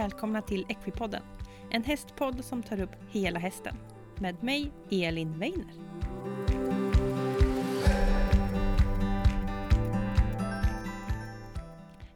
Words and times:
välkomna 0.00 0.42
till 0.42 0.66
Equipodden. 0.68 1.22
En 1.70 1.84
hästpodd 1.84 2.44
som 2.44 2.62
tar 2.62 2.80
upp 2.80 2.90
hela 3.10 3.38
hästen. 3.38 3.76
Med 4.16 4.42
mig, 4.42 4.72
Elin 4.90 5.38
Weiner. 5.38 5.66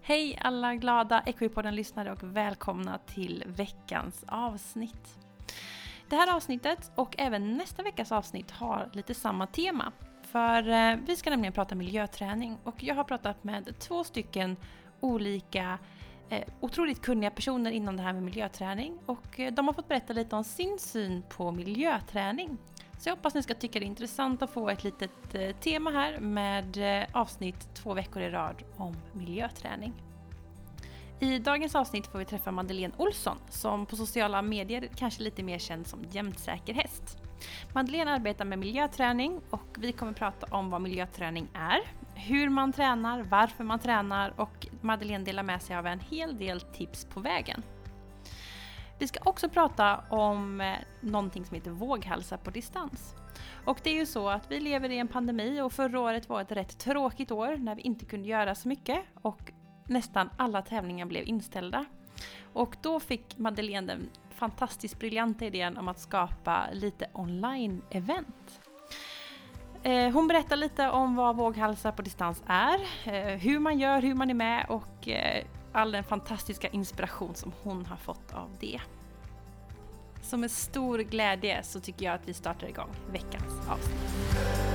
Hej 0.02 0.39
alla 0.43 0.75
glada 0.75 1.23
Equipodden-lyssnare 1.27 2.12
och 2.12 2.23
välkomna 2.23 2.98
till 2.98 3.45
veckans 3.47 4.25
avsnitt. 4.29 5.19
Det 6.09 6.16
här 6.16 6.37
avsnittet 6.37 6.93
och 6.95 7.14
även 7.19 7.57
nästa 7.57 7.82
veckas 7.82 8.12
avsnitt 8.12 8.51
har 8.51 8.91
lite 8.93 9.15
samma 9.15 9.46
tema. 9.46 9.93
För 10.23 10.69
eh, 10.69 10.96
vi 11.07 11.16
ska 11.16 11.30
nämligen 11.30 11.52
prata 11.52 11.74
miljöträning 11.74 12.59
och 12.65 12.82
jag 12.82 12.95
har 12.95 13.05
pratat 13.05 13.45
med 13.45 13.79
två 13.79 14.05
stycken 14.05 14.57
olika 15.01 15.62
eh, 15.73 15.79
Eh, 16.34 16.45
otroligt 16.61 17.02
kunniga 17.02 17.30
personer 17.30 17.70
inom 17.70 17.97
det 17.97 18.02
här 18.02 18.12
med 18.12 18.23
miljöträning 18.23 18.98
och 19.06 19.41
eh, 19.41 19.52
de 19.52 19.66
har 19.66 19.74
fått 19.74 19.88
berätta 19.88 20.12
lite 20.12 20.37
om 20.37 20.45
sin 20.45 20.79
syn 20.79 21.23
på 21.29 21.51
miljöträning. 21.51 22.59
Så 22.98 23.09
jag 23.09 23.16
hoppas 23.16 23.34
ni 23.34 23.43
ska 23.43 23.55
tycka 23.55 23.79
det 23.79 23.84
är 23.84 23.87
intressant 23.87 24.43
att 24.43 24.51
få 24.51 24.69
ett 24.69 24.84
litet 24.84 25.34
eh, 25.34 25.57
tema 25.57 25.91
här 25.91 26.19
med 26.19 26.79
avsnitt 27.12 27.74
två 27.74 27.95
veckor 27.95 28.23
i 28.23 28.30
rad 28.30 28.62
om 28.77 28.97
miljöträning. 29.12 29.93
I 31.20 31.38
dagens 31.38 31.74
avsnitt 31.74 32.07
får 32.07 32.19
vi 32.19 32.24
träffa 32.24 32.51
Madeleine 32.51 32.95
Olsson 32.96 33.37
som 33.51 33.87
på 33.87 33.96
sociala 33.96 34.43
medier 34.43 34.88
kanske 34.96 35.23
lite 35.23 35.43
mer 35.43 35.59
känd 35.59 35.87
som 35.87 36.05
jämtsäker 36.10 36.74
häst. 36.74 37.23
Madeleine 37.75 38.11
arbetar 38.11 38.45
med 38.45 38.59
miljöträning 38.59 39.41
och 39.51 39.77
vi 39.79 39.93
kommer 39.93 40.13
prata 40.13 40.46
om 40.57 40.71
vad 40.71 40.80
miljöträning 40.80 41.49
är, 41.55 41.80
hur 42.15 42.49
man 42.49 42.73
tränar, 42.73 43.23
varför 43.23 43.65
man 43.65 43.79
tränar 43.79 44.41
och 44.41 44.66
Madeleine 44.80 45.24
delar 45.24 45.43
med 45.43 45.63
sig 45.63 45.77
av 45.77 45.87
en 45.87 46.01
hel 46.01 46.38
del 46.38 46.60
tips 46.60 47.05
på 47.05 47.21
vägen. 47.21 47.63
Vi 48.99 49.09
ska 49.09 49.21
också 49.24 49.49
prata 49.49 50.05
om 50.10 50.60
eh, 50.60 50.74
någonting 51.01 51.45
som 51.45 51.55
heter 51.55 51.71
våghälsa 51.71 52.38
på 52.38 52.51
distans. 52.51 53.15
Och 53.65 53.80
det 53.83 53.90
är 53.90 53.95
ju 53.95 54.07
så 54.07 54.29
att 54.29 54.51
vi 54.51 54.61
lever 54.61 54.90
i 54.90 54.99
en 54.99 55.09
pandemi 55.09 55.61
och 55.61 55.73
förra 55.73 56.01
året 56.01 56.29
var 56.29 56.40
ett 56.40 56.52
rätt 56.52 56.79
tråkigt 56.79 57.30
år 57.30 57.57
när 57.57 57.74
vi 57.74 57.83
inte 57.83 58.05
kunde 58.05 58.29
göra 58.29 58.55
så 58.55 58.68
mycket 58.68 59.01
och 59.23 59.52
nästan 59.87 60.30
alla 60.37 60.63
tävlingar 60.63 61.07
blev 61.07 61.29
inställda. 61.29 61.85
Och 62.52 62.77
då 62.83 63.01
fick 63.01 63.38
Madeleine 63.38 63.87
den 63.87 64.09
fantastiskt 64.34 64.99
briljanta 64.99 65.44
idén 65.44 65.78
om 65.78 65.88
att 65.88 65.99
skapa 65.99 66.66
lite 66.72 67.06
online-event. 67.12 68.60
Eh, 69.82 70.12
hon 70.12 70.28
berättar 70.28 70.56
lite 70.56 70.91
om 70.91 71.16
vad 71.16 71.37
våghalsar 71.37 71.93
på 71.93 72.03
distans 72.03 72.43
är, 72.47 72.81
eh, 73.05 73.38
hur 73.38 73.59
man 73.59 73.78
gör, 73.78 74.03
hur 74.03 74.15
man 74.15 74.31
är 74.31 74.34
med 74.34 74.66
och 74.69 75.09
eh, 75.09 75.44
all 75.72 75.93
den 75.93 76.05
fantastiska 76.05 76.69
inspiration 76.69 77.34
som 77.34 77.53
hon 77.62 77.87
har 77.87 77.97
fått 77.97 78.32
av 78.32 78.50
det. 78.60 78.81
Så 80.22 80.37
med 80.37 80.50
stor 80.50 80.99
glädje 80.99 81.62
så 81.62 81.81
tycker 81.81 82.05
jag 82.05 82.15
att 82.15 82.28
vi 82.28 82.34
startar 82.34 82.66
igång 82.66 82.91
veckans 83.12 83.69
avsnitt. 83.69 84.74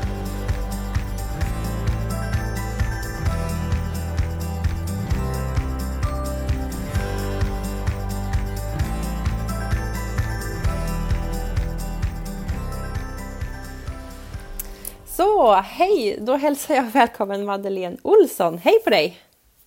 Så, 15.39 15.53
hej! 15.53 16.17
Då 16.21 16.35
hälsar 16.35 16.75
jag 16.75 16.83
välkommen 16.83 17.45
Madeleine 17.45 17.97
Olsson. 18.01 18.57
Hej 18.57 18.73
på 18.83 18.89
dig! 18.89 19.17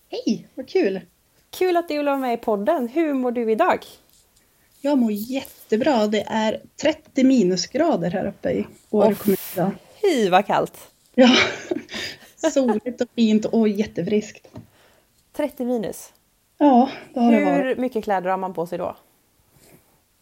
Hej, 0.09 0.47
vad 0.55 0.67
kul! 0.67 1.01
Kul 1.49 1.77
att 1.77 1.87
du 1.87 1.97
vill 1.97 2.05
vara 2.05 2.17
med 2.17 2.33
i 2.33 2.37
podden. 2.37 2.87
Hur 2.87 3.13
mår 3.13 3.31
du 3.31 3.51
idag? 3.51 3.79
Jag 4.81 4.97
mår 4.97 5.11
jättebra. 5.11 6.07
Det 6.07 6.23
är 6.27 6.61
30 6.81 7.23
minusgrader 7.23 8.11
här 8.11 8.25
uppe 8.27 8.49
i 8.51 8.65
Åre 8.89 9.15
kommun 9.15 9.37
idag. 9.53 9.71
Fy 10.01 10.29
vad 10.29 10.45
kallt! 10.45 10.91
Ja, 11.15 11.29
soligt 12.51 13.01
och 13.01 13.07
fint 13.15 13.45
och 13.45 13.69
jättefriskt. 13.69 14.47
30 15.33 15.65
minus. 15.65 16.13
Ja, 16.57 16.89
det 17.13 17.19
har 17.19 17.31
det 17.31 17.45
varit. 17.45 17.65
Hur 17.65 17.75
mycket 17.75 18.03
kläder 18.03 18.29
har 18.29 18.37
man 18.37 18.53
på 18.53 18.67
sig 18.67 18.77
då? 18.77 18.95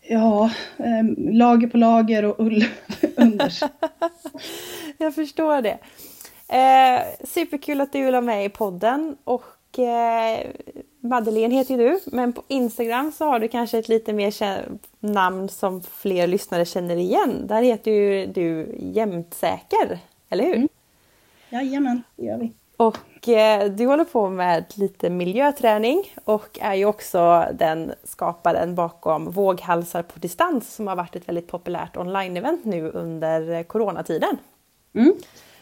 Ja, 0.02 0.52
eh, 0.78 1.34
lager 1.34 1.68
på 1.68 1.78
lager 1.78 2.26
och 2.26 2.36
ull 2.40 2.66
under. 3.18 3.53
Jag 5.06 5.16
förstår 5.16 5.62
det. 5.62 5.78
Eh, 6.48 7.02
superkul 7.24 7.82
att 7.82 7.94
du 7.94 8.06
vill 8.06 8.14
ha 8.14 8.22
med 8.22 8.46
i 8.46 8.50
podden 8.50 9.18
och 9.24 9.80
eh, 9.80 10.48
Madeleine 11.00 11.56
heter 11.56 11.78
ju 11.78 11.90
du, 11.90 12.00
men 12.06 12.34
på 12.34 12.44
Instagram 12.48 13.12
så 13.12 13.26
har 13.26 13.40
du 13.40 13.48
kanske 13.48 13.78
ett 13.78 13.90
lite 13.90 14.14
mer 14.14 14.66
namn 15.00 15.50
som 15.50 15.84
fler 15.84 16.28
lyssnare 16.28 16.66
känner 16.66 16.96
igen. 16.96 17.48
Där 17.48 17.62
heter 17.62 17.92
ju 17.92 18.26
du 18.26 18.76
Jämtsäker, 18.80 20.00
eller 20.30 20.44
hur? 20.44 20.56
Mm. 20.56 20.70
Jajamän, 21.50 22.04
det 22.16 22.26
gör 22.26 22.38
vi. 22.38 22.52
Och 22.78 23.30
eh, 23.30 23.72
du 23.72 23.86
håller 23.86 24.06
på 24.06 24.30
med 24.30 24.66
lite 24.76 25.10
miljöträning 25.10 26.16
och 26.26 26.60
är 26.62 26.74
ju 26.74 26.86
också 26.86 27.46
den 27.54 27.94
skaparen 28.04 28.76
bakom 28.76 29.32
Våghalsar 29.32 30.02
på 30.04 30.20
distans 30.20 30.76
som 30.76 30.88
har 30.88 30.96
varit 30.96 31.16
ett 31.16 31.28
väldigt 31.28 31.48
populärt 31.48 31.98
online-event 31.98 32.60
nu 32.64 32.90
under 32.90 33.52
eh, 33.52 33.64
coronatiden. 33.64 34.38
Mm. 34.94 35.13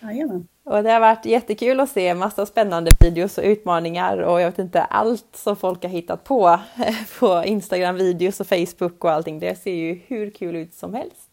Jajamän. 0.02 0.48
Och 0.64 0.84
det 0.84 0.92
har 0.92 1.00
varit 1.00 1.26
jättekul 1.26 1.80
att 1.80 1.90
se 1.90 2.14
massa 2.14 2.46
spännande 2.46 2.92
videos 3.00 3.38
och 3.38 3.44
utmaningar 3.44 4.18
och 4.18 4.42
jag 4.42 4.50
vet 4.50 4.60
inte 4.60 4.82
allt 4.82 5.36
som 5.36 5.56
folk 5.56 5.84
har 5.84 5.90
hittat 5.90 6.24
på 6.24 6.60
på 7.20 7.44
Instagram 7.46 7.96
videos 7.96 8.40
och 8.40 8.48
Facebook 8.48 9.04
och 9.04 9.12
allting. 9.12 9.40
Det 9.40 9.56
ser 9.56 9.74
ju 9.74 10.02
hur 10.08 10.30
kul 10.32 10.56
ut 10.56 10.74
som 10.74 10.94
helst. 10.94 11.30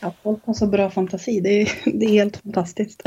Ja, 0.00 0.12
folk 0.22 0.46
har 0.46 0.54
så 0.54 0.66
bra 0.66 0.90
fantasi. 0.90 1.40
Det 1.40 1.62
är, 1.62 1.68
det 1.98 2.06
är 2.06 2.10
helt 2.10 2.36
fantastiskt. 2.36 3.02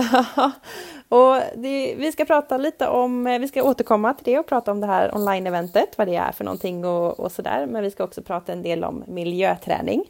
och 1.09 1.35
det, 1.55 1.95
vi 1.97 2.11
ska 2.11 2.25
prata 2.25 2.57
lite 2.57 2.87
om, 2.87 3.23
vi 3.41 3.47
ska 3.47 3.63
återkomma 3.63 4.13
till 4.13 4.25
det 4.25 4.39
och 4.39 4.47
prata 4.47 4.71
om 4.71 4.79
det 4.79 4.87
här 4.87 5.15
online-eventet, 5.15 5.97
vad 5.97 6.07
det 6.07 6.15
är 6.15 6.31
för 6.31 6.43
någonting 6.43 6.85
och, 6.85 7.19
och 7.19 7.31
sådär. 7.31 7.65
Men 7.65 7.83
vi 7.83 7.91
ska 7.91 8.03
också 8.03 8.21
prata 8.21 8.53
en 8.53 8.61
del 8.61 8.83
om 8.83 9.03
miljöträning. 9.07 10.03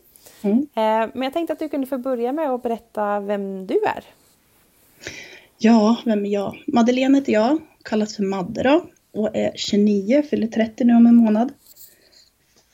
Mm. 0.44 0.58
Eh, 0.60 1.10
men 1.14 1.22
jag 1.22 1.34
tänkte 1.34 1.54
att 1.54 1.60
du 1.60 1.70
kunde 1.70 1.88
få 1.88 1.98
börja 1.98 2.32
med 2.34 2.50
att 2.50 2.64
berätta 2.64 3.20
vem 3.20 3.68
du 3.68 3.74
är. 3.74 4.04
Ja, 5.58 5.98
vem 6.06 6.26
är 6.26 6.30
jag? 6.30 6.64
Madeleine 6.68 7.18
heter 7.18 7.34
jag, 7.34 7.58
kallas 7.84 8.16
för 8.16 8.24
Madde 8.24 8.64
då 8.64 8.86
och 9.12 9.36
är 9.36 9.52
29, 9.56 10.24
fyller 10.24 10.48
30 10.48 10.84
nu 10.84 10.96
om 10.96 11.08
en 11.08 11.16
månad. 11.16 11.52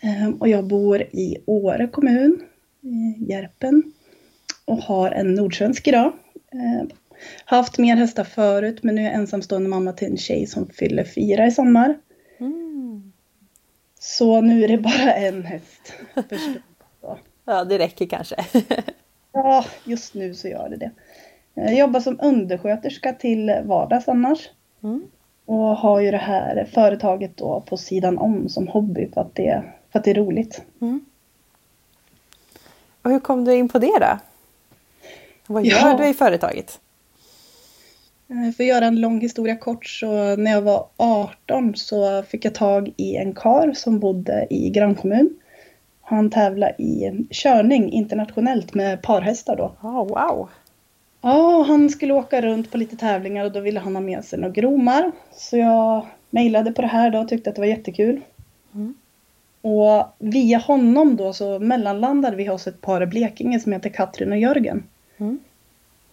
Ehm, 0.01 0.33
Och 0.33 0.47
jag 0.47 0.67
bor 0.67 1.01
i 1.01 1.37
Åre 1.45 1.87
kommun, 1.87 2.41
i 2.81 3.25
Järpen 3.31 3.83
och 4.65 4.77
har 4.77 5.11
en 5.11 5.33
nordsvensk 5.35 5.87
idag. 5.87 6.13
Ehm, 6.53 6.89
Haft 7.45 7.77
mer 7.77 7.95
hästar 7.95 8.23
förut 8.23 8.83
men 8.83 8.95
nu 8.95 9.01
är 9.01 9.05
jag 9.05 9.13
ensamstående 9.13 9.69
mamma 9.69 9.93
till 9.93 10.07
en 10.07 10.17
tjej 10.17 10.45
som 10.47 10.67
fyller 10.67 11.03
fyra 11.03 11.47
i 11.47 11.51
sommar. 11.51 11.97
Mm. 12.39 13.11
Så 13.99 14.41
nu 14.41 14.63
är 14.63 14.67
det 14.67 14.77
bara 14.77 15.13
en 15.13 15.43
häst. 15.45 15.93
Ja, 17.49 17.63
det 17.63 17.77
räcker 17.77 18.05
kanske. 18.05 18.35
Ja, 19.31 19.65
just 19.83 20.13
nu 20.13 20.33
så 20.33 20.47
gör 20.47 20.69
det 20.69 20.77
det. 20.77 20.91
Jag 21.53 21.75
jobbar 21.75 21.99
som 21.99 22.19
undersköterska 22.21 23.13
till 23.13 23.55
vardags 23.65 24.07
annars. 24.07 24.49
Mm. 24.83 25.03
Och 25.45 25.57
har 25.57 25.99
ju 25.99 26.11
det 26.11 26.17
här 26.17 26.67
företaget 26.73 27.37
då 27.37 27.61
på 27.61 27.77
sidan 27.77 28.17
om 28.17 28.49
som 28.49 28.67
hobby 28.67 29.09
för 29.13 29.21
att 29.21 29.35
det, 29.35 29.63
för 29.91 29.99
att 29.99 30.05
det 30.05 30.11
är 30.11 30.15
roligt. 30.15 30.61
Mm. 30.81 31.05
Och 33.01 33.11
hur 33.11 33.19
kom 33.19 33.45
du 33.45 33.55
in 33.55 33.69
på 33.69 33.79
det 33.79 33.99
då? 33.99 34.17
Vad 35.47 35.65
gör 35.65 35.77
Ja. 35.77 35.97
du 35.97 36.07
i 36.07 36.13
företaget? 36.13 36.79
Eh, 38.29 38.51
För 38.55 38.63
att 38.63 38.67
göra 38.67 38.85
en 38.85 39.01
lång 39.01 39.21
historia 39.21 39.55
kort 39.55 39.85
så 39.85 40.35
när 40.35 40.51
jag 40.51 40.61
var 40.61 40.87
18 40.97 41.75
så 41.75 42.23
fick 42.23 42.45
jag 42.45 42.55
tag 42.55 42.93
i 42.97 43.15
en 43.15 43.33
kar 43.33 43.73
som 43.73 43.99
bodde 43.99 44.47
i 44.49 44.69
grannkommun. 44.69 45.35
Han 46.09 46.29
tävlade 46.29 46.75
i 46.77 47.25
körning 47.31 47.91
internationellt 47.91 48.73
med 48.73 49.01
parhästar 49.01 49.55
då. 49.55 49.75
Oh, 49.81 50.07
wow! 50.07 50.49
Ja, 51.21 51.63
han 51.67 51.89
skulle 51.89 52.13
åka 52.13 52.41
runt 52.41 52.71
på 52.71 52.77
lite 52.77 52.97
tävlingar 52.97 53.45
och 53.45 53.51
då 53.51 53.59
ville 53.59 53.79
han 53.79 53.95
ha 53.95 54.01
med 54.01 54.25
sig 54.25 54.39
några 54.39 54.53
gromar. 54.53 55.11
Så 55.31 55.57
jag 55.57 56.05
mejlade 56.29 56.71
på 56.71 56.81
det 56.81 56.87
här 56.87 57.09
då 57.09 57.19
och 57.19 57.27
tyckte 57.27 57.49
att 57.49 57.55
det 57.55 57.61
var 57.61 57.67
jättekul. 57.67 58.21
Mm. 58.73 58.93
Och 59.61 60.03
via 60.19 60.57
honom 60.57 61.15
då 61.15 61.33
så 61.33 61.59
mellanlandade 61.59 62.35
vi 62.35 62.45
hos 62.45 62.67
ett 62.67 62.81
par 62.81 63.03
i 63.03 63.05
Blekinge 63.05 63.59
som 63.59 63.71
heter 63.71 63.89
Katrin 63.89 64.31
och 64.31 64.39
Jörgen. 64.39 64.83
Mm. 65.17 65.39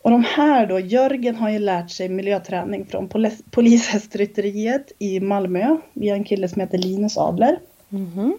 Och 0.03 0.11
de 0.11 0.25
här 0.25 0.67
då, 0.67 0.81
Jörgen 0.81 1.37
har 1.37 1.51
ju 1.51 1.59
lärt 1.59 1.91
sig 1.91 2.09
miljöträning 2.09 2.87
från 2.87 3.09
polis- 3.09 3.43
polishästrytteriet 3.51 4.93
i 4.99 5.21
Malmö 5.21 5.77
via 5.93 6.15
en 6.15 6.25
kille 6.25 6.49
som 6.49 6.61
heter 6.61 6.79
Linus 6.79 7.19
Adler. 7.19 7.59
Mhm. 7.89 8.37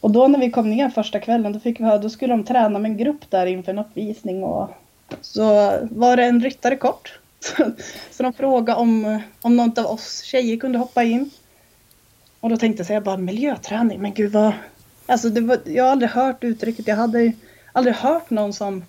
Och 0.00 0.10
då 0.10 0.28
när 0.28 0.38
vi 0.38 0.50
kom 0.50 0.70
ner 0.70 0.88
första 0.88 1.20
kvällen 1.20 1.52
då 1.52 1.60
fick 1.60 1.80
vi 1.80 1.84
höra, 1.84 1.98
då 1.98 2.10
skulle 2.10 2.32
de 2.32 2.44
träna 2.44 2.78
med 2.78 2.90
en 2.90 2.96
grupp 2.96 3.30
där 3.30 3.46
inför 3.46 3.72
en 3.72 3.78
uppvisning 3.78 4.44
och 4.44 4.70
så 5.20 5.44
var 5.90 6.16
det 6.16 6.24
en 6.24 6.40
ryttare 6.40 6.76
kort. 6.76 7.18
Så, 8.10 8.22
de 8.22 8.32
frågade 8.32 8.80
om, 8.80 9.20
om 9.42 9.56
någon 9.56 9.78
av 9.78 9.86
oss 9.86 10.22
tjejer 10.22 10.56
kunde 10.56 10.78
hoppa 10.78 11.02
in. 11.02 11.30
Och 12.40 12.50
då 12.50 12.56
tänkte 12.56 12.80
jag 12.80 12.86
säga 12.86 13.00
bara 13.00 13.16
miljöträning, 13.16 14.00
men 14.00 14.14
gud 14.14 14.32
vad... 14.32 14.52
Alltså 15.06 15.28
det 15.28 15.40
var, 15.40 15.58
jag 15.64 15.84
har 15.84 15.90
aldrig 15.90 16.10
hört 16.10 16.44
uttrycket, 16.44 16.88
jag 16.88 16.96
hade 16.96 17.32
aldrig 17.72 17.94
hört 17.94 18.30
någon 18.30 18.52
som... 18.52 18.84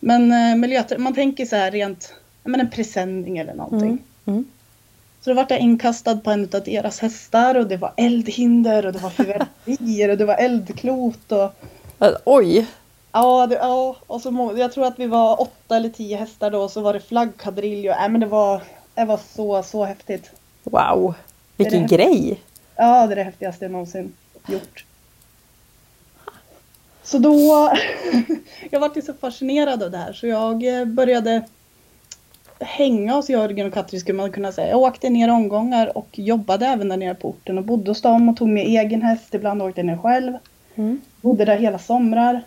Men 0.00 0.32
eh, 0.32 0.56
miljöträning, 0.56 1.04
man 1.04 1.14
tänker 1.14 1.46
så 1.46 1.56
här 1.56 1.70
rent, 1.70 2.14
men 2.44 2.60
en 2.60 2.70
presenning 2.70 3.38
eller 3.38 3.54
någonting. 3.54 3.88
Mm. 3.88 4.02
Mm. 4.24 4.44
Så 5.26 5.30
då 5.30 5.36
vart 5.36 5.50
jag 5.50 5.60
inkastad 5.60 6.16
på 6.16 6.30
en 6.30 6.42
av 6.42 6.62
deras 6.64 6.98
hästar 6.98 7.54
och 7.54 7.66
det 7.66 7.76
var 7.76 7.92
eldhinder 7.96 8.86
och 8.86 8.92
det 8.92 8.98
var 8.98 9.10
fyrverkerier 9.10 10.08
och 10.08 10.16
det 10.18 10.24
var 10.24 10.34
eldklot 10.34 11.32
och... 11.32 11.52
Oj! 12.24 12.66
Ja, 13.12 13.46
det, 13.46 13.54
ja 13.54 13.96
och 14.06 14.20
så, 14.20 14.54
jag 14.56 14.72
tror 14.72 14.86
att 14.86 14.98
vi 14.98 15.06
var 15.06 15.40
åtta 15.40 15.76
eller 15.76 15.88
tio 15.88 16.16
hästar 16.16 16.50
då 16.50 16.62
och 16.62 16.70
så 16.70 16.80
var 16.80 16.92
det 16.92 17.00
flaggkadrill 17.00 17.88
och, 17.88 17.94
äh, 17.94 18.08
men 18.08 18.20
det 18.20 18.26
var, 18.26 18.62
det 18.94 19.04
var 19.04 19.20
så, 19.34 19.62
så 19.62 19.84
häftigt. 19.84 20.30
Wow! 20.64 21.14
Vilken 21.56 21.86
det 21.86 21.96
grej! 21.96 22.40
Ja, 22.76 23.06
det 23.06 23.12
är 23.12 23.16
det 23.16 23.22
häftigaste 23.22 23.64
jag 23.64 23.72
någonsin 23.72 24.12
gjort. 24.48 24.84
Så 27.02 27.18
då, 27.18 27.72
jag 28.70 28.80
var 28.80 29.00
så 29.00 29.12
fascinerad 29.12 29.82
av 29.82 29.90
det 29.90 29.98
här 29.98 30.12
så 30.12 30.26
jag 30.26 30.78
eh, 30.78 30.84
började 30.84 31.44
hänga 32.60 33.14
hos 33.14 33.30
Jörgen 33.30 33.66
och 33.66 33.74
Katrin 33.74 34.00
skulle 34.00 34.16
man 34.16 34.32
kunna 34.32 34.52
säga. 34.52 34.68
Jag 34.68 34.78
åkte 34.78 35.10
ner 35.10 35.30
omgångar 35.30 35.98
och 35.98 36.08
jobbade 36.18 36.66
även 36.66 36.88
där 36.88 36.96
nere 36.96 37.14
på 37.14 37.28
orten 37.28 37.58
och 37.58 37.64
bodde 37.64 37.90
hos 37.90 38.02
dem 38.02 38.28
och 38.28 38.36
tog 38.36 38.48
med 38.48 38.66
egen 38.66 39.02
häst. 39.02 39.34
Ibland 39.34 39.62
åkte 39.62 39.80
jag 39.80 39.86
ner 39.86 39.98
själv. 39.98 40.32
Mm. 40.74 41.00
Bodde 41.20 41.44
där 41.44 41.56
hela 41.56 41.78
somrar. 41.78 42.42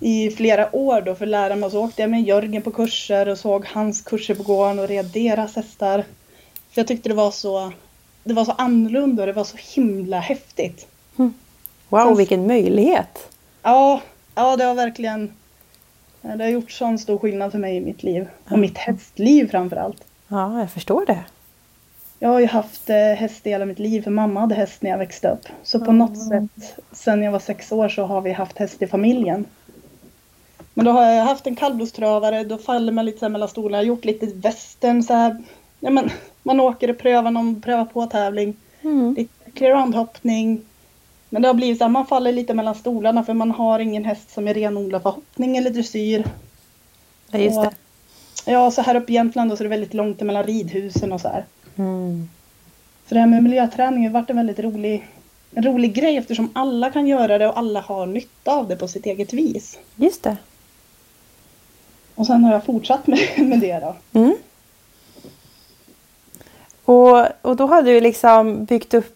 I 0.00 0.30
flera 0.30 0.76
år 0.76 1.00
då 1.00 1.14
för 1.14 1.24
att 1.24 1.30
lära 1.30 1.56
mig 1.56 1.70
så 1.70 1.84
åkte 1.84 2.02
jag 2.02 2.10
med 2.10 2.22
Jörgen 2.22 2.62
på 2.62 2.70
kurser 2.70 3.28
och 3.28 3.38
såg 3.38 3.66
hans 3.66 4.02
kurser 4.02 4.34
på 4.34 4.42
gården 4.42 4.78
och 4.78 4.88
red 4.88 5.06
deras 5.06 5.56
hästar. 5.56 6.04
För 6.70 6.80
jag 6.80 6.86
tyckte 6.86 7.08
det 7.08 7.14
var 7.14 7.30
så, 7.30 7.72
det 8.24 8.34
var 8.34 8.44
så 8.44 8.52
annorlunda 8.52 9.22
och 9.22 9.26
det 9.26 9.32
var 9.32 9.44
så 9.44 9.56
himla 9.74 10.20
häftigt. 10.20 10.86
Mm. 11.18 11.34
Wow, 11.88 12.06
Sen, 12.06 12.16
vilken 12.16 12.46
möjlighet! 12.46 13.28
Ja, 13.62 14.00
ja 14.34 14.56
det 14.56 14.64
har 14.64 14.74
verkligen 14.74 15.32
det 16.24 16.44
har 16.44 16.50
gjort 16.50 16.70
sån 16.70 16.98
stor 16.98 17.18
skillnad 17.18 17.52
för 17.52 17.58
mig 17.58 17.76
i 17.76 17.80
mitt 17.80 18.02
liv. 18.02 18.28
Och 18.48 18.58
mitt 18.58 18.78
hästliv 18.78 19.50
framförallt. 19.50 20.04
Ja, 20.28 20.60
jag 20.60 20.70
förstår 20.70 21.06
det. 21.06 21.24
Jag 22.18 22.28
har 22.28 22.40
ju 22.40 22.46
haft 22.46 22.90
eh, 22.90 22.96
häst 22.96 23.46
i 23.46 23.50
hela 23.50 23.64
mitt 23.64 23.78
liv 23.78 24.02
för 24.02 24.10
mamma 24.10 24.40
hade 24.40 24.54
häst 24.54 24.82
när 24.82 24.90
jag 24.90 24.98
växte 24.98 25.28
upp. 25.28 25.46
Så 25.62 25.78
på 25.78 25.84
mm. 25.84 25.98
något 25.98 26.18
sätt 26.18 26.76
sen 26.92 27.22
jag 27.22 27.32
var 27.32 27.38
sex 27.38 27.72
år 27.72 27.88
så 27.88 28.04
har 28.04 28.20
vi 28.20 28.32
haft 28.32 28.58
häst 28.58 28.82
i 28.82 28.86
familjen. 28.86 29.44
Men 30.74 30.84
då 30.84 30.90
har 30.90 31.02
jag 31.02 31.24
haft 31.24 31.46
en 31.46 31.56
kallblodströvare, 31.56 32.44
då 32.44 32.58
faller 32.58 32.92
man 32.92 33.04
lite 33.04 33.18
så 33.18 33.28
mellan 33.28 33.48
stolarna. 33.48 33.76
Jag 33.76 33.82
har 33.82 33.88
gjort 33.88 34.04
lite 34.04 34.26
västern 34.26 35.02
så 35.02 35.14
här. 35.14 35.42
Ja, 35.80 35.90
men, 35.90 36.10
man 36.42 36.60
åker 36.60 36.90
och 36.90 36.98
prövar 36.98 37.30
någon 37.30 37.60
prövar 37.60 37.84
på 37.84 38.06
tävling. 38.06 38.56
Mm. 38.82 39.14
Lite 39.14 39.50
clear-round-hoppning. 39.50 40.60
Men 41.34 41.42
det 41.42 41.48
har 41.48 41.54
blivit 41.54 41.78
så 41.78 41.84
här, 41.84 41.90
man 41.90 42.06
faller 42.06 42.32
lite 42.32 42.54
mellan 42.54 42.74
stolarna 42.74 43.24
för 43.24 43.34
man 43.34 43.50
har 43.50 43.78
ingen 43.78 44.04
häst 44.04 44.30
som 44.30 44.48
är 44.48 44.54
renodlad 44.54 45.02
för 45.02 45.10
hoppning 45.10 45.56
eller 45.56 45.70
dressyr. 45.70 46.24
Ja, 47.30 47.38
just 47.38 47.62
det. 47.62 47.70
ja, 48.52 48.70
så 48.70 48.82
här 48.82 48.94
uppe 48.94 49.12
i 49.12 49.14
Jämtland 49.14 49.50
då, 49.50 49.56
så 49.56 49.62
är 49.62 49.64
det 49.64 49.70
väldigt 49.70 49.94
långt 49.94 50.20
mellan 50.20 50.44
ridhusen 50.44 51.12
och 51.12 51.20
så 51.20 51.28
här. 51.28 51.44
Mm. 51.76 52.28
Så 53.08 53.14
det 53.14 53.20
här 53.20 53.26
med 53.26 53.42
miljöträning 53.42 54.04
har 54.04 54.10
varit 54.10 54.30
en 54.30 54.36
väldigt 54.36 54.58
rolig, 54.58 55.08
en 55.54 55.62
rolig 55.62 55.94
grej 55.94 56.16
eftersom 56.16 56.50
alla 56.52 56.90
kan 56.90 57.06
göra 57.06 57.38
det 57.38 57.48
och 57.48 57.58
alla 57.58 57.80
har 57.80 58.06
nytta 58.06 58.52
av 58.52 58.68
det 58.68 58.76
på 58.76 58.88
sitt 58.88 59.06
eget 59.06 59.32
vis. 59.32 59.78
Just 59.96 60.22
det. 60.22 60.36
Och 62.14 62.26
sen 62.26 62.44
har 62.44 62.52
jag 62.52 62.64
fortsatt 62.64 63.06
med, 63.06 63.18
med 63.38 63.60
det 63.60 63.78
då. 63.78 64.20
Mm. 64.20 64.36
Och, 66.84 67.26
och 67.42 67.56
då 67.56 67.66
har 67.66 67.82
du 67.82 68.00
liksom 68.00 68.64
byggt 68.64 68.94
upp 68.94 69.13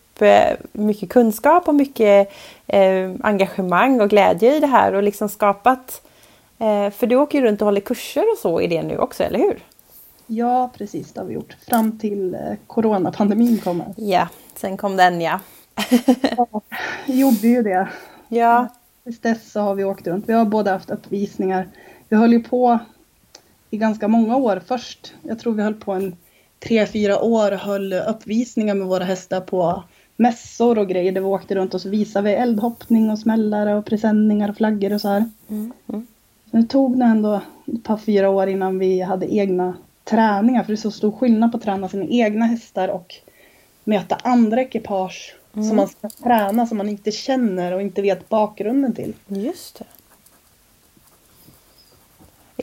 Mycket 0.73 1.09
kunskap 1.09 1.69
och 1.69 1.75
mycket 1.75 2.33
eh, 2.67 3.11
engagemang 3.21 4.01
och 4.01 4.11
glädje 4.11 4.57
i 4.57 4.61
det 4.61 4.67
här 4.67 4.93
och 4.93 5.03
liksom 5.03 5.29
skapat 5.29 6.03
eh, 6.59 6.91
för 6.91 7.07
du 7.07 7.17
åker 7.17 7.39
ju 7.39 7.45
runt 7.45 7.63
och 7.63 7.67
håller 7.67 7.81
kurser 7.81 8.25
och 8.33 8.39
så 8.39 8.61
i 8.61 8.67
det 8.67 8.83
nu 8.83 8.99
också, 8.99 9.23
eller 9.23 9.39
hur? 9.39 9.63
Ja, 10.27 10.71
precis 10.79 11.13
det 11.13 11.21
har 11.21 11.27
vi 11.27 11.35
gjort. 11.35 11.57
Fram 11.69 11.99
till 11.99 12.35
eh, 12.35 12.41
coronapandemin 12.67 13.59
kommer. 13.59 13.95
Ja, 13.97 14.29
sen 14.55 14.77
kom 14.77 14.97
den 14.97 15.21
ja. 15.21 15.41
ja, 16.37 16.61
gjorde 17.07 17.49
ju 17.49 17.63
det. 17.63 17.89
Ja. 18.29 18.69
Tills 19.05 19.21
dess 19.21 19.53
så 19.53 19.61
har 19.61 19.75
vi 19.75 19.85
åkt 19.85 20.07
runt. 20.07 20.29
Vi 20.29 20.33
har 20.33 20.45
både 20.45 20.71
haft 20.71 20.91
uppvisningar. 20.91 21.69
Vi 22.09 22.17
höll 22.17 22.33
ju 22.33 22.43
på 22.43 22.79
i 23.71 23.77
ganska 23.77 24.09
många 24.09 24.37
år 24.37 24.63
först. 24.67 25.15
Jag 25.23 25.39
tror 25.39 25.53
vi 25.53 25.63
höll 25.63 25.75
på 25.75 25.93
en 25.93 26.17
tre, 26.61 26.87
fyra 26.87 27.21
år 27.21 27.51
höll 27.51 27.93
uppvisningar 27.93 28.75
med 28.75 28.87
våra 28.87 29.05
hästar 29.05 29.41
på 29.41 29.85
mässor 30.21 30.79
och 30.79 30.89
grejer 30.89 31.13
där 31.13 31.21
vi 31.21 31.27
åkte 31.27 31.55
runt 31.55 31.75
och 31.75 31.81
så 31.81 31.89
visade 31.89 32.29
vi 32.29 32.35
eldhoppning 32.35 33.11
och 33.11 33.19
smällare 33.19 33.75
och 33.75 33.87
presenningar 33.87 34.49
och 34.49 34.57
flaggor 34.57 34.93
och 34.93 35.01
så 35.01 35.09
här. 35.09 35.31
Mm. 35.49 35.73
Mm. 35.89 36.07
det 36.45 36.63
tog 36.63 36.97
nog 36.97 37.09
ändå 37.09 37.41
ett 37.67 37.85
par 37.85 37.97
fyra 37.97 38.31
år 38.31 38.49
innan 38.49 38.79
vi 38.79 39.01
hade 39.01 39.35
egna 39.35 39.75
träningar 40.05 40.63
för 40.63 40.73
det 40.73 40.75
är 40.75 40.77
så 40.77 40.91
stor 40.91 41.13
skillnad 41.13 41.53
på 41.53 41.59
att 41.59 41.65
träna 41.65 41.89
sina 41.89 42.05
egna 42.05 42.47
hästar 42.47 42.89
och 42.89 43.15
möta 43.85 44.19
andra 44.23 44.63
ekipage 44.63 45.37
mm. 45.55 45.69
som 45.69 45.77
man 45.77 45.89
ska 45.89 46.09
träna 46.09 46.67
som 46.67 46.79
man 46.79 46.89
inte 46.89 47.11
känner 47.11 47.73
och 47.73 47.83
inte 47.83 48.03
vet 48.03 48.29
bakgrunden 48.29 48.95
till. 48.95 49.15
Just 49.27 49.79
det. 49.79 49.85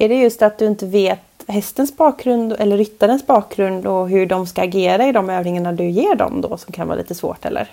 Är 0.06 0.10
det 0.10 0.16
just 0.16 0.42
att 0.42 0.58
du 0.58 0.66
inte 0.66 0.86
vet 0.86 1.35
hästens 1.48 1.98
bakgrund 1.98 2.54
eller 2.60 2.78
ryttarens 2.78 3.28
bakgrund 3.28 3.88
och 3.88 4.10
hur 4.10 4.26
de 4.26 4.48
ska 4.48 4.62
agera 4.62 5.08
i 5.08 5.12
de 5.12 5.30
övningarna 5.30 5.72
du 5.72 5.90
ger 5.90 6.16
dem 6.16 6.42
då 6.42 6.58
som 6.58 6.74
kan 6.74 6.88
vara 6.88 6.98
lite 6.98 7.16
svårt 7.16 7.46
eller? 7.46 7.70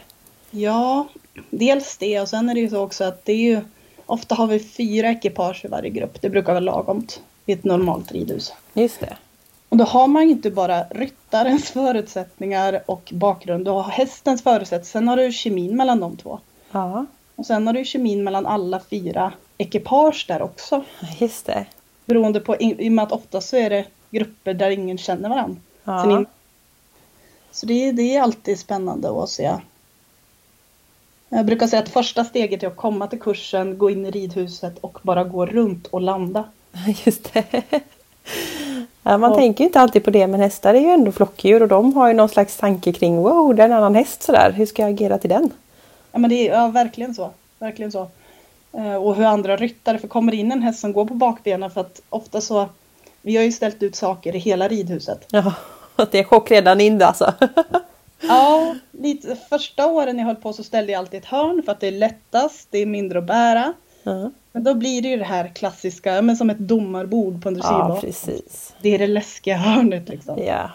Ja, 0.51 1.07
dels 1.51 1.97
det 1.97 2.21
och 2.21 2.29
sen 2.29 2.49
är 2.49 2.55
det 2.55 2.61
ju 2.61 2.71
så 2.71 2.83
också 2.83 3.05
att 3.05 3.25
det 3.25 3.33
är 3.33 3.37
ju 3.37 3.61
ofta 4.07 4.35
har 4.35 4.47
vi 4.47 4.59
fyra 4.59 5.11
ekipage 5.11 5.65
i 5.65 5.69
varje 5.69 5.91
grupp. 5.91 6.23
Det 6.23 6.31
brukar 6.31 6.53
vara 6.53 6.61
lagomt 6.61 7.21
i 7.47 7.53
ett 7.53 7.65
normalt 7.65 8.13
ridhus. 8.13 8.53
Just 8.75 9.01
det. 9.01 9.17
Och 9.69 9.77
då 9.77 9.85
har 9.85 10.07
man 10.07 10.23
ju 10.23 10.31
inte 10.31 10.51
bara 10.51 10.85
ryttarens 10.85 11.71
förutsättningar 11.71 12.83
och 12.87 13.13
bakgrund. 13.15 13.65
Du 13.65 13.71
har 13.71 13.83
hästens 13.83 14.43
förutsättningar. 14.43 14.85
Sen 14.85 15.09
har 15.09 15.17
du 15.17 15.33
kemin 15.33 15.77
mellan 15.77 16.01
de 16.01 16.17
två. 16.17 16.39
Ja. 16.71 17.07
Och 17.37 17.47
sen 17.47 17.67
har 17.67 17.75
du 17.75 17.85
kemin 17.85 18.25
mellan 18.25 18.47
alla 18.47 18.81
fyra 18.91 19.33
ekipage 19.59 20.25
där 20.29 20.43
också. 20.43 20.85
Just 21.19 21.47
det. 21.47 21.67
Beroende 22.13 22.41
på, 22.41 22.57
i 22.57 22.89
och 22.89 22.93
med 22.93 23.03
att 23.03 23.13
ofta 23.13 23.41
så 23.41 23.57
är 23.57 23.71
det 23.71 23.85
grupper 24.11 24.55
där 24.55 24.71
ingen 24.71 24.99
känner 24.99 25.29
varandra. 25.29 25.61
Ja. 25.85 26.25
Så 27.51 27.67
det, 27.67 27.93
det 27.93 28.17
är 28.17 28.23
alltid 28.23 28.59
spännande 28.59 29.23
att 29.23 29.29
se. 29.29 29.53
Jag 31.29 31.47
brukar 31.47 31.67
säga 31.67 31.83
att 31.83 31.89
första 31.89 32.25
steget 32.25 32.63
är 32.63 32.67
att 32.67 32.77
komma 32.77 33.07
till 33.07 33.21
kursen, 33.21 33.79
gå 33.79 33.91
in 33.91 34.07
i 34.07 34.11
ridhuset 34.11 34.79
och 34.79 34.99
bara 35.03 35.25
gå 35.25 35.47
runt 35.47 35.87
och 35.87 36.01
landa. 36.01 36.45
Just 37.05 37.35
det. 37.35 37.63
Ja, 39.03 39.19
man 39.19 39.33
och, 39.33 39.39
tänker 39.39 39.65
ju 39.65 39.69
inte 39.69 39.81
alltid 39.81 40.05
på 40.05 40.11
det 40.11 40.27
men 40.27 40.41
hästar 40.41 40.75
är 40.75 40.81
ju 40.81 40.89
ändå 40.89 41.13
flockdjur 41.13 41.63
och 41.63 41.69
de 41.69 41.95
har 41.95 42.09
ju 42.09 42.15
någon 42.15 42.29
slags 42.29 42.57
tanke 42.57 42.93
kring 42.93 43.17
wow, 43.17 43.55
det 43.55 43.63
är 43.63 43.67
en 43.67 43.73
annan 43.73 43.95
häst 43.95 44.23
sådär, 44.23 44.53
hur 44.53 44.67
ska 44.67 44.83
jag 44.83 44.91
agera 44.91 45.19
till 45.19 45.31
den? 45.31 45.51
Ja 46.13 46.19
men 46.19 46.31
det 46.31 46.49
är 46.49 46.55
ja, 46.55 46.69
verkligen 46.69 47.15
så. 47.15 47.31
Verkligen 47.59 47.93
så. 47.93 48.09
Eh, 48.73 48.95
och 48.95 49.17
hur 49.17 49.25
andra 49.25 49.57
ryttare, 49.57 49.99
för 49.99 50.09
kommer 50.09 50.35
in 50.35 50.53
en 50.53 50.63
häst 50.63 50.81
som 50.81 50.93
går 50.93 51.07
på 51.07 51.15
bakbenen 51.15 51.71
för 51.71 51.81
att 51.81 52.03
ofta 52.09 52.41
så, 52.41 52.69
vi 53.23 53.37
har 53.37 53.45
ju 53.45 53.53
ställt 53.53 53.83
ut 53.83 53.97
saker 53.97 54.37
i 54.37 54.39
hela 54.39 54.69
ridhuset. 54.69 55.27
Ja, 55.31 55.55
det 56.11 56.19
är 56.19 56.25
chock 56.25 56.51
redan 56.51 56.81
in 56.81 57.03
alltså. 57.03 57.35
ja, 58.21 58.75
lite, 58.91 59.37
första 59.37 59.87
åren 59.87 60.19
jag 60.19 60.27
höll 60.27 60.37
på 60.37 60.53
så 60.53 60.65
ställde 60.65 60.93
jag 60.93 60.99
alltid 60.99 61.21
ett 61.21 61.27
hörn 61.27 61.63
för 61.65 61.73
att 61.73 61.81
det 61.81 61.87
är 61.87 61.93
lättast, 61.93 62.69
det 62.71 62.79
är 62.79 62.87
mindre 62.87 63.19
att 63.19 63.25
bära. 63.25 63.73
Mm. 64.05 64.33
Men 64.53 64.65
då 64.65 64.75
blir 64.75 65.03
det 65.03 65.09
ju 65.09 65.17
det 65.17 65.25
här 65.25 65.49
klassiska, 65.49 66.23
men 66.23 66.37
som 66.37 66.51
ett 66.51 66.59
domarbord 66.59 67.43
på 67.43 67.49
en. 67.49 67.61
Ja, 67.63 67.99
precis. 68.01 68.75
Det 68.83 68.89
är 68.95 68.99
det 68.99 69.07
läskiga 69.07 69.57
hörnet 69.57 70.09
liksom. 70.09 70.43
Ja. 70.47 70.71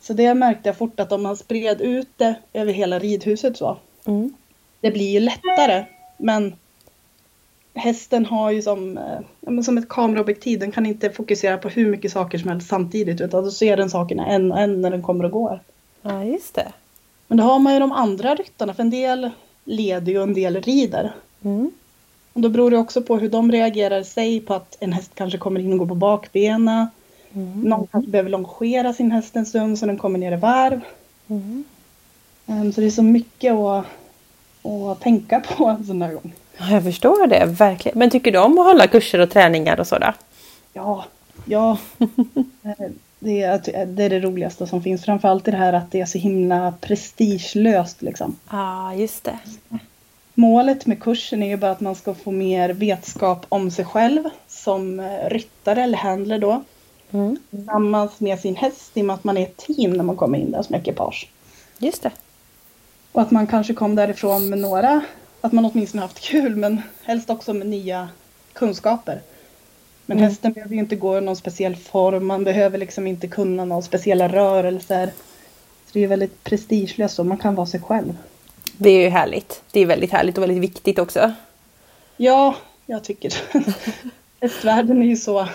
Så 0.00 0.12
det 0.12 0.34
märkte 0.34 0.68
jag 0.68 0.76
fort 0.76 1.00
att 1.00 1.12
om 1.12 1.22
man 1.22 1.36
spred 1.36 1.80
ut 1.80 2.08
det 2.16 2.34
över 2.52 2.72
hela 2.72 2.98
ridhuset 2.98 3.56
så. 3.56 3.78
Mm. 4.04 4.34
Det 4.80 4.90
blir 4.90 5.10
ju 5.10 5.20
lättare. 5.20 5.84
Men 6.16 6.56
hästen 7.80 8.26
har 8.26 8.50
ju 8.50 8.62
som, 8.62 8.98
eh, 8.98 9.60
som 9.62 9.78
ett 9.78 9.88
kameraobjektiv, 9.88 10.58
den 10.58 10.72
kan 10.72 10.86
inte 10.86 11.10
fokusera 11.10 11.58
på 11.58 11.68
hur 11.68 11.90
mycket 11.90 12.12
saker 12.12 12.38
som 12.38 12.50
helst 12.50 12.68
samtidigt 12.68 13.20
utan 13.20 13.44
då 13.44 13.50
ser 13.50 13.76
den 13.76 13.90
sakerna 13.90 14.26
en 14.26 14.52
och 14.52 14.60
en 14.60 14.80
när 14.80 14.90
den 14.90 15.02
kommer 15.02 15.24
och 15.24 15.30
går. 15.30 15.60
Ja, 16.02 16.24
just 16.24 16.54
det. 16.54 16.72
Men 17.26 17.38
då 17.38 17.44
har 17.44 17.58
man 17.58 17.74
ju 17.74 17.80
de 17.80 17.92
andra 17.92 18.34
ryttarna, 18.34 18.74
för 18.74 18.82
en 18.82 18.90
del 18.90 19.30
leder 19.64 20.12
ju 20.12 20.18
och 20.18 20.24
en 20.24 20.34
del 20.34 20.62
rider. 20.62 21.12
Mm. 21.42 21.70
Och 22.32 22.40
då 22.40 22.48
beror 22.48 22.70
det 22.70 22.78
också 22.78 23.02
på 23.02 23.16
hur 23.16 23.28
de 23.28 23.52
reagerar 23.52 24.02
sig 24.02 24.40
på 24.40 24.54
att 24.54 24.76
en 24.80 24.92
häst 24.92 25.10
kanske 25.14 25.38
kommer 25.38 25.60
in 25.60 25.72
och 25.72 25.78
går 25.78 25.86
på 25.86 25.94
bakbena. 25.94 26.88
Mm. 27.32 27.60
Någon 27.60 27.86
kanske 27.86 28.10
behöver 28.10 28.30
longera 28.30 28.92
sin 28.92 29.10
häst 29.10 29.36
en 29.36 29.46
stund 29.46 29.78
så 29.78 29.86
den 29.86 29.98
kommer 29.98 30.18
ner 30.18 30.32
i 30.32 30.36
varv. 30.36 30.80
Mm. 31.28 31.64
Um, 32.46 32.72
så 32.72 32.80
det 32.80 32.86
är 32.86 32.90
så 32.90 33.02
mycket 33.02 33.54
att, 33.54 33.86
att 34.62 35.00
tänka 35.00 35.40
på 35.40 35.64
en 35.64 35.86
sån 35.86 35.98
där 35.98 36.12
gång. 36.12 36.32
Jag 36.70 36.84
förstår 36.84 37.26
det, 37.26 37.44
verkligen. 37.46 37.98
Men 37.98 38.10
tycker 38.10 38.32
du 38.32 38.38
om 38.38 38.58
att 38.58 38.66
hålla 38.66 38.86
kurser 38.86 39.18
och 39.18 39.30
träningar 39.30 39.80
och 39.80 39.86
sådär? 39.86 40.14
Ja, 40.72 41.04
ja. 41.44 41.78
Det 43.22 43.42
är, 43.42 43.86
det 43.86 44.04
är 44.04 44.10
det 44.10 44.20
roligaste 44.20 44.66
som 44.66 44.82
finns. 44.82 45.04
Framförallt 45.04 45.44
det 45.44 45.56
här 45.56 45.72
att 45.72 45.92
det 45.92 46.00
är 46.00 46.06
så 46.06 46.18
himla 46.18 46.74
prestigelöst 46.80 48.02
liksom. 48.02 48.36
Ja, 48.50 48.58
ah, 48.58 48.94
just 48.94 49.24
det. 49.24 49.38
Målet 50.34 50.86
med 50.86 51.02
kursen 51.02 51.42
är 51.42 51.48
ju 51.48 51.56
bara 51.56 51.70
att 51.70 51.80
man 51.80 51.94
ska 51.94 52.14
få 52.14 52.30
mer 52.30 52.68
vetskap 52.68 53.46
om 53.48 53.70
sig 53.70 53.84
själv 53.84 54.24
som 54.48 55.00
ryttare 55.28 55.82
eller 55.82 55.98
handler 55.98 56.38
då. 56.38 56.62
Mm. 57.10 57.36
Tillsammans 57.50 58.20
med 58.20 58.40
sin 58.40 58.56
häst 58.56 58.90
i 58.94 59.00
och 59.00 59.04
med 59.04 59.14
att 59.14 59.24
man 59.24 59.36
är 59.36 59.42
ett 59.42 59.56
team 59.56 59.92
när 59.92 60.04
man 60.04 60.16
kommer 60.16 60.38
in 60.38 60.50
där 60.50 60.62
som 60.62 60.74
ekipage. 60.74 61.28
Just 61.78 62.02
det. 62.02 62.10
Och 63.12 63.22
att 63.22 63.30
man 63.30 63.46
kanske 63.46 63.74
kom 63.74 63.94
därifrån 63.94 64.48
med 64.48 64.58
några, 64.58 65.00
att 65.40 65.52
man 65.52 65.64
åtminstone 65.64 66.02
haft 66.02 66.20
kul 66.20 66.56
men 66.56 66.82
helst 67.02 67.30
också 67.30 67.54
med 67.54 67.66
nya 67.66 68.08
kunskaper. 68.52 69.20
Men 70.06 70.18
mm. 70.18 70.28
hästen 70.30 70.52
behöver 70.52 70.74
ju 70.74 70.80
inte 70.80 70.96
gå 70.96 71.18
i 71.18 71.20
någon 71.20 71.36
speciell 71.36 71.76
form, 71.76 72.26
man 72.26 72.44
behöver 72.44 72.78
liksom 72.78 73.06
inte 73.06 73.28
kunna 73.28 73.64
några 73.64 73.82
speciella 73.82 74.28
rörelser. 74.28 75.12
Så 75.86 75.90
det 75.92 76.04
är 76.04 76.08
väldigt 76.08 76.44
prestigelöst 76.44 77.18
och 77.18 77.26
man 77.26 77.38
kan 77.38 77.54
vara 77.54 77.66
sig 77.66 77.80
själv. 77.80 78.16
Det 78.76 78.90
är 78.90 79.02
ju 79.02 79.08
härligt. 79.08 79.62
Det 79.72 79.80
är 79.80 79.86
väldigt 79.86 80.12
härligt 80.12 80.38
och 80.38 80.42
väldigt 80.42 80.62
viktigt 80.62 80.98
också. 80.98 81.32
Ja, 82.16 82.54
jag 82.86 83.04
tycker. 83.04 83.34
Hästvärlden 84.40 85.02
är 85.02 85.06
ju 85.06 85.16
så, 85.16 85.48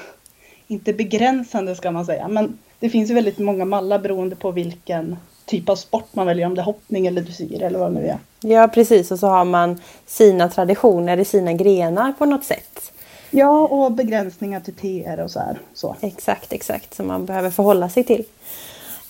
inte 0.67 0.93
begränsande 0.93 1.75
ska 1.75 1.91
man 1.91 2.05
säga, 2.05 2.27
men 2.27 2.57
det 2.79 2.89
finns 2.89 3.09
ju 3.09 3.13
väldigt 3.13 3.37
många 3.37 3.65
mallar 3.65 3.99
beroende 3.99 4.35
på 4.35 4.51
vilken 4.51 5.17
typ 5.45 5.69
av 5.69 5.75
sport 5.75 6.07
man 6.11 6.27
väljer, 6.27 6.45
om 6.45 6.55
det 6.55 6.61
är 6.61 6.65
hoppning 6.65 7.07
eller 7.07 7.21
dressyr 7.21 7.61
eller 7.61 7.79
vad 7.79 7.93
det 7.93 7.99
nu 7.99 8.07
är. 8.07 8.17
Ja 8.39 8.67
precis 8.67 9.11
och 9.11 9.19
så 9.19 9.27
har 9.27 9.45
man 9.45 9.81
sina 10.05 10.49
traditioner 10.49 11.17
i 11.17 11.25
sina 11.25 11.53
grenar 11.53 12.13
på 12.17 12.25
något 12.25 12.43
sätt. 12.43 12.91
Ja 13.29 13.67
och 13.67 13.91
begränsningar 13.91 14.59
till 14.59 14.73
TR 14.73 15.19
och 15.19 15.31
så 15.31 15.39
här. 15.39 15.59
Så. 15.73 15.95
Exakt, 16.01 16.53
exakt 16.53 16.93
som 16.93 17.07
man 17.07 17.25
behöver 17.25 17.49
förhålla 17.49 17.89
sig 17.89 18.03
till. 18.03 18.23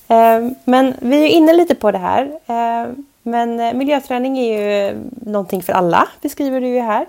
Ehm, 0.07 0.55
men 0.63 0.93
vi 0.99 1.23
är 1.23 1.29
inne 1.29 1.53
lite 1.53 1.75
på 1.75 1.91
det 1.91 1.97
här. 1.97 2.39
Ehm, 2.47 3.05
men 3.23 3.77
miljöträning 3.77 4.37
är 4.37 4.61
ju 4.61 4.97
någonting 5.11 5.63
för 5.63 5.73
alla, 5.73 6.07
beskriver 6.21 6.61
du 6.61 6.67
ju 6.67 6.79
här. 6.79 7.05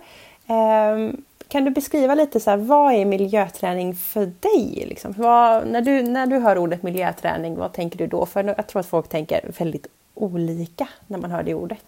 Kan 1.48 1.64
du 1.64 1.70
beskriva 1.70 2.14
lite 2.14 2.40
så 2.40 2.50
här, 2.50 2.56
vad 2.56 2.94
är 2.94 3.04
miljöträning 3.04 3.94
för 3.94 4.26
dig? 4.26 4.84
Liksom? 4.88 5.14
Vad, 5.16 5.66
när, 5.66 5.80
du, 5.80 6.02
när 6.02 6.26
du 6.26 6.38
hör 6.38 6.58
ordet 6.58 6.82
miljöträning, 6.82 7.56
vad 7.56 7.72
tänker 7.72 7.98
du 7.98 8.06
då? 8.06 8.26
För 8.26 8.44
jag 8.44 8.66
tror 8.66 8.80
att 8.80 8.86
folk 8.86 9.08
tänker 9.08 9.50
väldigt 9.58 9.86
olika 10.14 10.88
när 11.06 11.18
man 11.18 11.30
hör 11.30 11.42
det 11.42 11.54
ordet. 11.54 11.84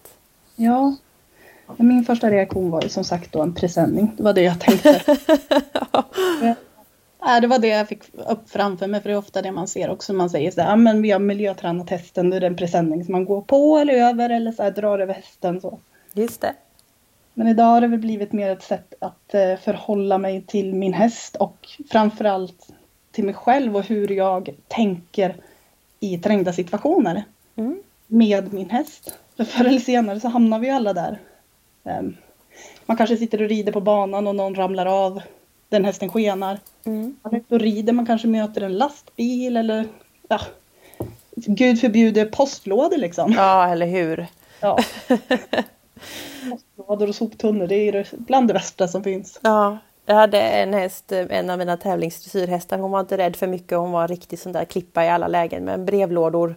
Ja, 0.55 0.95
min 1.77 2.03
första 2.03 2.31
reaktion 2.31 2.71
var 2.71 2.81
ju 2.81 2.89
som 2.89 3.03
sagt 3.03 3.31
då 3.31 3.41
en 3.41 3.53
presenning. 3.53 4.11
Det 4.17 4.23
var 4.23 4.33
det 4.33 4.41
jag 4.41 4.59
tänkte. 4.59 5.01
ja. 7.19 7.39
det 7.41 7.47
var 7.47 7.59
det 7.59 7.67
jag 7.67 7.87
fick 7.87 8.03
upp 8.13 8.49
framför 8.49 8.87
mig, 8.87 9.01
för 9.01 9.09
det 9.09 9.13
är 9.13 9.17
ofta 9.17 9.41
det 9.41 9.51
man 9.51 9.67
ser 9.67 9.89
också. 9.89 10.13
Man 10.13 10.29
säger 10.29 10.51
så 10.51 10.61
här, 10.61 10.75
men 10.75 11.01
vi 11.01 11.11
har 11.11 11.19
miljötränat 11.19 11.89
hästen, 11.89 12.29
då 12.29 12.35
är 12.35 12.41
det 12.41 12.47
en 12.47 12.55
presenning 12.55 13.05
som 13.05 13.11
man 13.11 13.25
går 13.25 13.41
på 13.41 13.77
eller 13.77 13.93
över 13.93 14.29
eller 14.29 14.51
så 14.51 14.63
här, 14.63 14.71
drar 14.71 14.99
över 14.99 15.13
hästen. 15.13 15.61
Så. 15.61 15.79
Just 16.13 16.41
det. 16.41 16.53
Men 17.39 17.47
idag 17.47 17.65
har 17.65 17.81
det 17.81 17.87
väl 17.87 17.99
blivit 17.99 18.31
mer 18.31 18.49
ett 18.49 18.63
sätt 18.63 18.93
att 18.99 19.33
eh, 19.33 19.55
förhålla 19.55 20.17
mig 20.17 20.41
till 20.41 20.73
min 20.73 20.93
häst 20.93 21.35
och 21.35 21.67
framförallt 21.91 22.67
till 23.11 23.23
mig 23.23 23.33
själv 23.33 23.75
och 23.75 23.83
hur 23.83 24.11
jag 24.11 24.49
tänker 24.67 25.35
i 25.99 26.17
trängda 26.17 26.53
situationer 26.53 27.23
mm. 27.55 27.83
med 28.07 28.53
min 28.53 28.69
häst. 28.69 29.17
För 29.37 29.43
förr 29.43 29.65
eller 29.65 29.79
senare 29.79 30.19
så 30.19 30.27
hamnar 30.27 30.59
vi 30.59 30.69
alla 30.69 30.93
där. 30.93 31.19
Um, 31.83 32.17
man 32.85 32.97
kanske 32.97 33.17
sitter 33.17 33.41
och 33.41 33.49
rider 33.49 33.71
på 33.71 33.81
banan 33.81 34.27
och 34.27 34.35
någon 34.35 34.55
ramlar 34.55 34.85
av. 34.85 35.21
Den 35.69 35.85
hästen 35.85 36.09
skenar. 36.09 36.59
Mm. 36.85 37.15
Man 37.21 37.33
är 37.33 37.37
ute 37.37 37.55
och 37.55 37.61
rider, 37.61 37.93
man 37.93 38.05
kanske 38.05 38.27
möter 38.27 38.61
en 38.61 38.77
lastbil 38.77 39.57
eller 39.57 39.87
ja, 40.27 40.39
Gud 41.35 41.79
förbjude 41.79 42.25
postlådor 42.25 42.97
liksom. 42.97 43.31
Ja, 43.31 43.71
eller 43.71 43.87
hur. 43.87 44.27
Ja. 44.61 44.79
Postlådor 46.49 47.09
och 47.09 47.15
soptunnor, 47.15 47.67
det 47.67 47.75
är 47.75 48.07
bland 48.11 48.47
det 48.47 48.53
värsta 48.53 48.87
som 48.87 49.03
finns. 49.03 49.39
Ja, 49.43 49.77
jag 50.05 50.15
hade 50.15 50.41
en 50.41 50.73
häst, 50.73 51.11
en 51.11 51.49
av 51.49 51.57
mina 51.57 51.77
tävlingsdressyrhästar, 51.77 52.77
hon 52.77 52.91
var 52.91 52.99
inte 52.99 53.17
rädd 53.17 53.35
för 53.35 53.47
mycket, 53.47 53.77
hon 53.77 53.91
var 53.91 54.07
riktigt 54.07 54.39
sån 54.39 54.51
där 54.51 54.65
klippa 54.65 55.05
i 55.05 55.09
alla 55.09 55.27
lägen 55.27 55.65
men 55.65 55.85
brevlådor 55.85 56.55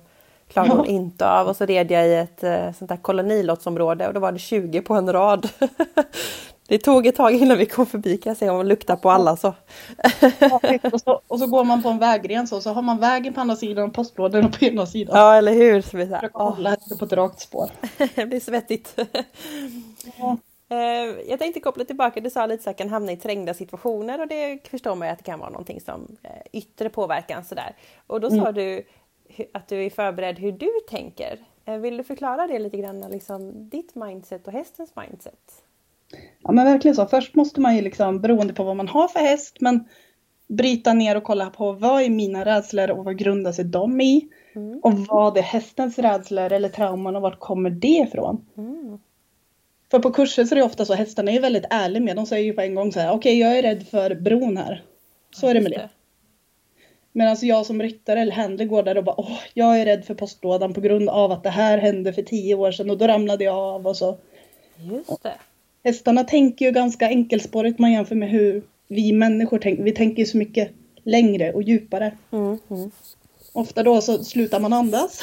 klarade 0.49 0.75
hon 0.75 0.87
inte 0.87 1.28
av 1.28 1.49
och 1.49 1.56
så 1.56 1.66
red 1.66 1.90
jag 1.90 2.08
i 2.08 2.14
ett 2.14 2.44
eh, 2.44 2.72
sånt 2.72 2.88
där 2.88 2.96
kolonilottsområde 2.96 4.08
och 4.08 4.14
då 4.14 4.20
var 4.20 4.32
det 4.32 4.38
20 4.38 4.82
på 4.82 4.94
en 4.94 5.12
rad. 5.12 5.49
Det 6.73 6.79
tog 6.79 7.07
ett 7.07 7.17
tag 7.17 7.35
innan 7.35 7.59
vi 7.59 7.67
kom 7.67 7.87
förbi 7.87 8.17
kan 8.17 8.31
jag 8.31 8.37
säga, 8.37 8.52
och 8.52 8.64
lukta 8.64 8.97
på 8.97 9.11
alla 9.11 9.37
så. 9.37 9.49
och, 10.93 11.00
så. 11.00 11.21
och 11.29 11.38
så 11.38 11.47
går 11.47 11.64
man 11.64 11.83
på 11.83 11.88
en 11.88 11.99
vägren 11.99 12.47
så, 12.47 12.61
så 12.61 12.73
har 12.73 12.83
man 12.83 12.99
vägen 12.99 13.35
på 13.35 13.41
andra 13.41 13.57
sidan 13.57 13.88
och 13.88 13.95
postlådorna 13.95 14.49
på 14.49 14.64
ena 14.64 14.87
sidan. 14.87 15.17
Ja 15.17 15.35
eller 15.35 15.52
hur. 15.52 15.81
Så 15.81 15.97
vi 15.97 16.07
så 16.07 16.14
här, 16.14 16.31
hålla 16.33 16.76
på 16.99 17.05
ett 17.05 17.12
rakt 17.12 17.41
spår. 17.41 17.71
det 18.14 18.26
blir 18.26 18.41
svettigt. 18.41 18.99
Ja. 20.19 20.37
Eh, 20.69 20.79
jag 21.29 21.38
tänkte 21.38 21.61
koppla 21.61 21.85
tillbaka, 21.85 22.21
du 22.21 22.31
sa 22.31 22.47
lite 22.47 22.71
att 22.71 22.76
kan 22.76 22.88
hamna 22.88 23.12
i 23.12 23.17
trängda 23.17 23.55
situationer 23.55 24.21
och 24.21 24.29
det 24.29 24.69
förstår 24.69 24.95
man 24.95 25.09
ju 25.09 25.12
att 25.12 25.19
det 25.19 25.25
kan 25.25 25.38
vara 25.38 25.50
någonting 25.50 25.81
som 25.81 26.17
eh, 26.23 26.31
yttre 26.52 26.88
påverkan 26.88 27.45
sådär. 27.45 27.76
Och 28.07 28.21
då 28.21 28.29
mm. 28.29 28.45
sa 28.45 28.52
du 28.52 28.85
att 29.55 29.69
du 29.69 29.85
är 29.85 29.91
förberedd 29.91 30.38
hur 30.38 30.52
du 30.52 30.71
tänker. 30.88 31.38
Eh, 31.64 31.76
vill 31.76 31.97
du 31.97 32.05
förklara 32.05 32.47
det 32.47 32.59
lite 32.59 32.76
grann, 32.76 33.00
liksom 33.11 33.69
ditt 33.69 33.95
mindset 33.95 34.47
och 34.47 34.52
hästens 34.52 34.93
mindset? 34.97 35.62
Ja 36.42 36.52
men 36.52 36.64
verkligen 36.64 36.95
så. 36.95 37.07
Först 37.07 37.35
måste 37.35 37.61
man 37.61 37.76
ju 37.76 37.83
liksom, 37.83 38.21
beroende 38.21 38.54
på 38.54 38.64
vad 38.64 38.76
man 38.76 38.88
har 38.88 39.09
för 39.09 39.21
häst, 39.21 39.57
men 39.61 39.88
bryta 40.49 40.92
ner 40.92 41.16
och 41.16 41.25
kolla 41.25 41.50
på 41.50 41.73
vad 41.73 42.02
är 42.02 42.11
mina 42.11 42.45
rädslor 42.45 42.90
och 42.90 43.04
vad 43.04 43.19
grundar 43.19 43.52
sig 43.52 43.64
de 43.64 44.00
i? 44.00 44.28
Mm. 44.54 44.81
Och 44.83 44.92
vad 44.92 45.38
är 45.38 45.42
hästens 45.42 45.99
rädslor 45.99 46.52
eller 46.52 46.69
trauman 46.69 47.16
och 47.16 47.23
vart 47.23 47.38
kommer 47.38 47.71
det 47.71 47.88
ifrån? 47.88 48.47
Mm. 48.57 48.99
För 49.90 49.99
på 49.99 50.12
kurser 50.12 50.45
så 50.45 50.54
är 50.54 50.57
det 50.57 50.64
ofta 50.64 50.85
så, 50.85 50.95
hästarna 50.95 51.31
är 51.31 51.40
väldigt 51.40 51.64
ärliga 51.71 52.02
med, 52.02 52.16
de 52.16 52.26
säger 52.26 52.45
ju 52.45 52.52
på 52.52 52.61
en 52.61 52.75
gång 52.75 52.92
så 52.92 53.00
här, 53.00 53.09
okej 53.09 53.16
okay, 53.19 53.38
jag 53.38 53.59
är 53.59 53.62
rädd 53.62 53.87
för 53.87 54.14
bron 54.14 54.57
här. 54.57 54.85
Så 55.31 55.47
är 55.47 55.54
det 55.54 55.61
med 55.61 55.73
det. 55.73 55.88
Medan 57.12 57.37
jag 57.42 57.66
som 57.66 57.83
ryttare 57.83 58.21
eller 58.21 58.33
händer 58.33 58.64
går 58.64 58.83
där 58.83 58.99
och 58.99 59.04
bara, 59.04 59.21
åh, 59.21 59.38
jag 59.54 59.81
är 59.81 59.85
rädd 59.85 60.04
för 60.04 60.14
postlådan 60.14 60.75
på 60.75 60.81
grund 60.81 61.09
av 61.09 61.33
att 61.33 61.42
det 61.42 61.50
här 61.50 61.78
hände 61.78 62.12
för 62.12 62.23
tio 62.23 62.54
år 62.54 62.73
sedan 62.73 62.90
och 62.90 62.99
då 62.99 63.07
ramlade 63.07 63.45
jag 63.45 63.54
av 63.54 63.87
och 63.87 63.97
så. 63.97 64.19
Just 64.76 65.23
det. 65.23 65.35
Hästarna 65.85 66.25
tänker 66.25 66.65
ju 66.65 66.73
ganska 66.73 67.09
enkelspårigt 67.09 67.79
man 67.79 67.93
jämför 67.93 68.15
med 68.15 68.31
hur 68.31 68.62
vi 68.89 69.12
människor 69.12 69.59
tänker. 69.59 69.83
Vi 69.83 69.93
tänker 69.93 70.25
så 70.25 70.37
mycket 70.37 70.71
längre 71.03 71.53
och 71.53 71.62
djupare. 71.62 72.12
Mm, 72.31 72.59
mm. 72.71 72.91
Ofta 73.53 73.83
då 73.83 74.01
så 74.01 74.25
slutar 74.25 74.61
man 74.61 74.73
andas, 74.73 75.21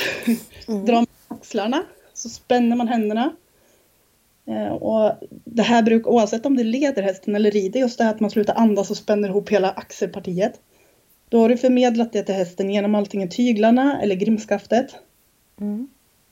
mm. 0.68 0.86
drar 0.86 1.06
axlarna, 1.28 1.84
så 2.14 2.30
spänner 2.30 2.76
man 2.76 2.88
händerna. 2.88 3.36
Eh, 4.46 4.74
och 4.74 5.12
det 5.46 5.64
här 5.64 5.84
brukar, 5.84 6.12
oavsett 6.12 6.46
om 6.46 6.58
det 6.58 6.64
leder 6.64 7.02
hästen 7.02 7.36
eller 7.36 7.52
rider, 7.52 7.80
just 7.80 7.98
det 7.98 8.04
här 8.04 8.12
att 8.12 8.20
man 8.20 8.32
slutar 8.32 8.56
andas 8.56 8.92
och 8.92 8.98
spänner 8.98 9.30
ihop 9.30 9.50
hela 9.50 9.72
axelpartiet. 9.72 10.60
Då 11.30 11.40
har 11.42 11.50
du 11.50 11.58
förmedlat 11.58 12.14
det 12.14 12.24
till 12.24 12.36
hästen 12.36 12.70
genom 12.70 12.96
antingen 12.96 13.30
tyglarna 13.30 14.02
eller 14.02 14.16
grimskaftet. 14.16 14.96
Mm. 15.62 15.88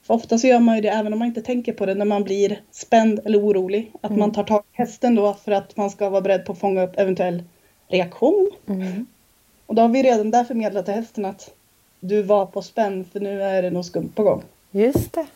För 0.08 0.14
ofta 0.14 0.38
så 0.38 0.46
gör 0.46 0.60
man 0.60 0.74
ju 0.76 0.80
det 0.80 0.88
även 0.88 1.12
om 1.12 1.18
man 1.18 1.28
inte 1.28 1.42
tänker 1.42 1.72
på 1.72 1.86
det 1.86 1.94
när 1.94 2.04
man 2.04 2.24
blir 2.24 2.60
spänd 2.70 3.20
eller 3.24 3.38
orolig. 3.38 3.92
Att 4.00 4.10
mm. 4.10 4.20
man 4.20 4.32
tar 4.32 4.44
tag 4.44 4.62
i 4.72 4.76
hästen 4.76 5.14
då 5.14 5.34
för 5.34 5.52
att 5.52 5.76
man 5.76 5.90
ska 5.90 6.10
vara 6.10 6.20
beredd 6.20 6.44
på 6.44 6.52
att 6.52 6.58
fånga 6.58 6.82
upp 6.82 6.98
eventuell 6.98 7.42
reaktion. 7.88 8.50
Mm. 8.68 9.06
Och 9.66 9.74
då 9.74 9.82
har 9.82 9.88
vi 9.88 10.02
redan 10.02 10.30
där 10.30 10.44
förmedlat 10.44 10.84
till 10.84 10.94
hästen 10.94 11.24
att 11.24 11.54
du 12.00 12.22
var 12.22 12.46
på 12.46 12.62
spänn 12.62 13.04
för 13.12 13.20
nu 13.20 13.42
är 13.42 13.62
det 13.62 13.70
något 13.70 13.86
skumt 13.86 14.12
på 14.14 14.22
gång. 14.22 14.42
Just 14.70 15.12
det. 15.12 15.26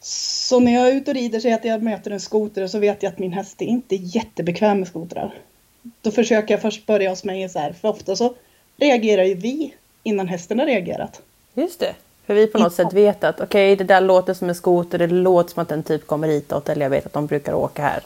Så 0.00 0.60
när 0.60 0.72
jag 0.72 0.88
är 0.88 0.92
ute 0.92 1.10
och 1.10 1.14
rider 1.14 1.40
så 1.40 1.54
att 1.54 1.64
jag 1.64 1.82
möter 1.82 2.10
en 2.10 2.20
skoter 2.20 2.66
så 2.66 2.78
vet 2.78 3.02
jag 3.02 3.12
att 3.12 3.18
min 3.18 3.32
häst 3.32 3.62
är 3.62 3.66
inte 3.66 3.96
jättebekväm 3.96 4.78
med 4.78 4.88
skotrar. 4.88 5.34
Då 6.02 6.10
försöker 6.10 6.54
jag 6.54 6.62
först 6.62 6.86
börja 6.86 7.10
hos 7.10 7.24
mig 7.24 7.48
så 7.48 7.58
här, 7.58 7.72
för 7.72 7.88
ofta 7.88 8.16
så 8.16 8.34
reagerar 8.76 9.24
ju 9.24 9.34
vi 9.34 9.74
innan 10.02 10.28
hästen 10.28 10.58
har 10.58 10.66
reagerat. 10.66 11.22
Just 11.54 11.80
det. 11.80 11.94
För 12.26 12.34
vi 12.34 12.46
på 12.46 12.58
något 12.58 12.74
sätt 12.74 12.92
vet 12.92 13.24
att 13.24 13.40
okej, 13.40 13.72
okay, 13.72 13.76
det 13.76 13.94
där 13.94 14.00
låter 14.00 14.34
som 14.34 14.48
en 14.48 14.54
skoter, 14.54 14.98
det 14.98 15.06
låter 15.06 15.52
som 15.52 15.62
att 15.62 15.68
den 15.68 15.82
typ 15.82 16.06
kommer 16.06 16.28
hitåt 16.28 16.68
eller 16.68 16.82
jag 16.82 16.90
vet 16.90 17.06
att 17.06 17.12
de 17.12 17.26
brukar 17.26 17.54
åka 17.54 17.82
här. 17.82 18.02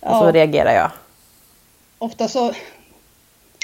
Ja. 0.00 0.18
Och 0.18 0.24
så 0.24 0.32
reagerar 0.32 0.74
jag. 0.74 0.90
Ofta 1.98 2.28
så, 2.28 2.52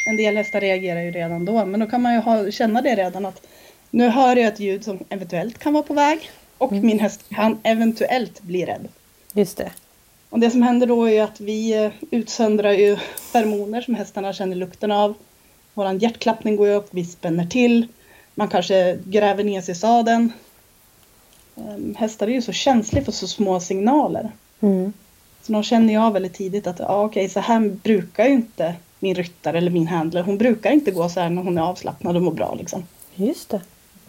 en 0.07 0.17
del 0.17 0.37
hästar 0.37 0.61
reagerar 0.61 1.01
ju 1.01 1.11
redan 1.11 1.45
då, 1.45 1.65
men 1.65 1.81
då 1.81 1.87
kan 1.87 2.03
man 2.03 2.15
ju 2.15 2.21
ha, 2.21 2.51
känna 2.51 2.83
det 2.83 2.95
redan 2.95 3.27
att 3.27 3.47
nu 3.91 4.09
hör 4.09 4.37
jag 4.37 4.47
ett 4.47 4.61
ljud 4.61 4.85
som 4.85 5.05
eventuellt 5.09 5.59
kan 5.59 5.73
vara 5.73 5.83
på 5.83 5.95
väg 5.95 6.31
och 6.59 6.73
mm. 6.73 6.87
min 6.87 6.99
häst 6.99 7.25
kan 7.29 7.59
eventuellt 7.63 8.41
bli 8.43 8.67
rädd. 8.67 8.89
Just 9.33 9.57
det. 9.57 9.71
Och 10.31 10.41
det 10.41 10.51
som 10.51 10.63
händer 10.63 10.87
då 10.87 11.09
är 11.09 11.23
att 11.23 11.41
vi 11.41 11.85
eh, 11.85 11.93
utsöndrar 12.11 12.73
ju 12.73 12.97
feromoner 13.33 13.81
som 13.81 13.95
hästarna 13.95 14.33
känner 14.33 14.57
lukten 14.57 14.93
av. 14.93 15.15
Våran 15.75 15.99
hjärtklappning 15.99 16.57
går 16.57 16.67
ju 16.67 16.75
upp, 16.75 16.89
vi 16.91 17.05
spänner 17.05 17.47
till 17.47 17.87
man 18.41 18.49
kanske 18.49 18.99
gräver 19.05 19.45
ner 19.45 19.61
sig 19.61 19.73
i 19.73 19.75
sadeln. 19.75 20.33
Um, 21.55 21.95
hästar 21.99 22.27
är 22.27 22.33
ju 22.33 22.43
så 22.43 22.53
känsliga 22.53 23.05
för 23.05 23.13
så 23.13 23.29
små 23.29 23.61
signaler. 23.61 24.31
Mm. 24.61 24.93
Så 25.43 25.53
de 25.53 25.63
känner 25.63 25.93
ju 25.93 25.99
av 25.99 26.13
väldigt 26.13 26.35
tidigt 26.35 26.67
att 26.67 26.79
ja, 26.79 27.05
okej, 27.05 27.29
så 27.29 27.41
här 27.41 27.61
brukar 27.61 28.27
ju 28.27 28.33
inte 28.33 28.75
min 28.99 29.15
ryttare 29.15 29.59
eller 29.59 29.71
min 29.71 29.87
handler. 29.87 30.23
Hon 30.23 30.39
brukar 30.39 30.71
inte 30.71 30.91
gå 30.91 31.09
så 31.09 31.21
här 31.21 31.31
när 31.31 31.43
hon 31.43 31.59
är 31.59 31.63
avslappnad 31.63 32.17
och 32.17 32.23
mår 32.23 32.33
bra 32.33 32.55
liksom. 32.55 32.85
Just 33.15 33.49
det. 33.49 33.61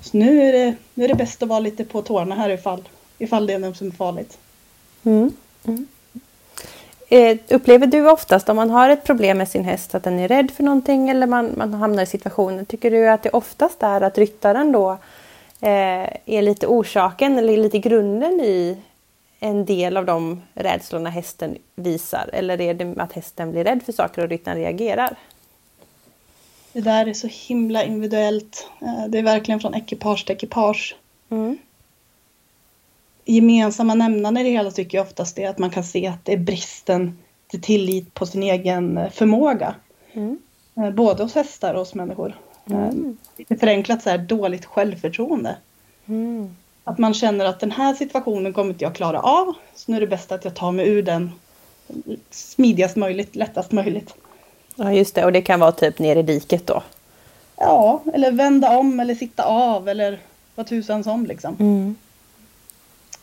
Så 0.01 0.17
nu 0.17 0.41
är 0.41 0.53
det, 0.53 0.75
nu 0.93 1.03
är 1.03 1.07
det 1.07 1.15
bäst 1.15 1.43
att 1.43 1.49
vara 1.49 1.59
lite 1.59 1.83
på 1.83 2.01
tårna 2.01 2.35
här 2.35 2.49
ifall, 2.49 2.83
ifall 3.17 3.47
det 3.47 3.53
är 3.53 3.59
något 3.59 3.77
som 3.77 3.87
är 3.87 3.91
farligt. 3.91 4.37
Mm. 5.03 5.31
Mm. 5.65 5.87
Eh, 7.13 7.37
upplever 7.49 7.87
du 7.87 8.09
oftast 8.09 8.49
om 8.49 8.55
man 8.55 8.69
har 8.69 8.89
ett 8.89 9.03
problem 9.03 9.37
med 9.37 9.47
sin 9.47 9.65
häst 9.65 9.95
att 9.95 10.03
den 10.03 10.19
är 10.19 10.27
rädd 10.27 10.51
för 10.51 10.63
någonting 10.63 11.09
eller 11.09 11.27
man, 11.27 11.53
man 11.57 11.73
hamnar 11.73 12.03
i 12.03 12.05
situationen, 12.05 12.65
tycker 12.65 12.91
du 12.91 13.09
att 13.09 13.23
det 13.23 13.29
oftast 13.29 13.83
är 13.83 14.01
att 14.01 14.17
ryttaren 14.17 14.71
då 14.71 14.91
eh, 15.61 16.09
är 16.25 16.41
lite 16.41 16.67
orsaken 16.67 17.37
eller 17.37 17.57
lite 17.57 17.79
grunden 17.79 18.39
i 18.41 18.77
en 19.39 19.65
del 19.65 19.97
av 19.97 20.05
de 20.05 20.41
rädslorna 20.53 21.09
hästen 21.09 21.57
visar? 21.75 22.29
Eller 22.33 22.61
är 22.61 22.73
det 22.73 23.01
att 23.01 23.13
hästen 23.13 23.51
blir 23.51 23.63
rädd 23.63 23.83
för 23.85 23.93
saker 23.93 24.23
och 24.23 24.29
ryttaren 24.29 24.57
reagerar? 24.57 25.15
Det 26.73 26.81
där 26.81 27.07
är 27.07 27.13
så 27.13 27.27
himla 27.31 27.83
individuellt. 27.83 28.67
Eh, 28.81 29.07
det 29.07 29.17
är 29.17 29.23
verkligen 29.23 29.59
från 29.59 29.75
ekipage 29.75 30.25
till 30.25 30.35
ekipage. 30.35 30.95
Mm. 31.29 31.57
Gemensamma 33.31 33.95
nämnaren 33.95 34.37
i 34.37 34.43
det 34.43 34.49
hela 34.49 34.71
tycker 34.71 34.97
jag 34.97 35.07
oftast 35.07 35.39
är 35.39 35.49
att 35.49 35.57
man 35.57 35.69
kan 35.69 35.83
se 35.83 36.07
att 36.07 36.25
det 36.25 36.33
är 36.33 36.37
bristen 36.37 37.17
till 37.47 37.61
tillit 37.61 38.13
på 38.13 38.25
sin 38.25 38.43
egen 38.43 38.97
eh, 38.97 39.09
förmåga. 39.09 39.75
Mm. 40.13 40.37
Eh, 40.77 40.91
både 40.91 41.23
hos 41.23 41.35
hästar 41.35 41.73
och 41.73 41.79
hos 41.79 41.93
människor. 41.93 42.37
Mm. 42.65 43.17
Lite 43.37 43.57
förenklat 43.57 44.03
så 44.03 44.09
här 44.09 44.17
dåligt 44.17 44.65
självförtroende. 44.65 45.55
Mm. 46.05 46.55
Att 46.83 46.97
man 46.97 47.13
känner 47.13 47.45
att 47.45 47.59
den 47.59 47.71
här 47.71 47.93
situationen 47.93 48.53
kommer 48.53 48.69
inte 48.69 48.83
jag 48.83 48.95
klara 48.95 49.19
av. 49.21 49.53
Så 49.75 49.91
nu 49.91 49.97
är 49.97 50.01
det 50.01 50.07
bäst 50.07 50.31
att 50.31 50.45
jag 50.45 50.55
tar 50.55 50.71
mig 50.71 50.89
ur 50.89 51.03
den 51.03 51.31
smidigast 52.29 52.95
möjligt, 52.95 53.35
lättast 53.35 53.71
möjligt. 53.71 54.13
Ja 54.75 54.93
just 54.93 55.15
det, 55.15 55.25
och 55.25 55.31
det 55.31 55.41
kan 55.41 55.59
vara 55.59 55.71
typ 55.71 55.99
ner 55.99 56.15
i 56.15 56.23
diket 56.23 56.67
då? 56.67 56.83
Ja, 57.57 58.01
eller 58.13 58.31
vända 58.31 58.77
om 58.77 58.99
eller 58.99 59.15
sitta 59.15 59.43
av 59.43 59.89
eller 59.89 60.19
vad 60.55 60.67
tusan 60.67 61.03
som 61.03 61.25
liksom. 61.25 61.55
Mm. 61.59 61.95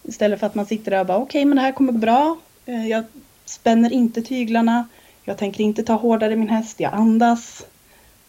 Istället 0.08 0.40
för 0.40 0.46
att 0.46 0.54
man 0.54 0.66
sitter 0.66 0.90
där 0.90 1.00
och 1.00 1.06
bara 1.06 1.16
okej 1.16 1.24
okay, 1.24 1.44
men 1.44 1.56
det 1.56 1.62
här 1.62 1.72
kommer 1.72 1.92
gå 1.92 1.98
bra. 1.98 2.36
Eh, 2.66 2.88
jag 2.88 3.04
spänner 3.44 3.92
inte 3.92 4.22
tyglarna. 4.22 4.88
Jag 5.24 5.38
tänker 5.38 5.64
inte 5.64 5.82
ta 5.82 5.92
hårdare 5.92 6.36
min 6.36 6.48
häst. 6.48 6.80
Jag 6.80 6.94
andas. 6.94 7.66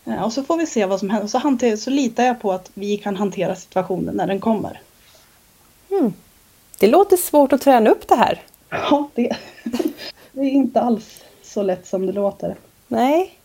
Eh, 0.06 0.24
och 0.24 0.34
så 0.34 0.44
får 0.44 0.58
vi 0.58 0.68
se 0.68 0.86
vad 0.86 1.00
som 1.00 1.10
händer. 1.10 1.28
Så, 1.28 1.38
hanter, 1.38 1.76
så 1.76 1.90
litar 1.90 2.24
jag 2.24 2.42
på 2.42 2.52
att 2.52 2.72
vi 2.74 2.98
kan 2.98 3.16
hantera 3.16 3.56
situationen 3.56 4.16
när 4.16 4.28
den 4.28 4.40
kommer. 4.40 4.82
Mm. 5.92 6.14
Det 6.80 6.88
låter 6.88 7.18
svårt 7.18 7.54
att 7.54 7.62
träna 7.62 7.90
upp 7.90 8.08
det 8.08 8.16
här. 8.16 8.42
Ja, 8.70 9.10
det, 9.16 9.38
det 10.32 10.42
är 10.42 10.50
inte 10.50 10.82
alls 10.82 11.24
så 11.44 11.64
lätt 11.64 11.88
som 11.88 12.06
det 12.06 12.12
låter. 12.12 12.56
Nej. 12.88 13.36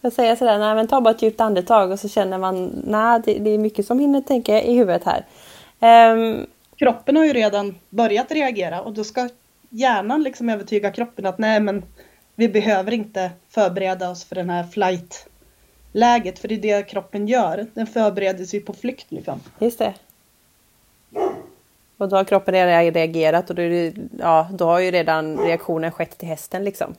Jag 0.00 0.12
säger 0.12 0.36
sådär, 0.36 0.58
nej 0.58 0.74
men 0.74 0.88
ta 0.88 1.00
bara 1.00 1.14
ett 1.14 1.22
djupt 1.22 1.40
andetag 1.40 1.90
och 1.90 2.00
så 2.00 2.08
känner 2.08 2.38
man, 2.38 2.82
nej 2.86 3.20
det, 3.24 3.38
det 3.38 3.50
är 3.50 3.58
mycket 3.58 3.86
som 3.86 3.98
hinner 3.98 4.20
tänka 4.20 4.62
i 4.62 4.74
huvudet 4.74 5.02
här. 5.04 5.24
Um, 6.12 6.46
kroppen 6.84 7.16
har 7.16 7.24
ju 7.24 7.32
redan 7.32 7.74
börjat 7.90 8.32
reagera 8.32 8.82
och 8.82 8.92
då 8.92 9.04
ska 9.04 9.28
hjärnan 9.70 10.22
liksom 10.22 10.48
övertyga 10.48 10.90
kroppen 10.90 11.26
att 11.26 11.38
nej 11.38 11.60
men 11.60 11.82
vi 12.34 12.48
behöver 12.48 12.92
inte 12.92 13.30
förbereda 13.48 14.10
oss 14.10 14.24
för 14.24 14.34
den 14.34 14.50
här 14.50 14.64
flight-läget 14.64 16.38
för 16.38 16.48
det 16.48 16.54
är 16.54 16.60
det 16.60 16.82
kroppen 16.82 17.28
gör. 17.28 17.66
Den 17.74 17.86
förbereder 17.86 18.44
sig 18.44 18.60
på 18.60 18.72
flykt 18.72 19.12
liksom. 19.12 19.40
Just 19.58 19.78
det. 19.78 19.94
Och 21.96 22.08
då 22.08 22.16
har 22.16 22.24
kroppen 22.24 22.54
redan 22.54 22.92
reagerat 22.94 23.50
och 23.50 23.56
då, 23.56 23.62
det, 23.62 23.94
ja, 24.18 24.48
då 24.52 24.64
har 24.64 24.78
ju 24.78 24.90
redan 24.90 25.38
reaktionen 25.38 25.92
skett 25.92 26.18
till 26.18 26.28
hästen 26.28 26.64
liksom. 26.64 26.94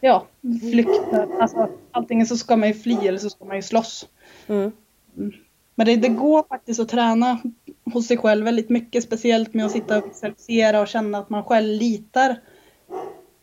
Ja, 0.00 0.26
flykt. 0.60 1.14
Alltså, 1.40 1.68
antingen 1.90 2.26
så 2.26 2.36
ska 2.36 2.56
man 2.56 2.68
ju 2.68 2.74
fly 2.74 2.96
eller 3.06 3.18
så 3.18 3.30
ska 3.30 3.44
man 3.44 3.56
ju 3.56 3.62
slåss. 3.62 4.08
Mm. 4.46 4.72
mm. 5.16 5.32
Men 5.74 5.86
det, 5.86 5.96
det, 5.96 6.08
går 6.08 6.44
faktiskt 6.48 6.80
att 6.80 6.88
träna 6.88 7.38
hos 7.92 8.06
sig 8.06 8.16
själv 8.16 8.44
väldigt 8.44 8.70
mycket, 8.70 9.04
speciellt 9.04 9.54
med 9.54 9.66
att 9.66 9.72
sitta 9.72 9.98
och 9.98 10.10
visualisera 10.10 10.80
och 10.80 10.88
känna 10.88 11.18
att 11.18 11.30
man 11.30 11.44
själv 11.44 11.68
litar 11.68 12.36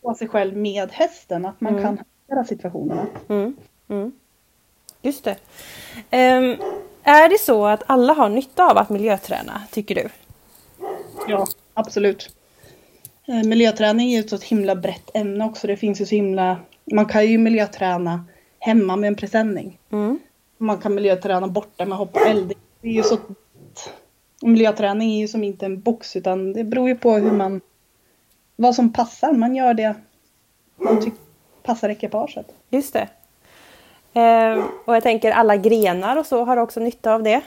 på 0.02 0.14
sig 0.14 0.28
själv 0.28 0.56
med 0.56 0.92
hästen, 0.92 1.46
att 1.46 1.60
man 1.60 1.72
mm. 1.72 1.84
kan 1.84 1.98
hantera 1.98 2.44
situationerna. 2.44 3.06
Mm. 3.28 3.56
Mm. 3.88 4.12
Just 5.02 5.24
det. 5.24 5.36
Um, 6.10 6.56
är 7.02 7.28
det 7.28 7.38
så 7.40 7.66
att 7.66 7.82
alla 7.86 8.12
har 8.12 8.28
nytta 8.28 8.70
av 8.70 8.78
att 8.78 8.90
miljöträna, 8.90 9.62
tycker 9.70 9.94
du? 9.94 10.08
Ja, 11.28 11.46
absolut. 11.74 12.36
Uh, 13.28 13.42
miljöträning 13.42 14.12
är 14.12 14.16
ju 14.16 14.20
ett 14.20 14.30
så 14.30 14.38
himla 14.38 14.76
brett 14.76 15.10
ämne 15.14 15.44
också. 15.44 15.66
Det 15.66 15.76
finns 15.76 16.00
ju 16.00 16.06
så 16.06 16.14
himla... 16.14 16.56
Man 16.92 17.06
kan 17.06 17.26
ju 17.26 17.38
miljöträna 17.38 18.24
hemma 18.58 18.96
med 18.96 19.08
en 19.08 19.16
presenning. 19.16 19.78
Mm 19.92 20.18
man 20.64 20.78
kan 20.78 20.94
miljöträna 20.94 21.48
borta 21.48 21.86
med 21.86 21.98
hopp 21.98 22.16
och 22.16 22.26
eld. 22.26 22.52
Det 22.80 22.88
är 22.88 22.92
ju 22.92 23.02
så... 23.02 23.18
Miljöträning 24.48 25.12
är 25.12 25.18
ju 25.18 25.28
som 25.28 25.44
inte 25.44 25.66
en 25.66 25.80
box 25.80 26.16
utan 26.16 26.52
det 26.52 26.64
beror 26.64 26.88
ju 26.88 26.96
på 26.96 27.12
hur 27.12 27.32
man... 27.32 27.60
Vad 28.56 28.74
som 28.74 28.92
passar. 28.92 29.32
Man 29.32 29.56
gör 29.56 29.74
det 29.74 29.94
man 30.76 31.00
tycker 31.00 31.18
passar 31.62 31.88
ekipaget. 31.88 32.46
Just 32.70 32.92
det. 32.92 33.08
Eh, 34.20 34.64
och 34.84 34.96
jag 34.96 35.02
tänker 35.02 35.32
alla 35.32 35.56
grenar 35.56 36.16
och 36.16 36.26
så 36.26 36.44
har 36.44 36.56
också 36.56 36.80
nytta 36.80 37.14
av 37.14 37.22
det. 37.22 37.40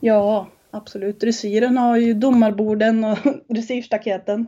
Ja, 0.00 0.46
absolut. 0.70 1.20
Dressyren 1.20 1.78
har 1.78 1.96
ju 1.96 2.14
domarborden 2.14 3.04
och 3.04 3.18
dressyrstaketen. 3.48 4.46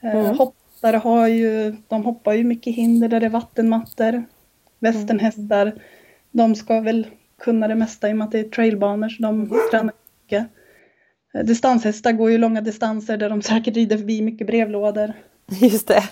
Eh, 0.00 0.16
mm. 0.16 0.38
Hoppare 0.38 0.96
har 0.96 1.28
ju, 1.28 1.76
de 1.88 2.04
hoppar 2.04 2.32
ju 2.32 2.44
mycket 2.44 2.74
hinder 2.74 3.08
där 3.08 3.20
det 3.20 3.26
är 3.26 3.30
vattenmattor. 3.30 4.24
Västernhästar 4.78 5.72
de 6.30 6.54
ska 6.54 6.80
väl 6.80 7.06
kunna 7.38 7.68
det 7.68 7.74
mesta 7.74 8.08
i 8.08 8.12
och 8.12 8.16
med 8.16 8.24
att 8.24 8.32
det 8.32 8.38
är 8.38 8.44
trailbanor 8.44 9.08
så 9.08 9.22
de 9.22 9.60
tränar 9.70 9.92
mycket. 10.24 10.46
Distanshästar 11.44 12.12
går 12.12 12.30
ju 12.30 12.38
långa 12.38 12.60
distanser 12.60 13.16
där 13.16 13.30
de 13.30 13.42
säkert 13.42 13.74
rider 13.74 13.96
förbi 13.96 14.22
mycket 14.22 14.46
brevlådor. 14.46 15.12
Just 15.46 15.88
det. 15.88 16.02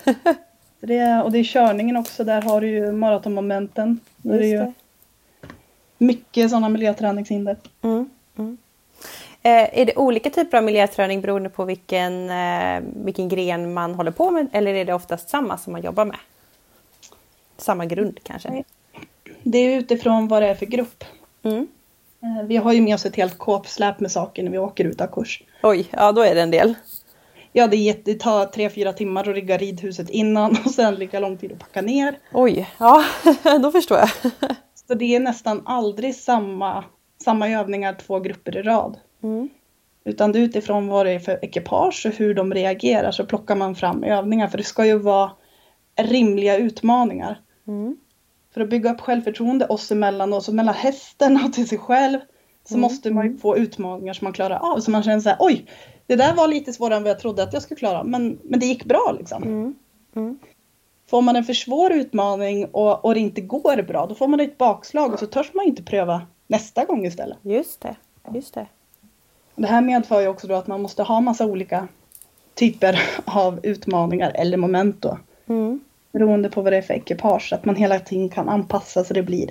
det 0.81 0.97
är, 0.97 1.23
och 1.23 1.33
det 1.33 1.39
är 1.39 1.45
körningen 1.45 1.97
också, 1.97 2.25
där 2.25 2.43
har 2.43 2.61
du 2.61 2.69
ju 2.69 2.93
maratonmomenten. 2.93 4.01
Just 4.23 4.39
det 4.39 4.45
är 4.45 4.67
ju 4.67 4.73
mycket 5.99 6.51
sådana 6.51 6.69
miljöträningshinder. 6.69 7.57
Mm, 7.83 8.11
mm. 8.39 8.59
Eh, 9.43 9.81
är 9.81 9.87
det 9.87 9.97
olika 9.97 10.31
typer 10.31 10.59
av 10.59 10.65
miljöträning 10.65 11.21
beroende 11.21 11.49
på 11.49 11.65
vilken, 11.65 12.31
eh, 12.31 12.83
vilken 13.05 13.29
gren 13.29 13.75
man 13.75 13.95
håller 13.95 14.11
på 14.11 14.31
med 14.31 14.47
eller 14.53 14.75
är 14.75 14.85
det 14.85 14.95
oftast 14.95 15.29
samma 15.29 15.59
som 15.59 15.73
man 15.73 15.83
jobbar 15.83 16.05
med? 16.05 16.19
Samma 17.57 17.87
grund 17.87 18.19
kanske? 18.23 18.65
Det 19.43 19.59
är 19.59 19.79
utifrån 19.79 20.29
vad 20.29 20.43
det 20.43 20.49
är 20.49 20.55
för 20.55 20.67
grupp. 20.67 21.05
Mm. 21.43 21.69
Eh, 22.23 22.47
vi 22.47 22.57
har 22.57 22.73
ju 22.73 22.81
med 22.81 22.95
oss 22.95 23.07
ett 23.07 23.17
helt 23.17 23.39
kåpsläp 23.39 24.01
med 24.01 24.11
saker 24.11 24.43
när 24.43 24.51
vi 24.51 24.59
åker 24.59 24.85
ut 24.85 25.01
av 25.01 25.07
kurs. 25.07 25.43
Oj, 25.63 25.89
ja 25.91 26.13
då 26.13 26.23
är 26.23 26.35
det 26.35 26.43
en 26.43 26.51
del. 26.51 26.75
Ja, 27.53 27.67
det, 27.67 27.77
är, 27.77 27.97
det 28.05 28.21
tar 28.21 28.47
tre, 28.47 28.71
fyra 28.71 28.93
timmar 28.93 29.29
att 29.29 29.35
rigga 29.35 29.57
ridhuset 29.57 30.11
innan 30.11 30.57
och 30.65 30.71
sen 30.71 30.95
lika 30.95 31.21
lång 31.21 31.37
tid 31.37 31.53
att 31.53 31.59
packa 31.59 31.83
ner. 31.83 32.19
Oj, 32.33 32.69
ja 32.79 33.05
då 33.63 33.71
förstår 33.71 33.99
jag. 33.99 34.09
Så 34.89 34.95
det 34.95 35.15
är 35.15 35.21
nästan 35.21 35.63
aldrig 35.65 36.15
samma, 36.15 36.85
samma 37.25 37.49
övningar 37.49 37.95
två 38.07 38.21
grupper 38.21 38.57
i 38.57 38.63
rad. 38.63 38.97
Mm. 39.23 39.49
Utan 40.05 40.37
utifrån 40.37 40.89
vad 40.89 41.07
det 41.07 41.13
är 41.13 41.19
för 41.19 41.45
ekipage 41.45 42.07
och 42.07 42.13
hur 42.13 42.35
de 42.35 42.55
reagerar 42.55 43.11
så 43.11 43.27
plockar 43.27 43.57
man 43.57 43.75
fram 43.75 44.05
övningar. 44.05 44.49
För 44.49 44.59
det 44.59 44.65
ska 44.65 44.87
ju 44.87 44.99
vara 44.99 45.31
rimliga 45.97 46.57
utmaningar. 46.57 47.41
Mm 47.67 47.97
för 48.55 48.61
att 48.61 48.69
bygga 48.69 48.93
upp 48.93 49.01
självförtroende 49.01 49.67
oss 49.67 49.93
emellan 49.93 50.33
och 50.33 50.45
så 50.45 50.53
mellan 50.53 50.75
hästen 50.75 51.45
och 51.45 51.53
till 51.53 51.69
sig 51.69 51.79
själv 51.79 52.19
så 52.65 52.75
mm. 52.75 52.81
måste 52.81 53.11
man 53.11 53.27
ju 53.27 53.39
få 53.39 53.57
utmaningar 53.57 54.15
som 54.15 54.25
man 54.25 54.33
klarar 54.33 54.73
av. 54.73 54.81
Så 54.81 54.91
man 54.91 55.03
känner 55.03 55.21
så 55.21 55.29
här, 55.29 55.37
oj, 55.41 55.67
det 56.07 56.17
där 56.17 56.35
var 56.35 56.49
lite 56.49 56.73
svårare 56.73 56.97
än 56.97 57.03
vad 57.03 57.11
jag 57.11 57.19
trodde 57.19 57.43
att 57.43 57.53
jag 57.53 57.63
skulle 57.63 57.79
klara, 57.79 58.05
men, 58.05 58.39
men 58.45 58.61
det 58.61 58.67
gick 58.67 58.85
bra 58.85 59.15
liksom. 59.19 59.43
Mm. 59.43 59.75
Mm. 60.17 60.39
Får 61.07 61.23
man 61.23 61.37
en 61.37 61.45
för 61.45 61.53
svår 61.53 61.93
utmaning 61.93 62.65
och, 62.65 63.05
och 63.05 63.15
det 63.15 63.21
inte 63.21 63.41
går 63.41 63.83
bra, 63.83 64.07
då 64.07 64.15
får 64.15 64.29
man 64.29 64.41
ett 64.41 64.59
bakslag 64.59 65.13
och 65.13 65.19
så 65.19 65.27
törs 65.27 65.55
man 65.55 65.67
inte 65.67 65.83
pröva 65.83 66.23
nästa 66.47 66.85
gång 66.85 67.07
istället. 67.07 67.39
Just 67.43 67.81
det, 67.81 67.97
just 68.35 68.55
det. 68.55 68.67
Det 69.57 69.67
här 69.67 69.81
medför 69.81 70.21
ju 70.21 70.29
också 70.29 70.47
då 70.47 70.55
att 70.55 70.67
man 70.67 70.83
måste 70.83 71.03
ha 71.03 71.21
massa 71.21 71.47
olika 71.47 71.89
typer 72.55 73.01
av 73.25 73.61
utmaningar 73.63 74.33
eller 74.35 74.57
moment 74.57 75.03
då. 75.03 75.19
Mm 75.47 75.81
beroende 76.13 76.51
på 76.51 76.63
vad 76.63 76.73
det 76.73 76.77
är 76.77 76.83
för 76.83 76.95
ekipage, 76.95 77.49
så 77.49 77.55
att 77.55 77.65
man 77.65 77.77
hela 77.77 78.01
tiden 78.01 78.29
kan 78.29 78.49
anpassa 78.49 79.05
så 79.05 79.15
det 79.15 79.23
blir 79.23 79.51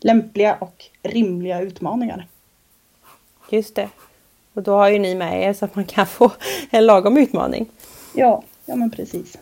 lämpliga 0.00 0.56
och 0.60 0.84
rimliga 1.02 1.60
utmaningar. 1.60 2.26
Just 3.50 3.74
det. 3.74 3.88
Och 4.54 4.62
då 4.62 4.72
har 4.72 4.88
ju 4.88 4.98
ni 4.98 5.14
med 5.14 5.42
er 5.42 5.52
så 5.52 5.64
att 5.64 5.74
man 5.74 5.84
kan 5.84 6.06
få 6.06 6.30
en 6.70 6.86
lagom 6.86 7.16
utmaning. 7.16 7.66
Ja, 8.14 8.42
ja 8.66 8.76
men 8.76 8.90
precis. 8.90 9.38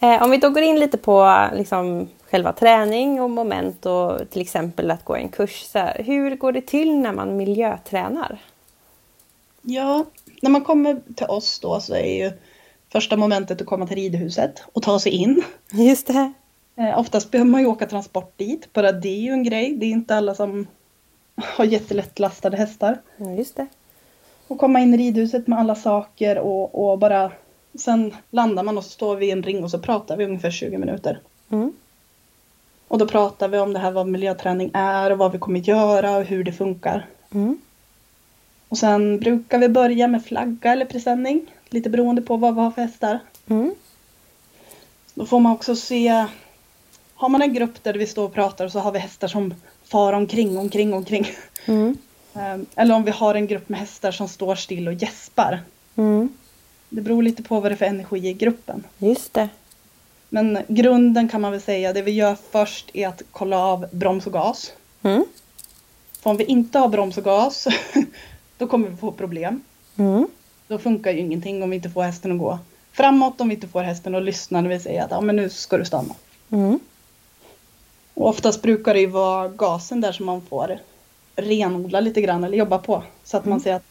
Eh, 0.00 0.22
om 0.22 0.30
vi 0.30 0.36
då 0.36 0.50
går 0.50 0.62
in 0.62 0.80
lite 0.80 0.98
på 0.98 1.46
liksom, 1.52 2.08
själva 2.30 2.52
träning 2.52 3.20
och 3.20 3.30
moment 3.30 3.86
och 3.86 4.30
till 4.30 4.42
exempel 4.42 4.90
att 4.90 5.04
gå 5.04 5.16
en 5.16 5.28
kurs. 5.28 5.62
Så 5.62 5.78
här, 5.78 6.02
hur 6.04 6.36
går 6.36 6.52
det 6.52 6.60
till 6.60 6.98
när 6.98 7.12
man 7.12 7.36
miljötränar? 7.36 8.38
Ja, 9.62 10.04
när 10.42 10.50
man 10.50 10.64
kommer 10.64 11.00
till 11.16 11.26
oss 11.26 11.60
då 11.60 11.80
så 11.80 11.94
är 11.94 12.24
ju 12.24 12.32
första 12.92 13.16
momentet 13.16 13.60
att 13.60 13.66
komma 13.66 13.86
till 13.86 13.96
ridhuset 13.96 14.62
och 14.72 14.82
ta 14.82 14.98
sig 14.98 15.12
in. 15.12 15.42
Just 15.72 16.06
det. 16.06 16.32
Eh, 16.76 16.98
oftast 16.98 17.30
behöver 17.30 17.50
man 17.50 17.60
ju 17.60 17.66
åka 17.66 17.86
transport 17.86 18.32
dit, 18.36 18.72
bara 18.72 18.92
det 18.92 19.08
är 19.08 19.20
ju 19.20 19.30
en 19.30 19.44
grej. 19.44 19.76
Det 19.76 19.86
är 19.86 19.90
inte 19.90 20.16
alla 20.16 20.34
som 20.34 20.66
har 21.34 21.64
jättelätt 21.64 22.18
lastade 22.18 22.56
hästar. 22.56 22.98
Ja, 23.16 23.30
just 23.30 23.56
det. 23.56 23.66
Och 24.46 24.58
komma 24.58 24.80
in 24.80 24.94
i 24.94 24.96
ridhuset 24.96 25.46
med 25.46 25.58
alla 25.58 25.74
saker 25.74 26.38
och, 26.38 26.90
och 26.90 26.98
bara 26.98 27.30
Sen 27.74 28.14
landar 28.30 28.62
man 28.62 28.78
och 28.78 28.84
så 28.84 28.90
står 28.90 29.16
vi 29.16 29.26
i 29.26 29.30
en 29.30 29.42
ring 29.42 29.64
och 29.64 29.70
så 29.70 29.78
pratar 29.78 30.16
vi 30.16 30.24
ungefär 30.24 30.50
20 30.50 30.78
minuter. 30.78 31.20
Mm. 31.50 31.72
Och 32.88 32.98
då 32.98 33.06
pratar 33.06 33.48
vi 33.48 33.58
om 33.58 33.72
det 33.72 33.78
här 33.78 33.90
vad 33.90 34.06
miljöträning 34.06 34.70
är 34.74 35.10
och 35.10 35.18
vad 35.18 35.32
vi 35.32 35.38
kommer 35.38 35.60
göra 35.60 36.16
och 36.16 36.24
hur 36.24 36.44
det 36.44 36.52
funkar. 36.52 37.06
Mm. 37.34 37.58
Och 38.68 38.78
sen 38.78 39.20
brukar 39.20 39.58
vi 39.58 39.68
börja 39.68 40.08
med 40.08 40.24
flagga 40.24 40.72
eller 40.72 40.84
presenning. 40.84 41.46
Lite 41.70 41.90
beroende 41.90 42.22
på 42.22 42.36
vad 42.36 42.54
vi 42.54 42.60
har 42.60 42.70
för 42.70 42.82
hästar. 42.82 43.18
Mm. 43.48 43.74
Då 45.14 45.26
får 45.26 45.40
man 45.40 45.52
också 45.52 45.76
se. 45.76 46.26
Har 47.14 47.28
man 47.28 47.42
en 47.42 47.54
grupp 47.54 47.82
där 47.82 47.94
vi 47.94 48.06
står 48.06 48.24
och 48.24 48.34
pratar 48.34 48.68
så 48.68 48.78
har 48.78 48.92
vi 48.92 48.98
hästar 48.98 49.28
som 49.28 49.54
far 49.84 50.12
omkring, 50.12 50.58
omkring, 50.58 50.94
omkring. 50.94 51.26
Mm. 51.66 51.96
Ehm, 52.34 52.66
Eller 52.74 52.94
om 52.94 53.04
vi 53.04 53.10
har 53.10 53.34
en 53.34 53.46
grupp 53.46 53.68
med 53.68 53.80
hästar 53.80 54.12
som 54.12 54.28
står 54.28 54.54
still 54.54 54.88
och 54.88 54.94
gäspar. 54.94 55.60
Mm. 55.96 56.28
Det 56.88 57.00
beror 57.00 57.22
lite 57.22 57.42
på 57.42 57.60
vad 57.60 57.70
det 57.70 57.74
är 57.74 57.76
för 57.76 57.84
energi 57.84 58.28
i 58.28 58.32
gruppen. 58.32 58.84
Just 58.98 59.34
det. 59.34 59.48
Men 60.28 60.58
grunden 60.68 61.28
kan 61.28 61.40
man 61.40 61.52
väl 61.52 61.60
säga, 61.60 61.92
det 61.92 62.02
vi 62.02 62.10
gör 62.10 62.36
först 62.50 62.90
är 62.94 63.08
att 63.08 63.22
kolla 63.30 63.58
av 63.58 63.86
broms 63.92 64.26
och 64.26 64.32
gas. 64.32 64.72
Mm. 65.02 65.24
För 66.20 66.30
om 66.30 66.36
vi 66.36 66.44
inte 66.44 66.78
har 66.78 66.88
broms 66.88 67.18
och 67.18 67.24
gas, 67.24 67.66
då 68.58 68.66
kommer 68.66 68.88
vi 68.88 68.96
få 68.96 69.12
problem. 69.12 69.62
Mm. 69.96 70.26
Då 70.70 70.78
funkar 70.78 71.12
ju 71.12 71.18
ingenting 71.18 71.62
om 71.62 71.70
vi 71.70 71.76
inte 71.76 71.90
får 71.90 72.02
hästen 72.02 72.32
att 72.32 72.38
gå 72.38 72.58
framåt, 72.92 73.40
om 73.40 73.48
vi 73.48 73.54
inte 73.54 73.68
får 73.68 73.82
hästen 73.82 74.14
att 74.14 74.22
lyssna 74.22 74.60
när 74.60 74.68
vi 74.68 74.80
säger 74.80 75.04
att 75.04 75.10
ja, 75.10 75.20
men 75.20 75.36
nu 75.36 75.50
ska 75.50 75.78
du 75.78 75.84
stanna. 75.84 76.14
Mm. 76.50 76.80
Och 78.14 78.28
oftast 78.28 78.62
brukar 78.62 78.94
det 78.94 79.00
ju 79.00 79.06
vara 79.06 79.48
gasen 79.48 80.00
där 80.00 80.12
som 80.12 80.26
man 80.26 80.42
får 80.42 80.78
renodla 81.36 82.00
lite 82.00 82.20
grann 82.20 82.44
eller 82.44 82.56
jobba 82.58 82.78
på. 82.78 83.02
Så 83.24 83.36
att 83.36 83.44
man 83.44 83.52
Mm. 83.52 83.62
säger 83.62 83.76
att 83.76 83.82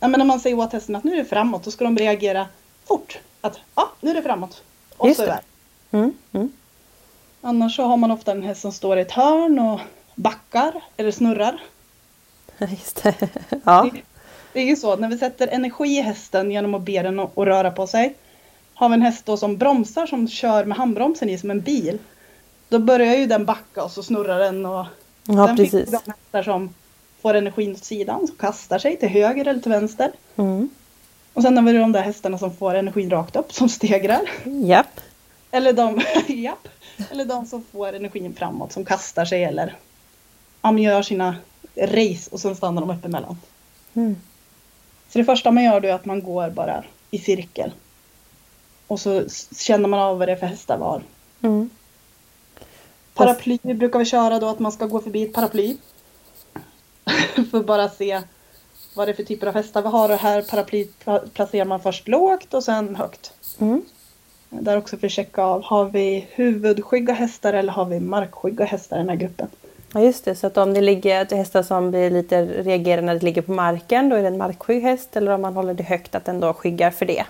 ja, 0.00 0.08
men 0.08 0.18
när 0.18 0.24
man 0.24 0.40
säger 0.40 0.58
åt 0.58 0.72
hästen 0.72 0.96
att 0.96 1.04
nu 1.04 1.12
är 1.12 1.16
det 1.16 1.24
framåt, 1.24 1.64
då 1.64 1.70
ska 1.70 1.84
de 1.84 1.98
reagera 1.98 2.46
fort. 2.84 3.18
Att 3.40 3.58
ja, 3.74 3.90
nu 4.00 4.10
är 4.10 4.14
det 4.14 4.22
framåt. 4.22 4.62
Och 4.96 5.08
Just 5.08 5.20
så 5.20 5.24
iväg. 5.26 5.38
Mm. 5.90 6.12
Mm. 6.32 6.52
Annars 7.40 7.76
så 7.76 7.82
har 7.82 7.96
man 7.96 8.10
ofta 8.10 8.32
en 8.32 8.42
häst 8.42 8.60
som 8.60 8.72
står 8.72 8.98
i 8.98 9.00
ett 9.00 9.12
hörn 9.12 9.58
och 9.58 9.80
backar 10.14 10.80
eller 10.96 11.10
snurrar. 11.10 11.62
Just 12.58 13.02
det. 13.02 13.28
Ja. 13.64 13.90
Det 14.54 14.60
är 14.60 14.64
ju 14.64 14.76
så 14.76 14.92
att 14.92 15.00
när 15.00 15.08
vi 15.08 15.18
sätter 15.18 15.48
energi 15.48 15.98
i 15.98 16.00
hästen 16.00 16.50
genom 16.50 16.74
att 16.74 16.82
be 16.82 17.02
den 17.02 17.20
att 17.20 17.36
röra 17.36 17.70
på 17.70 17.86
sig. 17.86 18.14
Har 18.74 18.88
vi 18.88 18.94
en 18.94 19.02
häst 19.02 19.26
då 19.26 19.36
som 19.36 19.56
bromsar 19.56 20.06
som 20.06 20.28
kör 20.28 20.64
med 20.64 20.78
handbromsen 20.78 21.30
i 21.30 21.38
som 21.38 21.50
en 21.50 21.60
bil. 21.60 21.98
Då 22.68 22.78
börjar 22.78 23.14
ju 23.14 23.26
den 23.26 23.44
backa 23.44 23.84
och 23.84 23.90
så 23.90 24.02
snurrar 24.02 24.38
den 24.38 24.66
och 24.66 24.86
Ja, 25.26 25.46
sen 25.46 25.56
finns 25.56 25.70
precis. 25.70 25.90
det 25.90 26.00
de 26.04 26.10
hästar 26.10 26.42
som 26.42 26.74
får 27.22 27.34
energin 27.34 27.72
åt 27.72 27.84
sidan, 27.84 28.26
som 28.26 28.36
kastar 28.36 28.78
sig 28.78 28.96
till 28.96 29.08
höger 29.08 29.48
eller 29.48 29.60
till 29.60 29.72
vänster. 29.72 30.12
Mm. 30.36 30.70
Och 31.32 31.42
sen 31.42 31.56
har 31.56 31.64
vi 31.64 31.72
de 31.72 31.92
där 31.92 32.02
hästarna 32.02 32.38
som 32.38 32.56
får 32.56 32.74
energin 32.74 33.10
rakt 33.10 33.36
upp, 33.36 33.52
som 33.52 33.68
stegrar. 33.68 34.30
Japp. 34.44 35.00
Eller 35.50 35.72
de, 35.72 36.00
japp, 36.42 36.68
eller 37.10 37.24
de 37.24 37.46
som 37.46 37.64
får 37.72 37.92
energin 37.92 38.34
framåt, 38.34 38.72
som 38.72 38.84
kastar 38.84 39.24
sig 39.24 39.44
eller 39.44 39.76
ja, 40.62 40.78
gör 40.78 41.02
sina 41.02 41.36
race 41.76 42.30
och 42.30 42.40
sen 42.40 42.56
stannar 42.56 42.80
de 42.80 42.90
upp 42.90 43.04
emellan. 43.04 43.38
Mm. 43.94 44.16
Så 45.14 45.18
det 45.18 45.24
första 45.24 45.50
man 45.50 45.64
gör 45.64 45.84
är 45.84 45.94
att 45.94 46.04
man 46.04 46.22
går 46.22 46.50
bara 46.50 46.84
i 47.10 47.18
cirkel. 47.18 47.72
Och 48.86 49.00
så 49.00 49.24
känner 49.56 49.88
man 49.88 50.00
av 50.00 50.18
vad 50.18 50.28
det 50.28 50.32
är 50.32 50.36
för 50.36 50.46
hästar 50.46 50.78
var. 50.78 51.02
Mm. 51.40 51.70
Paraply 53.14 53.58
brukar 53.62 53.98
vi 53.98 54.04
köra 54.04 54.40
då, 54.40 54.48
att 54.48 54.58
man 54.58 54.72
ska 54.72 54.86
gå 54.86 55.00
förbi 55.00 55.22
ett 55.22 55.32
paraply. 55.32 55.76
för 57.50 57.58
att 57.58 57.66
bara 57.66 57.88
se 57.88 58.22
vad 58.94 59.08
det 59.08 59.12
är 59.12 59.14
för 59.14 59.22
typer 59.22 59.46
av 59.46 59.54
hästar 59.54 59.82
vi 59.82 59.88
har. 59.88 60.08
Och 60.08 60.18
här 60.18 60.42
paraply 60.42 60.88
pla- 61.04 61.28
placerar 61.28 61.64
man 61.64 61.80
först 61.80 62.08
lågt 62.08 62.54
och 62.54 62.64
sen 62.64 62.96
högt. 62.96 63.32
Mm. 63.58 63.82
Där 64.50 64.76
också 64.76 64.96
för 64.96 65.06
att 65.06 65.12
checka 65.12 65.42
av, 65.42 65.62
har 65.62 65.84
vi 65.84 66.26
huvudskygga 66.30 67.14
hästar 67.14 67.52
eller 67.52 67.72
har 67.72 67.84
vi 67.84 68.00
markskygga 68.00 68.64
hästar 68.64 68.96
i 68.96 68.98
den 68.98 69.08
här 69.08 69.16
gruppen? 69.16 69.48
Ja, 69.94 70.00
just 70.00 70.24
det. 70.24 70.34
Så 70.34 70.46
att 70.46 70.56
om 70.56 70.74
det 70.74 70.80
ligger 70.80 71.36
hästar 71.36 71.62
som 71.62 71.90
blir 71.90 72.10
lite 72.10 72.44
reagerar 72.44 73.02
när 73.02 73.14
det 73.14 73.22
ligger 73.22 73.42
på 73.42 73.52
marken, 73.52 74.08
då 74.08 74.16
är 74.16 74.22
det 74.22 74.28
en 74.28 74.38
markskygg 74.38 74.82
häst. 74.82 75.16
Eller 75.16 75.32
om 75.32 75.42
man 75.42 75.54
håller 75.54 75.74
det 75.74 75.82
högt, 75.82 76.14
att 76.14 76.24
den 76.24 76.40
då 76.40 76.54
skyggar 76.54 76.90
för 76.90 77.06
det. 77.06 77.24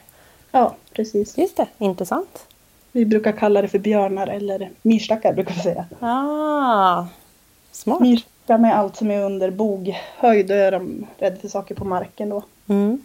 Ja, 0.51 0.75
precis. 0.93 1.39
Just 1.39 1.57
det, 1.57 1.67
intressant. 1.79 2.47
Vi 2.93 3.05
brukar 3.05 3.33
kalla 3.33 3.63
det 3.63 3.69
för 3.69 3.79
björnar 3.79 4.27
eller 4.27 4.71
myrstackar 4.83 5.33
brukar 5.33 5.55
vi 5.55 5.61
säga. 5.61 5.85
Ah, 6.01 7.07
smart. 7.73 8.01
Myrstackar 8.01 8.59
med 8.59 8.79
allt 8.79 8.97
som 8.97 9.11
är 9.11 9.25
under 9.25 9.51
boghöjd, 9.51 10.47
då 10.47 10.55
är 10.55 10.73
de 10.73 11.07
rädda 11.19 11.37
för 11.37 11.49
saker 11.49 11.75
på 11.75 11.85
marken 11.85 12.29
då. 12.29 12.43
Mm. 12.69 13.03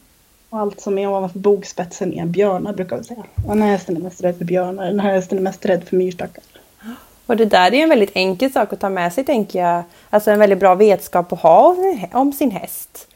Och 0.50 0.60
allt 0.60 0.82
som 0.82 0.98
är 0.98 1.08
ovanför 1.08 1.40
bogspetsen 1.40 2.14
är 2.14 2.26
björnar 2.26 2.74
brukar 2.74 2.98
vi 2.98 3.04
säga. 3.04 3.24
Och 3.48 3.56
den 3.56 3.62
här 3.62 3.72
hästen 3.72 3.98
är 3.98 4.02
mest 4.02 4.24
rädd 4.24 4.38
för 4.38 4.46
björnar, 4.46 4.86
den 4.86 5.00
här 5.00 5.14
hästen 5.14 5.38
är 5.38 5.42
mest 5.42 5.66
rädd 5.66 5.84
för 5.84 5.96
myrstackar. 5.96 6.44
Och 7.30 7.38
det 7.38 7.46
där 7.46 7.74
är 7.74 7.84
en 7.84 7.90
väldigt 7.90 8.12
enkel 8.14 8.52
sak 8.52 8.74
att 8.74 8.80
ta 8.80 8.90
med 8.90 9.14
sig 9.14 9.24
tänker 9.24 9.60
jag. 9.60 9.84
Alltså 10.10 10.32
en 10.32 10.40
väldigt 10.40 10.60
bra 10.60 10.76
vetskap 10.76 11.34
att 11.34 11.40
ha 11.42 11.76
om- 12.14 12.34
sin 12.34 12.52
häst. 12.52 13.08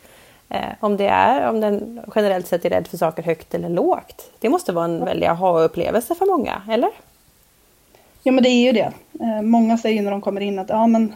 Eh, 0.49 0.59
om 0.79 0.97
det 0.97 1.07
är, 1.07 1.49
om 1.49 1.59
den 1.61 2.01
generellt 2.15 2.47
sett 2.47 2.65
är 2.65 2.69
rädd 2.69 2.87
för 2.87 2.97
saker 2.97 3.23
högt 3.23 3.53
eller 3.53 3.69
lågt. 3.69 4.31
Det 4.39 4.49
måste 4.49 4.71
vara 4.71 4.85
en 4.85 5.05
väldig 5.05 5.27
aha-upplevelse 5.27 6.15
för 6.15 6.25
många, 6.25 6.61
eller? 6.69 6.89
Ja 8.23 8.31
men 8.31 8.43
det 8.43 8.49
är 8.49 8.63
ju 8.65 8.71
det. 8.71 8.91
Eh, 9.21 9.41
många 9.41 9.77
säger 9.77 10.01
när 10.01 10.11
de 10.11 10.21
kommer 10.21 10.41
in 10.41 10.59
att 10.59 10.69
ja 10.69 10.87
men 10.87 11.13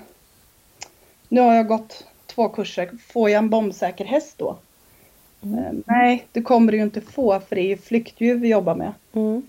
nu 1.30 1.42
har 1.42 1.54
jag 1.54 1.68
gått 1.68 2.04
två 2.26 2.50
kurser, 2.50 2.90
får 3.14 3.30
jag 3.30 3.38
en 3.38 3.50
bombsäker 3.50 4.06
häst 4.06 4.34
då? 4.38 4.50
Eh, 5.44 5.74
nej, 5.86 6.28
det 6.32 6.42
kommer 6.42 6.72
du 6.72 6.78
ju 6.78 6.84
inte 6.84 7.02
få 7.02 7.40
för 7.40 7.56
det 7.56 7.62
är 7.62 7.68
ju 7.68 7.78
flyktdjur 7.78 8.36
vi 8.36 8.48
jobbar 8.48 8.76
med. 8.76 8.92
Mm. 9.14 9.42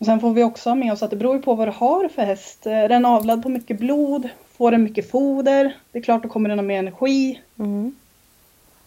Och 0.00 0.06
sen 0.06 0.20
får 0.20 0.32
vi 0.32 0.42
också 0.44 0.70
ha 0.70 0.74
med 0.74 0.92
oss 0.92 1.02
att 1.02 1.10
det 1.10 1.16
beror 1.16 1.36
ju 1.36 1.42
på 1.42 1.54
vad 1.54 1.68
du 1.68 1.72
har 1.72 2.08
för 2.08 2.22
häst. 2.22 2.66
Eh, 2.66 2.72
Är 2.72 2.88
den 2.88 3.04
avlad 3.06 3.42
på 3.42 3.48
mycket 3.48 3.78
blod? 3.78 4.28
Får 4.56 4.70
den 4.70 4.82
mycket 4.82 5.10
foder? 5.10 5.76
Det 5.92 5.98
är 5.98 6.02
klart 6.02 6.22
då 6.22 6.28
kommer 6.28 6.48
den 6.48 6.58
ha 6.58 6.62
mer 6.64 6.78
energi. 6.78 7.40
Mm. 7.58 7.94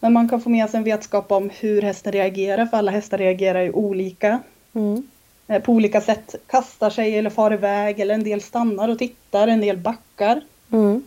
Men 0.00 0.12
man 0.12 0.28
kan 0.28 0.40
få 0.40 0.50
med 0.50 0.70
sig 0.70 0.78
en 0.78 0.84
vetskap 0.84 1.32
om 1.32 1.50
hur 1.60 1.82
hästen 1.82 2.12
reagerar 2.12 2.66
för 2.66 2.76
alla 2.76 2.90
hästar 2.90 3.18
reagerar 3.18 3.62
ju 3.62 3.72
olika. 3.72 4.40
Mm. 4.72 5.08
Eh, 5.48 5.62
På 5.62 5.72
olika 5.72 6.00
sätt 6.00 6.34
kastar 6.46 6.90
sig 6.90 7.18
eller 7.18 7.30
far 7.30 7.52
iväg 7.52 8.00
eller 8.00 8.14
en 8.14 8.24
del 8.24 8.40
stannar 8.40 8.88
och 8.88 8.98
tittar, 8.98 9.48
en 9.48 9.60
del 9.60 9.76
backar. 9.76 10.40
Mm. 10.72 11.02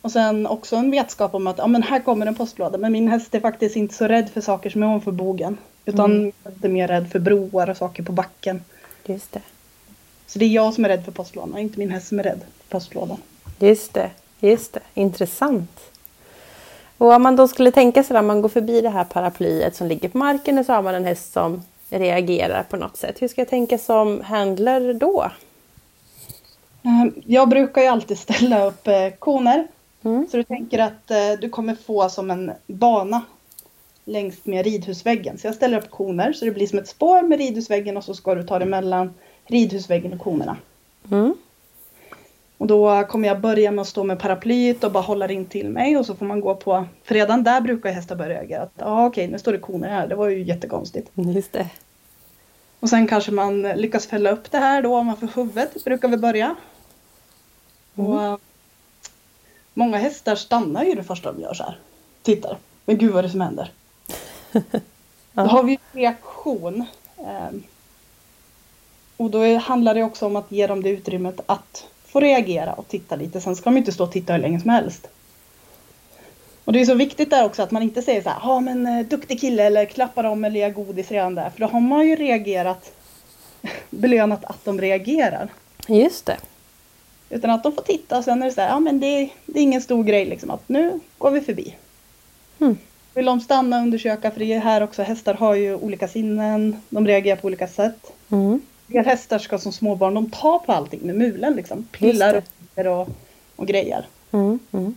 Och 0.00 0.10
sen 0.12 0.46
också 0.46 0.76
en 0.76 0.90
vetskap 0.90 1.34
om 1.34 1.46
att 1.46 1.58
ja, 1.58 1.66
men 1.66 1.82
här 1.82 2.00
kommer 2.00 2.26
en 2.26 2.34
postlåda 2.34 2.78
men 2.78 2.92
min 2.92 3.08
häst 3.08 3.34
är 3.34 3.40
faktiskt 3.40 3.76
inte 3.76 3.94
så 3.94 4.04
rädd 4.08 4.30
för 4.30 4.40
saker 4.40 4.70
som 4.70 4.82
är 4.82 4.86
ovanför 4.86 5.12
bogen. 5.12 5.56
Utan 5.84 6.12
Mm. 6.12 6.32
är 6.62 6.68
mer 6.68 6.88
rädd 6.88 7.08
för 7.10 7.18
broar 7.18 7.70
och 7.70 7.76
saker 7.76 8.02
på 8.02 8.12
backen. 8.12 8.60
Just 9.06 9.32
det. 9.32 9.40
Så 10.26 10.38
det 10.38 10.44
är 10.44 10.48
jag 10.48 10.74
som 10.74 10.84
är 10.84 10.88
rädd 10.88 11.04
för 11.04 11.12
postlådan, 11.12 11.58
inte 11.58 11.78
min 11.78 11.90
häst 11.90 12.08
som 12.08 12.18
är 12.18 12.22
rädd 12.22 12.40
för 12.58 12.78
postlådan. 12.78 13.18
Just 13.58 13.94
det, 13.94 14.10
just 14.40 14.72
det. 14.72 14.80
Intressant. 14.94 15.80
Och 16.98 17.12
om 17.12 17.22
man 17.22 17.36
då 17.36 17.48
skulle 17.48 17.70
tänka 17.70 18.02
sig 18.02 18.16
att 18.16 18.24
man 18.24 18.42
går 18.42 18.48
förbi 18.48 18.80
det 18.80 18.88
här 18.90 19.04
paraplyet 19.04 19.76
som 19.76 19.86
ligger 19.86 20.08
på 20.08 20.18
marken 20.18 20.58
och 20.58 20.66
så 20.66 20.72
har 20.72 20.82
man 20.82 20.94
en 20.94 21.04
häst 21.04 21.32
som 21.32 21.62
reagerar 21.90 22.62
på 22.62 22.76
något 22.76 22.96
sätt. 22.96 23.22
Hur 23.22 23.28
ska 23.28 23.40
jag 23.40 23.48
tänka 23.48 23.78
som 23.78 24.20
handler 24.20 24.94
då? 24.94 25.30
Eh, 26.82 27.06
Jag 27.26 27.48
brukar 27.48 27.82
ju 27.82 27.88
alltid 27.88 28.18
ställa 28.18 28.64
upp 28.64 28.86
eh, 28.86 29.08
koner. 29.18 29.66
Mm. 30.02 30.26
Så 30.30 30.36
du 30.36 30.42
tänker 30.42 30.78
att 30.78 31.10
eh, 31.10 31.32
du 31.40 31.48
kommer 31.48 31.74
få 31.74 32.08
som 32.08 32.30
en 32.30 32.52
bana 32.66 33.22
längs 34.04 34.44
med 34.44 34.64
ridhusväggen. 34.64 35.38
Så 35.38 35.46
jag 35.46 35.54
ställer 35.54 35.78
upp 35.78 35.90
koner 35.90 36.32
så 36.32 36.44
det 36.44 36.50
blir 36.50 36.66
som 36.66 36.78
ett 36.78 36.88
spår 36.88 37.22
med 37.22 37.38
ridhusväggen 37.38 37.96
och 37.96 38.04
så 38.04 38.14
ska 38.14 38.34
du 38.34 38.42
ta 38.42 38.58
det 38.58 38.66
mellan 38.66 39.14
ridhusväggen 39.46 40.12
och 40.12 40.20
konerna. 40.20 40.56
Mm. 41.10 41.34
Och 42.58 42.66
då 42.66 43.04
kommer 43.08 43.28
jag 43.28 43.40
börja 43.40 43.70
med 43.70 43.82
att 43.82 43.88
stå 43.88 44.04
med 44.04 44.18
paraplyet 44.18 44.84
och 44.84 44.92
bara 44.92 45.02
hålla 45.02 45.28
in 45.28 45.46
till 45.46 45.70
mig 45.70 45.96
och 45.96 46.06
så 46.06 46.14
får 46.14 46.26
man 46.26 46.40
gå 46.40 46.54
på, 46.54 46.86
för 47.04 47.14
redan 47.14 47.44
där 47.44 47.60
brukar 47.60 47.92
hästar 47.92 48.16
börja 48.16 48.30
reagera. 48.30 48.62
att, 48.62 48.82
ah, 48.82 49.06
okej, 49.06 49.28
nu 49.28 49.38
står 49.38 49.52
det 49.52 49.58
koner 49.58 49.88
här, 49.88 50.06
det 50.06 50.14
var 50.14 50.28
ju 50.28 50.42
jättekonstigt. 50.42 51.10
Just 51.14 51.52
det. 51.52 51.70
Och 52.80 52.88
sen 52.88 53.06
kanske 53.06 53.32
man 53.32 53.62
lyckas 53.62 54.06
fälla 54.06 54.30
upp 54.30 54.50
det 54.50 54.58
här 54.58 54.82
då 54.82 54.98
ovanför 54.98 55.28
huvudet, 55.34 55.84
brukar 55.84 56.08
vi 56.08 56.16
börja. 56.16 56.54
Och 57.94 58.22
eh, 58.22 58.36
många 59.74 59.98
hästar 59.98 60.34
stannar 60.34 60.84
ju 60.84 60.94
det 60.94 61.04
första 61.04 61.32
de 61.32 61.42
gör 61.42 61.54
så 61.54 61.62
här. 61.62 61.78
Tittar, 62.22 62.56
men 62.84 62.98
gud 62.98 63.10
vad 63.10 63.18
är 63.18 63.22
det 63.22 63.30
som 63.30 63.40
händer? 63.40 63.72
Då 65.32 65.42
har 65.42 65.62
vi 65.62 65.78
reaktion. 65.92 66.84
Ehm, 67.26 67.62
Och 69.16 69.30
då 69.30 69.56
handlar 69.58 69.94
det 69.94 70.02
också 70.02 70.26
om 70.26 70.36
att 70.36 70.52
ge 70.52 70.66
dem 70.66 70.82
det 70.82 70.88
utrymmet 70.90 71.40
att 71.46 71.86
få 72.06 72.20
reagera 72.20 72.72
och 72.72 72.88
titta 72.88 73.16
lite. 73.16 73.40
Sen 73.40 73.56
ska 73.56 73.70
de 73.70 73.76
inte 73.76 73.92
stå 73.92 74.04
och 74.04 74.12
titta 74.12 74.32
hur 74.32 74.40
länge 74.40 74.60
som 74.60 74.70
helst. 74.70 75.06
Och 76.64 76.72
det 76.72 76.80
är 76.80 76.84
så 76.84 76.94
viktigt 76.94 77.30
där 77.30 77.44
också 77.44 77.62
att 77.62 77.70
man 77.70 77.82
inte 77.82 78.02
säger 78.02 78.22
så 78.22 78.28
här, 78.28 78.38
ja 78.42 78.60
men 78.60 78.86
eh, 78.86 79.06
duktig 79.06 79.40
kille 79.40 79.64
eller 79.64 79.84
klappa 79.84 80.22
dem 80.22 80.44
eller 80.44 80.60
ge 80.60 80.70
godis 80.70 81.10
redan 81.10 81.34
där. 81.34 81.50
För 81.50 81.60
då 81.60 81.66
har 81.66 81.80
man 81.80 82.06
ju 82.06 82.16
reagerat, 82.16 82.92
belönat 83.90 84.44
att 84.44 84.64
de 84.64 84.80
reagerar. 84.80 85.48
Just 85.88 86.26
det. 86.26 86.36
Utan 87.30 87.50
att 87.50 87.62
de 87.62 87.72
får 87.72 87.82
titta 87.82 88.18
och 88.18 88.24
sen 88.24 88.42
är 88.42 88.46
det 88.46 88.52
så 88.52 88.60
här, 88.60 88.68
ja 88.68 88.80
men 88.80 89.00
det, 89.00 89.30
det 89.46 89.58
är 89.58 89.62
ingen 89.62 89.82
stor 89.82 90.04
grej 90.04 90.24
liksom 90.24 90.50
att 90.50 90.68
nu 90.68 91.00
går 91.18 91.30
vi 91.30 91.40
förbi. 91.40 91.76
Mm. 92.60 92.76
Vill 93.14 93.24
de 93.24 93.40
stanna 93.40 93.76
och 93.76 93.82
undersöka, 93.82 94.30
för 94.30 94.40
det 94.40 94.52
är 94.52 94.60
här 94.60 94.82
också, 94.82 95.02
hästar 95.02 95.34
har 95.34 95.54
ju 95.54 95.74
olika 95.74 96.08
sinnen, 96.08 96.80
de 96.88 97.06
reagerar 97.06 97.36
på 97.36 97.46
olika 97.46 97.68
sätt. 97.68 98.12
Mm. 98.30 98.60
Del 98.86 99.04
hästar 99.04 99.38
ska 99.38 99.58
som 99.58 99.72
småbarn, 99.72 100.14
de 100.14 100.30
tar 100.30 100.58
på 100.58 100.72
allting 100.72 101.00
med 101.00 101.14
mulen 101.14 101.56
liksom. 101.56 101.88
Pillar 101.92 102.42
och, 102.74 103.08
och, 103.56 103.66
grejer. 103.66 104.06
Mm. 104.32 104.58
Mm. 104.72 104.96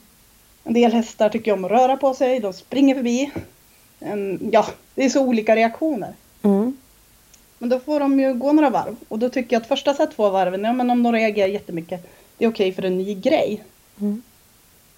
En 0.64 0.74
del 0.74 0.92
hästar 0.92 1.30
tycker 1.30 1.54
om 1.54 1.66
att 1.66 1.72
röra 1.72 1.98
på 1.98 2.14
sig, 2.14 2.40
de 2.40 2.54
springer 2.54 2.96
förbi. 2.96 3.32
En, 4.00 4.50
ja, 4.52 4.66
det 4.96 5.06
är 5.06 5.10
så 5.10 5.22
olika 5.22 5.56
reaktioner. 5.56 6.14
Mm. 6.42 6.78
Men 7.58 7.70
då 7.70 7.80
får 7.80 8.00
de 8.00 8.20
ju 8.20 8.34
gå 8.34 8.52
några 8.52 8.70
varv. 8.70 8.96
Och 9.08 9.20
då 9.20 9.30
tycker 9.30 9.56
jag 9.56 9.62
att 9.62 9.68
första 9.68 9.94
så 9.94 10.04
här 10.04 10.12
två 10.12 10.30
varven, 10.30 10.64
ja 10.64 10.74
men 10.74 10.90
om 10.90 11.04
de 11.04 11.14
reagerar 11.14 11.48
jättemycket, 11.48 12.10
det 12.38 12.46
är 12.46 12.50
okej 12.50 12.74
för 12.74 12.86
en 12.86 12.98
ny 12.98 13.16
grej. 13.16 13.64
Mm. 14.00 14.22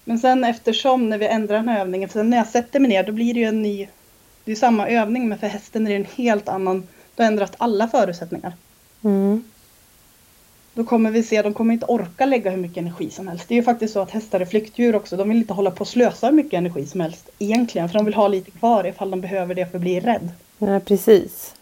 Men 0.04 0.18
sen 0.18 0.44
eftersom 0.44 1.10
när 1.10 1.18
vi 1.18 1.26
ändrar 1.26 1.56
den 1.56 1.68
här 1.68 1.80
övningen, 1.80 2.08
för 2.08 2.18
sen 2.18 2.30
när 2.30 2.36
jag 2.36 2.46
sätter 2.46 2.80
mig 2.80 2.88
ner 2.88 3.04
då 3.04 3.12
blir 3.12 3.34
det 3.34 3.40
ju 3.40 3.46
en 3.46 3.62
ny, 3.62 3.88
det 4.44 4.52
är 4.52 4.56
samma 4.56 4.88
övning 4.88 5.28
men 5.28 5.38
för 5.38 5.46
hästen 5.46 5.86
är 5.86 5.90
det 5.90 5.96
en 5.96 6.06
helt 6.16 6.48
annan, 6.48 6.88
då 7.14 7.22
ändras 7.22 7.50
alla 7.58 7.88
förutsättningar. 7.88 8.52
Mm. 9.04 9.44
Då 10.74 10.84
kommer 10.84 11.10
vi 11.10 11.22
se, 11.22 11.42
de 11.42 11.54
kommer 11.54 11.74
inte 11.74 11.86
orka 11.86 12.26
lägga 12.26 12.50
hur 12.50 12.58
mycket 12.58 12.76
energi 12.76 13.10
som 13.10 13.28
helst. 13.28 13.48
Det 13.48 13.54
är 13.54 13.56
ju 13.56 13.62
faktiskt 13.62 13.92
så 13.92 14.00
att 14.00 14.10
hästar 14.10 14.40
är 14.40 14.44
flyktdjur 14.44 14.96
också. 14.96 15.16
De 15.16 15.28
vill 15.28 15.38
inte 15.38 15.52
hålla 15.52 15.70
på 15.70 15.80
och 15.80 15.88
slösa 15.88 16.26
hur 16.26 16.34
mycket 16.34 16.58
energi 16.58 16.86
som 16.86 17.00
helst 17.00 17.30
egentligen. 17.38 17.88
För 17.88 17.94
de 17.94 18.04
vill 18.04 18.14
ha 18.14 18.28
lite 18.28 18.50
kvar 18.50 18.86
ifall 18.86 19.10
de 19.10 19.20
behöver 19.20 19.54
det 19.54 19.66
för 19.66 19.78
att 19.78 19.82
bli 19.82 20.00
rädd. 20.00 20.28
Ja, 20.58 20.80
precis. 20.80 21.54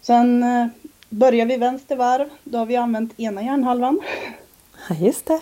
Sen 0.00 0.42
eh, 0.42 0.66
börjar 1.08 1.46
vi 1.46 1.56
vänster 1.56 1.96
varv. 1.96 2.28
Då 2.44 2.58
har 2.58 2.66
vi 2.66 2.76
använt 2.76 3.20
ena 3.20 3.42
hjärnhalvan. 3.42 4.00
Ja, 4.88 4.94
just 4.94 5.26
det. 5.26 5.40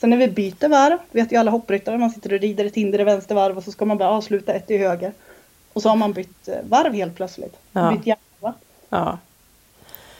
Sen 0.00 0.10
när 0.10 0.16
vi 0.16 0.28
byter 0.28 0.68
varv, 0.68 0.98
vet 1.10 1.32
ju 1.32 1.36
alla 1.36 1.50
hoppryttare, 1.50 1.98
man 1.98 2.10
sitter 2.10 2.32
och 2.32 2.40
rider 2.40 2.64
ett 2.64 2.74
hinder 2.74 3.00
i 3.00 3.04
vänster 3.04 3.34
varv 3.34 3.56
och 3.56 3.64
så 3.64 3.72
ska 3.72 3.84
man 3.84 3.98
bara 3.98 4.10
avsluta 4.10 4.52
ett 4.52 4.70
i 4.70 4.76
höger. 4.78 5.12
Och 5.72 5.82
så 5.82 5.88
har 5.88 5.96
man 5.96 6.12
bytt 6.12 6.48
eh, 6.48 6.54
varv 6.68 6.94
helt 6.94 7.16
plötsligt. 7.16 7.56
Ja. 7.72 7.90
Bytt 7.90 8.06
hjärnhalva. 8.06 8.58
Ja. 8.88 9.18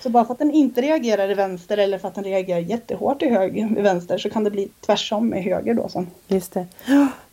Så 0.02 0.10
bara 0.10 0.24
för 0.24 0.32
att 0.32 0.38
den 0.38 0.50
inte 0.50 0.80
reagerar 0.80 1.30
i 1.30 1.34
vänster 1.34 1.78
eller 1.78 1.98
för 1.98 2.08
att 2.08 2.14
den 2.14 2.24
reagerar 2.24 2.58
jättehårt 2.58 3.22
i 3.22 3.28
höger, 3.28 3.78
i 3.78 3.82
vänster 3.82 4.18
så 4.18 4.30
kan 4.30 4.44
det 4.44 4.50
bli 4.50 4.68
tvärsom 4.86 5.34
i 5.34 5.40
höger 5.40 5.74
då 5.74 5.88
sen. 5.88 6.06
Just 6.26 6.52
det. 6.52 6.66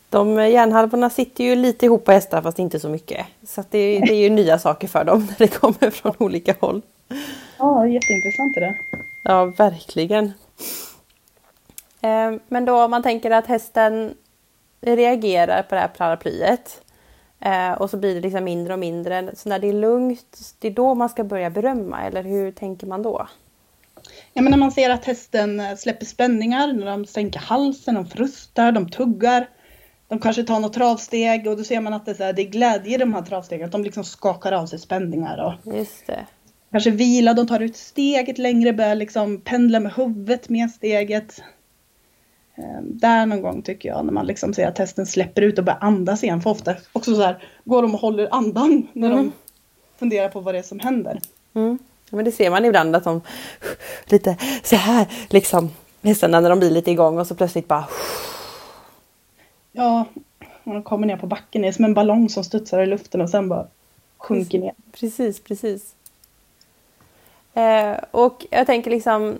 De 0.10 0.50
hjärnhalvorna 0.50 1.10
sitter 1.10 1.44
ju 1.44 1.56
lite 1.56 1.86
ihop 1.86 2.06
på 2.06 2.12
hästar 2.12 2.42
fast 2.42 2.60
inte 2.60 2.80
så 2.80 2.90
mycket. 2.90 3.26
Så 3.48 3.64
det, 3.70 4.00
det 4.00 4.14
är 4.14 4.22
ju 4.24 4.30
nya 4.30 4.60
saker 4.60 4.88
för 4.88 5.04
dem 5.04 5.20
när 5.30 5.38
det 5.38 5.48
kommer 5.48 5.90
från 5.90 6.14
olika 6.18 6.56
håll. 6.60 6.82
Ja, 7.58 7.88
jätteintressant 7.88 8.54
det 8.54 8.60
där. 8.60 8.82
Ja, 9.24 9.46
verkligen. 9.46 10.34
Eh, 12.02 12.34
Men 12.48 12.66
då 12.66 12.84
om 12.84 12.92
man 12.92 13.04
tänker 13.04 13.32
att 13.32 13.48
hästen 13.48 14.14
reagerar 14.82 15.64
på 15.64 15.76
det 15.76 15.82
här 15.82 15.88
paraplyet 15.88 16.82
eh, 17.40 17.72
och 17.72 17.90
så 17.90 17.98
blir 17.98 18.16
det 18.16 18.22
liksom 18.22 18.44
mindre 18.44 18.74
och 18.74 18.80
mindre. 18.80 19.36
Så 19.36 19.50
när 19.50 19.60
det 19.60 19.68
är 19.68 19.74
lugnt, 19.74 20.40
det 20.60 20.68
är 20.68 20.72
då 20.72 20.96
man 20.96 21.10
ska 21.10 21.24
börja 21.24 21.50
berömma 21.50 22.04
eller 22.04 22.24
hur 22.24 22.52
tänker 22.52 22.88
man 22.88 23.04
då? 23.04 23.28
Ja, 24.34 24.42
men 24.42 24.52
när 24.52 24.58
man 24.58 24.72
ser 24.72 24.90
att 24.90 25.06
hästen 25.06 25.60
eh, 25.60 25.76
släpper 25.76 26.06
spänningar, 26.06 26.74
när 26.74 26.86
de 26.86 27.06
sänker 27.06 27.40
halsen, 27.40 27.96
de 27.96 28.06
frustar, 28.06 28.72
de 28.72 28.90
tuggar. 28.90 29.50
De 30.08 30.20
kanske 30.20 30.44
tar 30.44 30.60
något 30.60 30.74
travsteg 30.74 31.48
och 31.48 31.58
då 31.58 31.64
ser 31.64 31.82
man 31.82 31.94
att 31.94 32.06
det 32.06 32.12
är, 32.12 32.16
så 32.16 32.24
här, 32.24 32.34
det 32.34 32.42
är 32.42 32.50
glädje 32.50 32.96
i 32.96 32.98
de 32.98 33.14
här 33.14 33.22
travstegen. 33.22 33.66
Att 33.66 33.72
de 33.72 33.84
liksom 33.84 34.04
skakar 34.04 34.52
av 34.52 34.66
sig 34.66 34.80
spänningar 34.80 35.38
och 35.66 35.74
Just 35.76 36.08
det. 36.08 36.26
kanske 36.72 36.90
vila, 36.92 37.34
de 37.34 37.48
tar 37.48 37.60
ut 37.60 37.76
steget 37.78 38.38
längre, 38.38 38.74
börjar 38.74 38.96
liksom 38.96 39.42
pendla 39.42 39.80
med 39.80 39.94
huvudet 39.94 40.50
med 40.50 40.72
steget. 40.72 41.44
Eh, 42.58 42.82
Där 42.82 43.26
någon 43.26 43.42
gång 43.42 43.62
tycker 43.62 43.90
jag 43.90 44.06
när 44.06 44.14
man 44.14 44.26
liksom 44.26 44.54
ser 44.54 44.68
att 44.68 44.78
hästen 44.78 45.06
släpper 45.06 45.42
ut 45.42 45.58
och 45.60 45.64
börjar 45.66 45.80
andas 45.82 46.24
igen. 46.24 46.42
För 46.42 46.50
ofta 46.50 46.76
också 46.94 47.16
så 47.16 47.22
här 47.22 47.44
går 47.64 47.82
de 47.82 47.94
och 47.96 48.00
håller 48.02 48.28
andan 48.32 48.88
när 48.94 49.12
Mm. 49.12 49.18
de 49.26 49.32
funderar 50.00 50.30
på 50.30 50.40
vad 50.40 50.54
det 50.54 50.58
är 50.60 50.64
som 50.64 50.80
händer. 50.80 51.20
Mm. 51.54 51.78
Men 52.10 52.26
det 52.26 52.32
ser 52.32 52.50
man 52.50 52.66
ibland 52.66 52.96
att 52.96 53.04
de 53.04 53.22
lite 54.06 54.38
så 54.64 54.76
här 54.76 55.08
liksom 55.30 55.70
hästarna 56.02 56.40
när 56.40 56.50
de 56.50 56.60
blir 56.60 56.72
lite 56.72 56.92
igång 56.92 57.20
och 57.20 57.28
så 57.28 57.36
plötsligt 57.36 57.68
bara 57.68 57.86
Ja, 59.72 60.06
när 60.64 60.74
de 60.74 60.84
kommer 60.84 61.08
ner 61.08 61.18
på 61.18 61.28
backen 61.28 61.62
det 61.62 61.68
är 61.68 61.72
som 61.72 61.86
en 61.86 61.94
ballong 61.94 62.30
som 62.30 62.44
studsar 62.44 62.80
i 62.80 62.86
luften 62.86 63.22
och 63.22 63.30
sen 63.30 63.50
bara 63.50 63.68
sjunker 64.18 64.60
ner. 64.60 64.74
Precis, 64.92 65.40
precis. 65.44 65.94
Eh, 67.54 67.96
och 68.12 68.46
jag 68.50 68.66
tänker 68.68 68.92
liksom, 68.92 69.40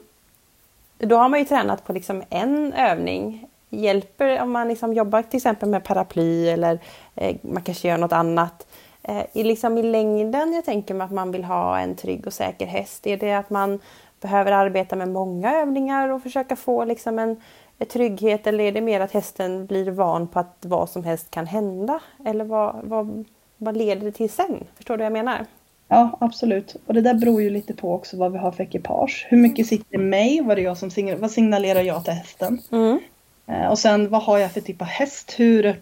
då 0.98 1.16
har 1.16 1.30
man 1.30 1.40
ju 1.40 1.46
tränat 1.46 1.86
på 1.86 1.94
liksom 1.94 2.24
en 2.30 2.74
övning. 2.74 3.48
Hjälper 3.70 4.42
om 4.42 4.52
man 4.52 4.68
liksom 4.68 4.94
jobbar 4.94 5.22
till 5.22 5.38
exempel 5.38 5.70
med 5.70 5.84
paraply 5.84 6.50
eller 6.50 6.80
eh, 7.16 7.36
man 7.42 7.64
kanske 7.64 7.88
gör 7.88 7.98
något 7.98 8.12
annat. 8.12 8.68
Eh, 9.04 9.24
i, 9.34 9.44
liksom 9.44 9.78
I 9.78 9.84
längden, 9.84 10.54
jag 10.54 10.66
tänker 10.66 10.94
mig 10.94 11.06
att 11.06 11.12
man 11.12 11.32
vill 11.32 11.44
ha 11.44 11.80
en 11.80 11.96
trygg 11.96 12.28
och 12.28 12.34
säker 12.34 12.66
häst. 12.66 13.08
Är 13.08 13.18
det 13.18 13.34
att 13.34 13.50
man 13.50 13.80
behöver 14.22 14.52
arbeta 14.52 14.96
med 14.96 15.10
många 15.10 15.56
övningar 15.56 16.10
och 16.10 16.24
försöka 16.24 16.56
få 16.56 16.86
liksom 16.86 17.20
en, 17.20 17.42
en 17.78 17.88
trygghet 17.88 18.48
eller 18.48 18.64
är 18.64 18.72
det 18.72 18.82
mer 18.82 19.00
att 19.00 19.12
hästen 19.12 19.66
blir 19.66 19.92
van 19.92 20.28
på 20.28 20.40
att 20.40 20.58
vad 20.62 20.90
som 20.90 21.04
helst 21.04 21.32
kan 21.32 21.48
hända? 21.48 22.00
Eller 22.26 22.46
vad, 22.46 22.76
vad, 22.84 23.26
vad 23.58 23.78
leder 23.78 24.06
det 24.06 24.12
till 24.12 24.30
sen? 24.30 24.64
Förstår 24.76 24.98
du 24.98 24.98
vad 24.98 25.06
jag 25.06 25.26
menar? 25.26 25.46
Ja, 25.88 26.18
absolut. 26.22 26.76
Och 26.86 26.94
det 26.94 27.02
där 27.02 27.14
beror 27.14 27.42
ju 27.42 27.50
lite 27.50 27.74
på 27.74 27.94
också 27.94 28.18
vad 28.18 28.32
vi 28.32 28.38
har 28.38 28.52
för 28.52 28.64
ekipage. 28.64 29.26
Hur 29.30 29.38
mycket 29.38 29.68
sitter 29.68 29.96
i 29.96 29.98
mig? 29.98 30.42
Vad, 30.42 30.60
är 30.60 30.64
jag 30.64 30.78
som 30.78 30.90
signal- 30.90 31.20
vad 31.20 31.32
signalerar 31.32 31.82
jag 31.82 32.04
till 32.04 32.14
hästen? 32.14 32.62
Mm. 32.72 33.00
Eh, 33.48 33.68
och 33.68 33.80
sen 33.80 34.10
vad 34.10 34.24
har 34.24 34.38
jag 34.38 34.52
för 34.52 34.62
typ 34.62 34.82
av 34.82 34.88
häst? 34.88 35.34
Hur 35.38 35.82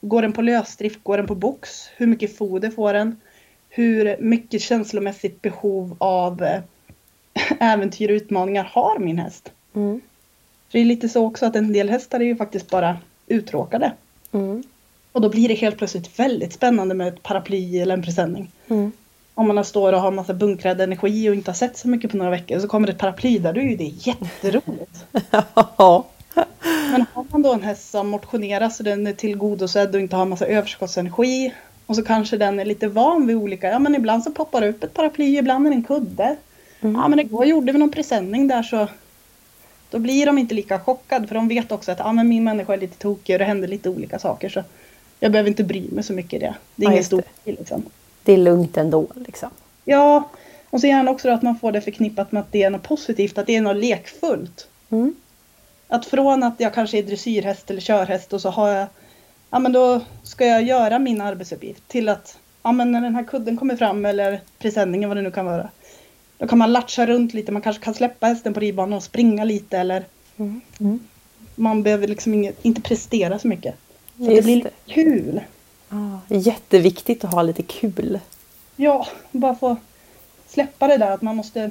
går 0.00 0.22
den 0.22 0.32
på 0.32 0.42
lösdrift? 0.42 0.98
Går 1.02 1.16
den 1.16 1.26
på 1.26 1.34
box? 1.34 1.88
Hur 1.96 2.06
mycket 2.06 2.36
foder 2.36 2.70
får 2.70 2.92
den? 2.92 3.20
Hur 3.68 4.16
mycket 4.20 4.62
känslomässigt 4.62 5.42
behov 5.42 5.96
av 5.98 6.42
eh, 6.42 6.60
äventyr 7.60 8.10
och 8.10 8.14
utmaningar 8.14 8.64
har 8.64 8.98
min 8.98 9.18
häst? 9.18 9.52
Mm. 9.74 10.00
För 10.68 10.78
det 10.78 10.82
är 10.82 10.84
lite 10.84 11.08
så 11.08 11.26
också 11.26 11.46
att 11.46 11.56
en 11.56 11.72
del 11.72 11.90
hästar 11.90 12.20
är 12.20 12.24
ju 12.24 12.36
faktiskt 12.36 12.70
bara 12.70 12.98
uttråkade. 13.26 13.92
Mm. 14.32 14.62
Och 15.12 15.20
då 15.20 15.28
blir 15.28 15.48
det 15.48 15.54
helt 15.54 15.78
plötsligt 15.78 16.18
väldigt 16.18 16.52
spännande 16.52 16.94
med 16.94 17.08
ett 17.08 17.22
paraply 17.22 17.78
eller 17.78 17.94
en 17.94 18.02
presenning. 18.02 18.50
Mm. 18.68 18.92
Om 19.38 19.54
man 19.54 19.64
står 19.64 19.92
och 19.92 20.00
har 20.00 20.10
massa 20.10 20.34
bunkrad 20.34 20.80
energi 20.80 21.30
och 21.30 21.34
inte 21.34 21.50
har 21.50 21.56
sett 21.56 21.76
så 21.78 21.88
mycket 21.88 22.10
på 22.10 22.16
några 22.16 22.30
veckor 22.30 22.58
så 22.58 22.68
kommer 22.68 22.86
det 22.86 22.92
ett 22.92 22.98
paraply 22.98 23.38
där, 23.38 23.52
då 23.52 23.60
är 23.60 23.64
ju 23.64 23.76
det 23.76 23.84
jätteroligt. 23.84 25.04
Ja. 25.78 26.06
Men 26.90 27.04
har 27.12 27.26
man 27.30 27.42
då 27.42 27.52
en 27.52 27.62
häst 27.62 27.90
som 27.90 28.08
motionerar 28.08 28.68
så 28.68 28.82
den 28.82 29.06
är 29.06 29.12
tillgodosedd 29.12 29.94
och 29.94 30.00
inte 30.00 30.16
har 30.16 30.24
massa 30.24 30.46
överskottsenergi 30.46 31.54
och 31.86 31.96
så 31.96 32.02
kanske 32.02 32.36
den 32.36 32.60
är 32.60 32.64
lite 32.64 32.88
van 32.88 33.26
vid 33.26 33.36
olika, 33.36 33.68
ja 33.68 33.78
men 33.78 33.94
ibland 33.94 34.24
så 34.24 34.30
poppar 34.30 34.60
det 34.60 34.68
upp 34.68 34.84
ett 34.84 34.94
paraply, 34.94 35.38
ibland 35.38 35.66
är 35.66 35.70
det 35.70 35.76
en 35.76 35.84
kudde. 35.84 36.36
Mm. 36.80 36.94
Ja 36.94 37.08
men 37.08 37.18
igår 37.18 37.46
gjorde 37.46 37.72
vi 37.72 37.78
någon 37.78 37.90
presenning 37.90 38.48
där 38.48 38.62
så 38.62 38.88
då 39.90 39.98
blir 39.98 40.26
de 40.26 40.38
inte 40.38 40.54
lika 40.54 40.80
chockade 40.80 41.26
för 41.26 41.34
de 41.34 41.48
vet 41.48 41.72
också 41.72 41.92
att 41.92 41.98
ja, 41.98 42.12
men 42.12 42.28
min 42.28 42.44
människa 42.44 42.72
är 42.72 42.78
lite 42.78 42.98
tokig 42.98 43.34
och 43.34 43.38
det 43.38 43.44
händer 43.44 43.68
lite 43.68 43.88
olika 43.88 44.18
saker 44.18 44.48
så 44.48 44.62
jag 45.20 45.32
behöver 45.32 45.48
inte 45.48 45.64
bry 45.64 45.88
mig 45.90 46.04
så 46.04 46.12
mycket 46.12 46.32
i 46.32 46.38
det. 46.38 46.54
Det 46.76 46.84
är 46.84 46.88
Ja, 46.88 46.92
ingen 46.92 47.04
stor 47.04 47.22
grej 47.44 47.56
liksom. 47.58 47.82
Det 48.28 48.32
är 48.32 48.38
lugnt 48.38 48.76
ändå 48.76 49.06
liksom. 49.14 49.50
Ja, 49.84 50.28
och 50.70 50.80
så 50.80 50.86
gärna 50.86 51.10
också 51.10 51.30
att 51.30 51.42
man 51.42 51.58
får 51.58 51.72
det 51.72 51.80
förknippat 51.80 52.32
med 52.32 52.40
att 52.40 52.52
det 52.52 52.62
är 52.62 52.70
något 52.70 52.82
positivt, 52.82 53.38
att 53.38 53.46
det 53.46 53.56
är 53.56 53.60
något 53.60 53.76
lekfullt. 53.76 54.68
Mm. 54.90 55.14
Att 55.88 56.06
från 56.06 56.42
att 56.42 56.54
jag 56.58 56.74
kanske 56.74 56.98
är 56.98 57.02
dressyrhäst 57.02 57.70
eller 57.70 57.80
körhäst 57.80 58.32
och 58.32 58.40
så 58.40 58.50
har 58.50 58.68
jag, 58.68 58.86
ja 59.50 59.58
men 59.58 59.72
då 59.72 60.00
ska 60.22 60.46
jag 60.46 60.62
göra 60.62 60.98
min 60.98 61.20
arbetsuppgift 61.20 61.88
till 61.88 62.08
att, 62.08 62.38
ja 62.62 62.72
men 62.72 62.92
när 62.92 63.00
den 63.00 63.14
här 63.14 63.24
kudden 63.24 63.56
kommer 63.56 63.76
fram 63.76 64.06
eller 64.06 64.40
presenningen 64.58 65.08
vad 65.08 65.16
det 65.16 65.22
nu 65.22 65.30
kan 65.30 65.46
vara. 65.46 65.68
Då 66.38 66.46
kan 66.46 66.58
man 66.58 66.72
latcha 66.72 67.06
runt 67.06 67.34
lite, 67.34 67.52
man 67.52 67.62
kanske 67.62 67.82
kan 67.84 67.94
släppa 67.94 68.26
hästen 68.26 68.54
på 68.54 68.60
ridbanan 68.60 68.92
och 68.92 69.02
springa 69.02 69.44
lite 69.44 69.78
eller 69.78 70.04
Mm. 70.36 70.60
Mm. 70.80 71.00
man 71.54 71.82
behöver 71.82 72.08
liksom 72.08 72.34
inget, 72.34 72.64
inte 72.64 72.80
prestera 72.80 73.38
så 73.38 73.48
mycket. 73.48 73.74
Så 74.16 74.22
att 74.22 74.28
det 74.28 74.34
Just 74.34 74.44
blir 74.44 74.62
det. 74.62 74.92
kul. 74.94 75.40
Ja, 75.88 76.20
jätteviktigt 76.28 77.24
att 77.24 77.32
ha 77.32 77.42
lite 77.42 77.62
kul. 77.62 78.20
Ja, 78.76 79.06
bara 79.30 79.54
få 79.54 79.76
släppa 80.46 80.86
det 80.86 80.96
där 80.96 81.10
att 81.10 81.22
man 81.22 81.36
måste 81.36 81.70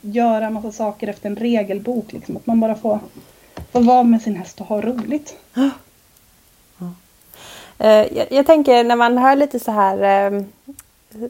göra 0.00 0.50
massa 0.50 0.72
saker 0.72 1.08
efter 1.08 1.26
en 1.30 1.36
regelbok. 1.36 2.12
Liksom. 2.12 2.36
Att 2.36 2.46
man 2.46 2.60
bara 2.60 2.74
får, 2.74 3.00
får 3.72 3.80
vara 3.80 4.02
med 4.02 4.22
sin 4.22 4.36
häst 4.36 4.60
och 4.60 4.66
ha 4.66 4.80
roligt. 4.80 5.36
Eh, 7.78 8.16
jag, 8.16 8.26
jag 8.30 8.46
tänker 8.46 8.84
när 8.84 8.96
man 8.96 9.18
hör 9.18 9.36
lite 9.36 9.60
så 9.60 9.70
här 9.70 10.26
eh, 10.34 10.42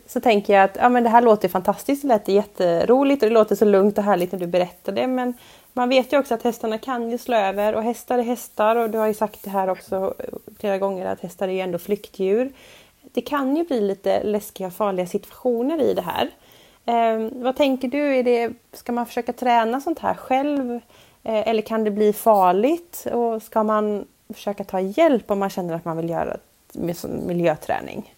så 0.07 0.21
tänker 0.21 0.55
jag 0.55 0.65
att 0.65 0.77
ja, 0.81 0.89
men 0.89 1.03
det 1.03 1.09
här 1.09 1.23
låter 1.23 1.49
fantastiskt, 1.49 2.03
det 2.03 2.09
lät 2.09 2.29
jätteroligt 2.29 3.23
och 3.23 3.29
det 3.29 3.35
låter 3.35 3.57
så 3.57 3.65
lugnt 3.65 3.99
och 3.99 4.05
härligt 4.05 4.33
när 4.33 4.39
du 4.39 4.47
berättar 4.47 4.93
det. 4.93 5.07
Men 5.07 5.35
man 5.77 5.89
vet 5.89 6.13
ju 6.13 6.19
också 6.19 6.35
att 6.35 6.43
hästarna 6.43 6.79
kan 6.79 7.11
ju 7.11 7.19
slå 7.19 7.37
över 7.37 7.75
och 7.75 7.83
hästar 7.83 8.19
är 8.19 8.23
hästar 8.23 8.77
och 8.77 8.91
du 8.91 8.99
har 8.99 9.07
ju 9.07 9.15
sagt 9.15 9.43
det 9.43 9.51
här 9.51 9.69
också 9.69 10.15
flera 10.59 10.79
gånger 10.79 11.07
att 11.07 11.21
hästar 11.21 11.49
är 11.49 11.53
ju 11.53 11.61
ändå 11.61 11.79
flyktdjur. 11.79 12.53
Det 13.03 13.21
kan 13.21 13.57
ju 13.57 13.65
bli 13.65 13.81
lite 13.81 14.23
läskiga 14.23 14.67
och 14.67 14.73
farliga 14.73 15.07
situationer 15.07 15.83
i 15.83 15.95
det 15.95 16.03
här. 16.03 16.31
Eh, 16.85 17.31
vad 17.33 17.57
tänker 17.57 17.89
du? 17.89 18.17
Är 18.17 18.23
det, 18.23 18.53
ska 18.73 18.93
man 18.93 19.07
försöka 19.07 19.33
träna 19.33 19.81
sånt 19.81 19.99
här 19.99 20.15
själv? 20.15 20.75
Eh, 21.23 21.49
eller 21.49 21.63
kan 21.63 21.85
det 21.85 21.91
bli 21.91 22.13
farligt? 22.13 23.07
Och 23.13 23.43
ska 23.43 23.63
man 23.63 24.05
försöka 24.35 24.65
ta 24.65 24.81
hjälp 24.81 25.31
om 25.31 25.39
man 25.39 25.51
känner 25.51 25.75
att 25.75 25.85
man 25.85 25.97
vill 25.97 26.11
göra 26.11 26.37
miljöträning? 27.27 28.15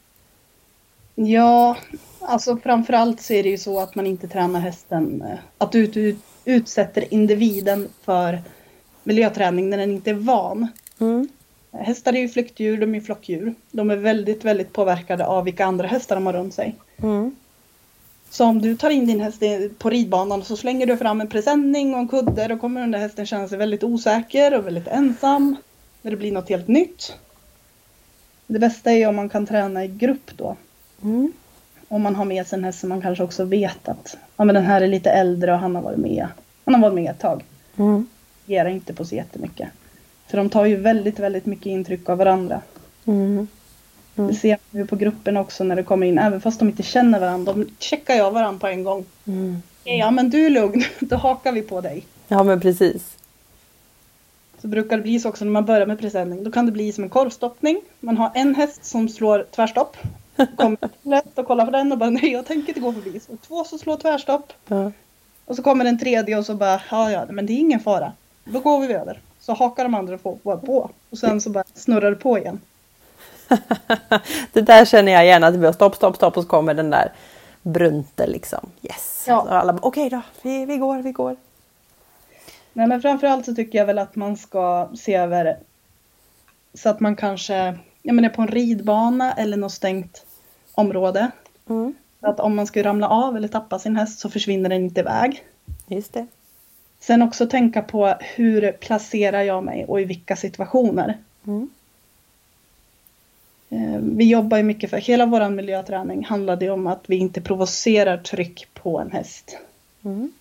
Ja, 1.14 1.76
alltså 2.20 2.56
framförallt 2.56 3.20
så 3.20 3.32
är 3.32 3.42
det 3.42 3.48
ju 3.48 3.58
så 3.58 3.80
att 3.80 3.94
man 3.94 4.06
inte 4.06 4.28
tränar 4.28 4.60
hästen, 4.60 5.22
eh, 5.22 5.38
att 5.58 5.72
du 5.72 5.78
ut, 5.78 5.96
ut, 5.96 6.16
utsätter 6.48 7.14
individen 7.14 7.88
för 8.04 8.42
miljöträning 9.02 9.70
när 9.70 9.78
den 9.78 9.90
inte 9.90 10.10
är 10.10 10.14
van. 10.14 10.68
Mm. 10.98 11.28
Hästar 11.72 12.12
är 12.12 12.20
ju 12.20 12.28
flyktdjur, 12.28 12.78
de 12.78 12.94
är 12.94 13.00
flockdjur. 13.00 13.54
De 13.70 13.90
är 13.90 13.96
väldigt, 13.96 14.44
väldigt 14.44 14.72
påverkade 14.72 15.26
av 15.26 15.44
vilka 15.44 15.64
andra 15.64 15.86
hästar 15.86 16.16
de 16.16 16.26
har 16.26 16.32
runt 16.32 16.54
sig. 16.54 16.74
Mm. 17.02 17.36
Så 18.30 18.44
om 18.44 18.62
du 18.62 18.76
tar 18.76 18.90
in 18.90 19.06
din 19.06 19.20
häst 19.20 19.42
på 19.78 19.90
ridbanan 19.90 20.44
så 20.44 20.56
slänger 20.56 20.86
du 20.86 20.96
fram 20.96 21.20
en 21.20 21.28
presenning 21.28 21.94
och 21.94 22.00
en 22.00 22.08
kudde 22.08 22.48
då 22.48 22.58
kommer 22.58 22.80
den 22.80 22.90
där 22.90 22.98
hästen 22.98 23.26
känna 23.26 23.48
sig 23.48 23.58
väldigt 23.58 23.84
osäker 23.84 24.58
och 24.58 24.66
väldigt 24.66 24.88
ensam. 24.88 25.56
När 26.02 26.10
det 26.10 26.16
blir 26.16 26.32
något 26.32 26.48
helt 26.48 26.68
nytt. 26.68 27.16
Det 28.46 28.58
bästa 28.58 28.92
är 28.92 29.08
om 29.08 29.16
man 29.16 29.28
kan 29.28 29.46
träna 29.46 29.84
i 29.84 29.88
grupp 29.88 30.30
då. 30.36 30.56
Mm. 31.02 31.32
Om 31.88 32.02
man 32.02 32.16
har 32.16 32.24
med 32.24 32.46
sig 32.46 32.58
en 32.58 32.64
häst 32.64 32.80
som 32.80 32.88
man 32.88 33.02
kanske 33.02 33.24
också 33.24 33.44
vet 33.44 33.88
att 33.88 34.16
ja, 34.36 34.44
men 34.44 34.54
den 34.54 34.64
här 34.64 34.80
är 34.80 34.86
lite 34.86 35.10
äldre 35.10 35.52
och 35.52 35.58
han 35.58 35.74
har 35.74 35.82
varit 35.82 35.98
med. 35.98 36.26
Han 36.64 36.74
har 36.74 36.82
varit 36.82 36.94
med 36.94 37.10
ett 37.10 37.18
tag. 37.18 37.44
Mm. 37.76 38.06
Ger 38.46 38.66
inte 38.66 38.94
på 38.94 39.04
så 39.04 39.14
jättemycket. 39.14 39.68
För 40.26 40.36
de 40.36 40.48
tar 40.48 40.64
ju 40.64 40.76
väldigt, 40.76 41.18
väldigt 41.18 41.46
mycket 41.46 41.66
intryck 41.66 42.08
av 42.08 42.18
varandra. 42.18 42.60
Mm. 43.04 43.48
Mm. 44.16 44.30
Det 44.30 44.34
ser 44.34 44.58
man 44.70 44.82
ju 44.82 44.86
på 44.86 44.96
gruppen 44.96 45.36
också 45.36 45.64
när 45.64 45.76
det 45.76 45.82
kommer 45.82 46.06
in, 46.06 46.18
även 46.18 46.40
fast 46.40 46.58
de 46.58 46.68
inte 46.68 46.82
känner 46.82 47.20
varandra. 47.20 47.52
De 47.52 47.66
checkar 47.78 48.14
jag 48.14 48.30
varandra 48.30 48.60
på 48.60 48.66
en 48.66 48.84
gång. 48.84 49.04
Mm. 49.26 49.62
Ja 49.84 50.10
men 50.10 50.30
du 50.30 50.46
är 50.46 50.50
lugn, 50.50 50.82
då 51.00 51.16
hakar 51.16 51.52
vi 51.52 51.62
på 51.62 51.80
dig. 51.80 52.06
Ja 52.28 52.42
men 52.42 52.60
precis. 52.60 53.16
Så 54.60 54.68
brukar 54.68 54.96
det 54.96 55.02
bli 55.02 55.20
så 55.20 55.28
också 55.28 55.44
när 55.44 55.52
man 55.52 55.64
börjar 55.64 55.86
med 55.86 55.98
presenning. 55.98 56.44
Då 56.44 56.50
kan 56.50 56.66
det 56.66 56.72
bli 56.72 56.92
som 56.92 57.04
en 57.04 57.10
korvstoppning. 57.10 57.80
Man 58.00 58.16
har 58.16 58.30
en 58.34 58.54
häst 58.54 58.84
som 58.84 59.08
slår 59.08 59.46
tvärstopp. 59.50 59.96
Kommer 60.56 60.78
lätt 61.02 61.38
och 61.38 61.46
kollar 61.46 61.64
på 61.64 61.70
den 61.70 61.92
och 61.92 61.98
bara 61.98 62.10
nej 62.10 62.32
jag 62.32 62.46
tänker 62.46 62.68
inte 62.68 62.80
gå 62.80 62.92
förbi. 62.92 63.20
Så 63.20 63.36
två 63.36 63.64
som 63.64 63.78
slår 63.78 63.96
tvärstopp. 63.96 64.52
Ja. 64.66 64.92
Och 65.44 65.56
så 65.56 65.62
kommer 65.62 65.84
en 65.84 65.98
tredje 65.98 66.38
och 66.38 66.46
så 66.46 66.54
bara 66.54 66.80
ja 66.90 67.10
ja 67.10 67.26
men 67.28 67.46
det 67.46 67.52
är 67.52 67.58
ingen 67.58 67.80
fara. 67.80 68.12
Då 68.44 68.60
går 68.60 68.80
vi 68.86 68.94
över. 68.94 69.20
Så 69.40 69.52
hakar 69.52 69.84
de 69.84 69.94
andra 69.94 70.18
på, 70.18 70.36
på 70.36 70.90
och 71.10 71.18
sen 71.18 71.40
så 71.40 71.50
bara 71.50 71.64
snurrar 71.74 72.10
det 72.10 72.16
på 72.16 72.38
igen. 72.38 72.60
det 74.52 74.60
där 74.60 74.84
känner 74.84 75.12
jag 75.12 75.26
gärna 75.26 75.46
att 75.46 75.52
det 75.52 75.58
blir 75.58 75.72
stopp, 75.72 75.96
stopp, 75.96 76.16
stopp 76.16 76.36
och 76.36 76.42
så 76.42 76.48
kommer 76.48 76.74
den 76.74 76.90
där 76.90 77.12
Brunte 77.62 78.26
liksom. 78.26 78.70
Yes! 78.82 79.24
Ja. 79.28 79.46
alla 79.48 79.78
okej 79.82 80.06
okay 80.06 80.08
då, 80.08 80.22
vi, 80.42 80.66
vi 80.66 80.76
går, 80.76 81.02
vi 81.02 81.12
går. 81.12 81.36
Nej 82.72 82.86
men 82.86 83.02
framförallt 83.02 83.44
så 83.44 83.54
tycker 83.54 83.78
jag 83.78 83.86
väl 83.86 83.98
att 83.98 84.16
man 84.16 84.36
ska 84.36 84.88
se 84.94 85.14
över 85.14 85.56
så 86.74 86.88
att 86.88 87.00
man 87.00 87.16
kanske 87.16 87.78
ja, 88.02 88.12
men 88.12 88.24
är 88.24 88.28
på 88.28 88.42
en 88.42 88.48
ridbana 88.48 89.32
eller 89.32 89.56
något 89.56 89.72
stängt 89.72 90.24
område. 90.78 91.30
Mm. 91.68 91.94
Att 92.20 92.40
om 92.40 92.56
man 92.56 92.66
skulle 92.66 92.84
ramla 92.84 93.08
av 93.08 93.36
eller 93.36 93.48
tappa 93.48 93.78
sin 93.78 93.96
häst 93.96 94.18
så 94.18 94.30
försvinner 94.30 94.68
den 94.68 94.84
inte 94.84 95.00
iväg. 95.00 95.44
Just 95.86 96.12
det. 96.12 96.26
Sen 97.00 97.22
också 97.22 97.46
tänka 97.46 97.82
på 97.82 98.14
hur 98.20 98.72
placerar 98.72 99.42
jag 99.42 99.64
mig 99.64 99.84
och 99.84 100.00
i 100.00 100.04
vilka 100.04 100.36
situationer. 100.36 101.18
Mm. 101.46 101.70
Eh, 103.70 104.00
vi 104.00 104.24
jobbar 104.24 104.56
ju 104.56 104.62
mycket 104.62 104.90
för, 104.90 104.96
hela 104.96 105.26
vår 105.26 105.50
miljöträning 105.50 106.24
handlade 106.24 106.70
om 106.70 106.86
att 106.86 107.04
vi 107.06 107.16
inte 107.16 107.40
provocerar 107.40 108.16
tryck 108.16 108.68
på 108.74 108.98
en 108.98 109.10
häst. 109.10 109.58
Mm. 110.04 110.32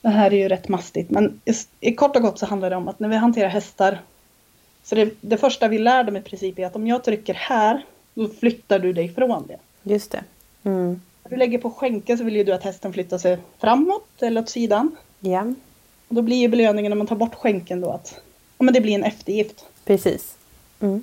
Det 0.00 0.08
här 0.08 0.32
är 0.32 0.36
ju 0.36 0.48
rätt 0.48 0.68
mastigt 0.68 1.10
men 1.10 1.40
i 1.80 1.94
kort 1.94 2.16
och 2.16 2.22
gott 2.22 2.38
så 2.38 2.46
handlar 2.46 2.70
det 2.70 2.76
om 2.76 2.88
att 2.88 3.00
när 3.00 3.08
vi 3.08 3.16
hanterar 3.16 3.48
hästar 3.48 3.98
så 4.82 4.94
det, 4.94 5.14
det 5.20 5.36
första 5.36 5.68
vi 5.68 5.78
lär 5.78 6.04
dem 6.04 6.16
i 6.16 6.22
princip 6.22 6.58
är 6.58 6.66
att 6.66 6.76
om 6.76 6.86
jag 6.86 7.04
trycker 7.04 7.34
här 7.34 7.84
flyttar 8.40 8.78
du 8.78 8.92
dig 8.92 9.04
ifrån 9.04 9.46
det. 9.46 9.58
Just 9.82 10.10
det. 10.10 10.24
Mm. 10.62 11.00
När 11.22 11.30
du 11.30 11.36
lägger 11.36 11.58
på 11.58 11.70
skänken 11.70 12.18
så 12.18 12.24
vill 12.24 12.36
ju 12.36 12.44
du 12.44 12.52
att 12.52 12.62
hästen 12.62 12.92
flyttar 12.92 13.18
sig 13.18 13.38
framåt 13.58 14.22
eller 14.22 14.40
åt 14.40 14.48
sidan. 14.48 14.96
Ja. 15.20 15.54
Och 16.08 16.14
då 16.14 16.22
blir 16.22 16.36
ju 16.36 16.48
belöningen 16.48 16.90
när 16.90 16.96
man 16.96 17.06
tar 17.06 17.16
bort 17.16 17.34
skänken 17.34 17.80
då 17.80 17.90
att 17.90 18.20
ja, 18.58 18.64
men 18.64 18.74
det 18.74 18.80
blir 18.80 18.94
en 18.94 19.04
eftergift. 19.04 19.64
Precis. 19.84 20.36
Mm. 20.80 21.02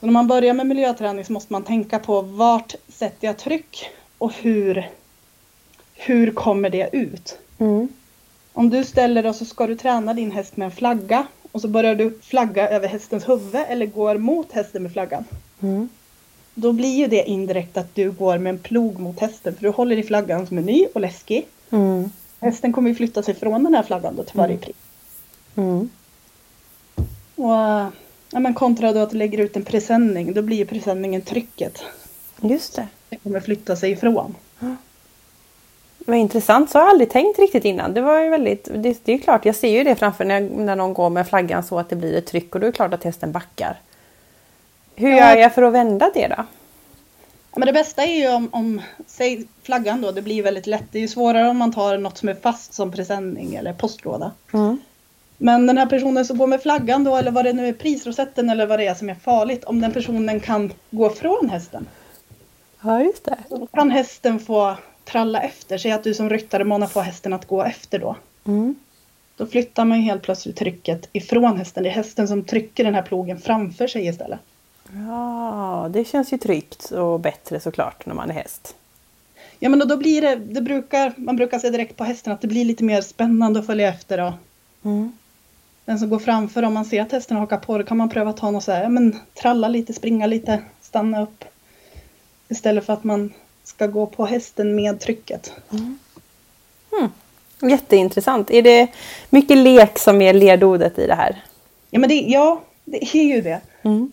Så 0.00 0.06
när 0.06 0.12
man 0.12 0.26
börjar 0.28 0.54
med 0.54 0.66
miljöträning 0.66 1.24
så 1.24 1.32
måste 1.32 1.52
man 1.52 1.64
tänka 1.64 1.98
på 1.98 2.20
vart 2.22 2.74
sätter 2.88 3.26
jag 3.26 3.38
tryck 3.38 3.90
och 4.18 4.32
hur, 4.34 4.88
hur 5.94 6.30
kommer 6.30 6.70
det 6.70 6.88
ut? 6.92 7.38
Mm. 7.58 7.88
Om 8.52 8.70
du 8.70 8.84
ställer 8.84 9.22
dig 9.22 9.34
så 9.34 9.44
ska 9.44 9.66
du 9.66 9.76
träna 9.76 10.14
din 10.14 10.30
häst 10.30 10.56
med 10.56 10.66
en 10.66 10.72
flagga 10.72 11.26
och 11.52 11.60
så 11.60 11.68
börjar 11.68 11.94
du 11.94 12.18
flagga 12.22 12.68
över 12.68 12.88
hästens 12.88 13.28
huvud 13.28 13.64
eller 13.68 13.86
går 13.86 14.18
mot 14.18 14.52
hästen 14.52 14.82
med 14.82 14.92
flaggan. 14.92 15.24
Mm. 15.60 15.88
Då 16.54 16.72
blir 16.72 16.96
ju 16.96 17.06
det 17.06 17.28
indirekt 17.28 17.76
att 17.76 17.94
du 17.94 18.10
går 18.10 18.38
med 18.38 18.50
en 18.50 18.58
plog 18.58 18.98
mot 18.98 19.20
hästen 19.20 19.54
för 19.54 19.62
du 19.62 19.68
håller 19.68 19.98
i 19.98 20.02
flaggan 20.02 20.46
som 20.46 20.58
är 20.58 20.62
ny 20.62 20.86
och 20.94 21.00
läskig. 21.00 21.46
Mm. 21.70 22.10
Hästen 22.40 22.72
kommer 22.72 22.88
ju 22.88 22.94
flytta 22.94 23.22
sig 23.22 23.34
från 23.34 23.64
den 23.64 23.74
här 23.74 23.82
flaggan 23.82 24.16
då 24.16 24.22
till 24.22 24.36
varje 24.36 24.54
mm. 24.54 24.60
pris. 24.60 24.76
Mm. 25.56 25.90
Och 27.34 27.92
ja, 28.30 28.40
men 28.40 28.54
kontra 28.54 28.92
då 28.92 29.00
att 29.00 29.10
du 29.10 29.16
lägger 29.16 29.38
ut 29.38 29.56
en 29.56 29.64
presenning, 29.64 30.34
då 30.34 30.42
blir 30.42 30.56
ju 30.56 30.66
presenningen 30.66 31.22
trycket. 31.22 31.82
Just 32.40 32.76
det. 32.76 32.88
Den 33.08 33.18
kommer 33.18 33.40
flytta 33.40 33.76
sig 33.76 33.90
ifrån. 33.90 34.34
Vad 36.06 36.16
intressant, 36.16 36.70
så 36.70 36.78
har 36.78 36.82
jag 36.82 36.90
aldrig 36.90 37.10
tänkt 37.10 37.38
riktigt 37.38 37.64
innan. 37.64 37.94
Det 37.94 38.00
var 38.00 38.20
ju 38.20 38.28
väldigt, 38.28 38.68
det, 38.74 39.04
det 39.04 39.12
är 39.12 39.18
klart, 39.18 39.44
jag 39.44 39.54
ser 39.54 39.68
ju 39.68 39.84
det 39.84 39.94
framför 39.94 40.24
när, 40.24 40.40
när 40.40 40.76
någon 40.76 40.94
går 40.94 41.10
med 41.10 41.28
flaggan 41.28 41.62
så 41.62 41.78
att 41.78 41.88
det 41.88 41.96
blir 41.96 42.14
ett 42.14 42.26
tryck 42.26 42.54
och 42.54 42.60
då 42.60 42.66
är 42.66 42.70
det 42.70 42.76
klart 42.76 42.94
att 42.94 43.04
hästen 43.04 43.32
backar. 43.32 43.80
Hur 45.00 45.10
gör 45.10 45.36
jag 45.36 45.54
för 45.54 45.62
att 45.62 45.72
vända 45.72 46.10
det 46.14 46.28
då? 46.28 46.34
Ja, 47.52 47.58
men 47.58 47.66
det 47.66 47.72
bästa 47.72 48.02
är 48.02 48.20
ju 48.20 48.34
om, 48.34 48.48
om, 48.52 48.80
säg 49.06 49.46
flaggan 49.62 50.00
då, 50.00 50.10
det 50.10 50.22
blir 50.22 50.42
väldigt 50.42 50.66
lätt. 50.66 50.84
Det 50.92 50.98
är 50.98 51.02
ju 51.02 51.08
svårare 51.08 51.48
om 51.48 51.56
man 51.56 51.72
tar 51.72 51.98
något 51.98 52.18
som 52.18 52.28
är 52.28 52.34
fast 52.34 52.74
som 52.74 52.92
presenning 52.92 53.54
eller 53.54 53.72
postlåda. 53.72 54.32
Mm. 54.52 54.78
Men 55.38 55.66
den 55.66 55.78
här 55.78 55.86
personen 55.86 56.24
som 56.24 56.38
går 56.38 56.46
med 56.46 56.62
flaggan 56.62 57.04
då, 57.04 57.16
eller 57.16 57.30
vad 57.30 57.44
det 57.44 57.52
nu 57.52 57.68
är, 57.68 57.72
prisrosetten 57.72 58.50
eller 58.50 58.66
vad 58.66 58.78
det 58.78 58.86
är 58.86 58.94
som 58.94 59.10
är 59.10 59.14
farligt, 59.14 59.64
om 59.64 59.80
den 59.80 59.92
personen 59.92 60.40
kan 60.40 60.72
gå 60.90 61.10
från 61.10 61.50
hästen. 61.50 61.86
Ja, 62.80 63.02
just 63.02 63.24
det. 63.24 63.36
Då 63.48 63.66
kan 63.66 63.90
hästen 63.90 64.38
få 64.38 64.76
tralla 65.04 65.40
efter. 65.40 65.78
Säg 65.78 65.92
att 65.92 66.04
du 66.04 66.14
som 66.14 66.30
ryttare 66.30 66.64
manar 66.64 66.86
på 66.86 67.00
hästen 67.00 67.32
att 67.32 67.46
gå 67.46 67.62
efter 67.62 67.98
då. 67.98 68.16
Mm. 68.46 68.74
Då 69.36 69.46
flyttar 69.46 69.84
man 69.84 69.98
ju 69.98 70.04
helt 70.04 70.22
plötsligt 70.22 70.56
trycket 70.56 71.08
ifrån 71.12 71.56
hästen. 71.56 71.82
Det 71.82 71.88
är 71.88 71.94
hästen 71.94 72.28
som 72.28 72.44
trycker 72.44 72.84
den 72.84 72.94
här 72.94 73.02
plogen 73.02 73.38
framför 73.40 73.86
sig 73.86 74.06
istället. 74.06 74.40
Ja, 74.94 75.88
det 75.90 76.04
känns 76.04 76.32
ju 76.32 76.38
tryggt 76.38 76.90
och 76.90 77.20
bättre 77.20 77.60
såklart 77.60 78.06
när 78.06 78.14
man 78.14 78.30
är 78.30 78.34
häst. 78.34 78.74
Ja, 79.58 79.68
men 79.68 79.88
då 79.88 79.96
blir 79.96 80.20
det, 80.20 80.36
det 80.36 80.60
brukar, 80.60 81.12
man 81.16 81.36
brukar 81.36 81.58
se 81.58 81.70
direkt 81.70 81.96
på 81.96 82.04
hästen 82.04 82.32
att 82.32 82.40
det 82.40 82.48
blir 82.48 82.64
lite 82.64 82.84
mer 82.84 83.00
spännande 83.00 83.60
att 83.60 83.66
följa 83.66 83.88
efter. 83.88 84.18
Då. 84.18 84.32
Mm. 84.82 85.12
Den 85.84 85.98
som 85.98 86.10
går 86.10 86.18
framför, 86.18 86.62
om 86.62 86.74
man 86.74 86.84
ser 86.84 87.02
att 87.02 87.12
hästen 87.12 87.36
hakar 87.36 87.58
på, 87.58 87.78
då 87.78 87.84
kan 87.84 87.96
man 87.96 88.08
pröva 88.08 88.30
att 88.30 88.36
ta 88.36 88.50
något 88.50 88.64
så 88.64 88.72
här, 88.72 88.88
men 88.88 89.20
tralla 89.34 89.68
lite, 89.68 89.92
springa 89.92 90.26
lite, 90.26 90.62
stanna 90.80 91.22
upp. 91.22 91.44
Istället 92.48 92.86
för 92.86 92.92
att 92.92 93.04
man 93.04 93.32
ska 93.64 93.86
gå 93.86 94.06
på 94.06 94.26
hästen 94.26 94.74
med 94.74 95.00
trycket. 95.00 95.52
Mm. 95.72 95.98
Mm. 96.98 97.10
Jätteintressant. 97.70 98.50
Är 98.50 98.62
det 98.62 98.88
mycket 99.30 99.56
lek 99.56 99.98
som 99.98 100.22
är 100.22 100.34
ledordet 100.34 100.98
i 100.98 101.06
det 101.06 101.14
här? 101.14 101.44
Ja, 101.90 101.98
men 101.98 102.08
det, 102.08 102.14
ja, 102.14 102.60
det 102.84 103.16
är 103.16 103.24
ju 103.24 103.40
det. 103.40 103.60
Mm. 103.82 104.12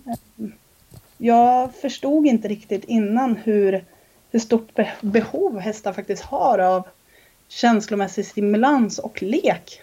Jag 1.17 1.75
förstod 1.75 2.25
inte 2.25 2.47
riktigt 2.47 2.83
innan 2.83 3.35
hur, 3.35 3.85
hur 4.31 4.39
stort 4.39 4.79
behov 5.01 5.59
hästar 5.59 5.93
faktiskt 5.93 6.23
har 6.23 6.59
av 6.59 6.87
känslomässig 7.47 8.25
stimulans 8.25 8.99
och 8.99 9.21
lek. 9.21 9.81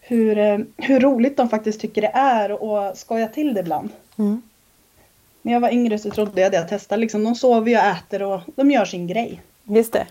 Hur, 0.00 0.38
eh, 0.38 0.58
hur 0.76 1.00
roligt 1.00 1.36
de 1.36 1.48
faktiskt 1.48 1.80
tycker 1.80 2.02
det 2.02 2.12
är 2.14 2.62
och 2.62 2.98
skoja 2.98 3.28
till 3.28 3.54
det 3.54 3.60
ibland. 3.60 3.90
Mm. 4.18 4.42
När 5.42 5.52
jag 5.52 5.60
var 5.60 5.72
yngre 5.72 5.98
så 5.98 6.10
trodde 6.10 6.40
jag 6.40 6.52
det 6.52 6.60
att 6.60 6.70
hästar 6.70 6.96
liksom, 6.96 7.24
de 7.24 7.34
sover 7.34 7.78
och 7.78 7.84
äter 7.84 8.22
och 8.22 8.40
de 8.56 8.70
gör 8.70 8.84
sin 8.84 9.06
grej. 9.06 9.40
Just 9.64 9.92
det. 9.92 10.06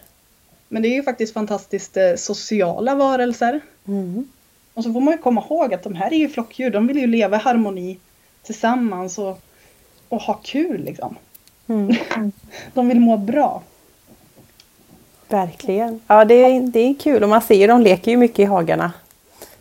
Men 0.68 0.82
det 0.82 0.88
är 0.88 0.94
ju 0.94 1.04
faktiskt 1.04 1.34
fantastiskt 1.34 1.98
eh, 1.98 2.16
sociala 2.16 2.96
varelser. 2.96 3.62
Mm. 3.88 4.28
Och 4.74 4.84
så 4.84 4.94
får 4.94 5.02
man 5.02 5.14
ju 5.14 5.18
komma 5.18 5.44
ihåg 5.50 5.74
att 5.74 5.84
de 5.84 5.96
här 5.96 6.14
är 6.14 6.18
ju 6.18 6.30
flockdjur. 6.30 6.70
De 6.70 6.88
vill 6.88 6.98
ju 6.98 7.08
leva 7.08 7.38
i 7.38 7.40
harmoni 7.40 8.00
tillsammans 8.44 9.18
och, 9.18 9.40
och 10.14 10.22
ha 10.22 10.34
kul 10.34 10.84
liksom. 10.84 11.16
Mm. 11.68 11.96
de 12.74 12.88
vill 12.88 13.00
må 13.00 13.18
bra. 13.18 13.62
Verkligen. 15.30 16.02
Ja, 16.08 16.26
det 16.26 16.34
är, 16.34 16.62
det 16.62 16.80
är 16.80 16.94
kul 16.94 17.24
och 17.24 17.30
man 17.30 17.42
ser 17.42 17.56
ju, 17.56 17.68
de 17.68 17.82
leker 17.82 18.12
ju 18.12 18.18
mycket 18.18 18.40
i 18.40 18.44
hagarna. 18.44 18.92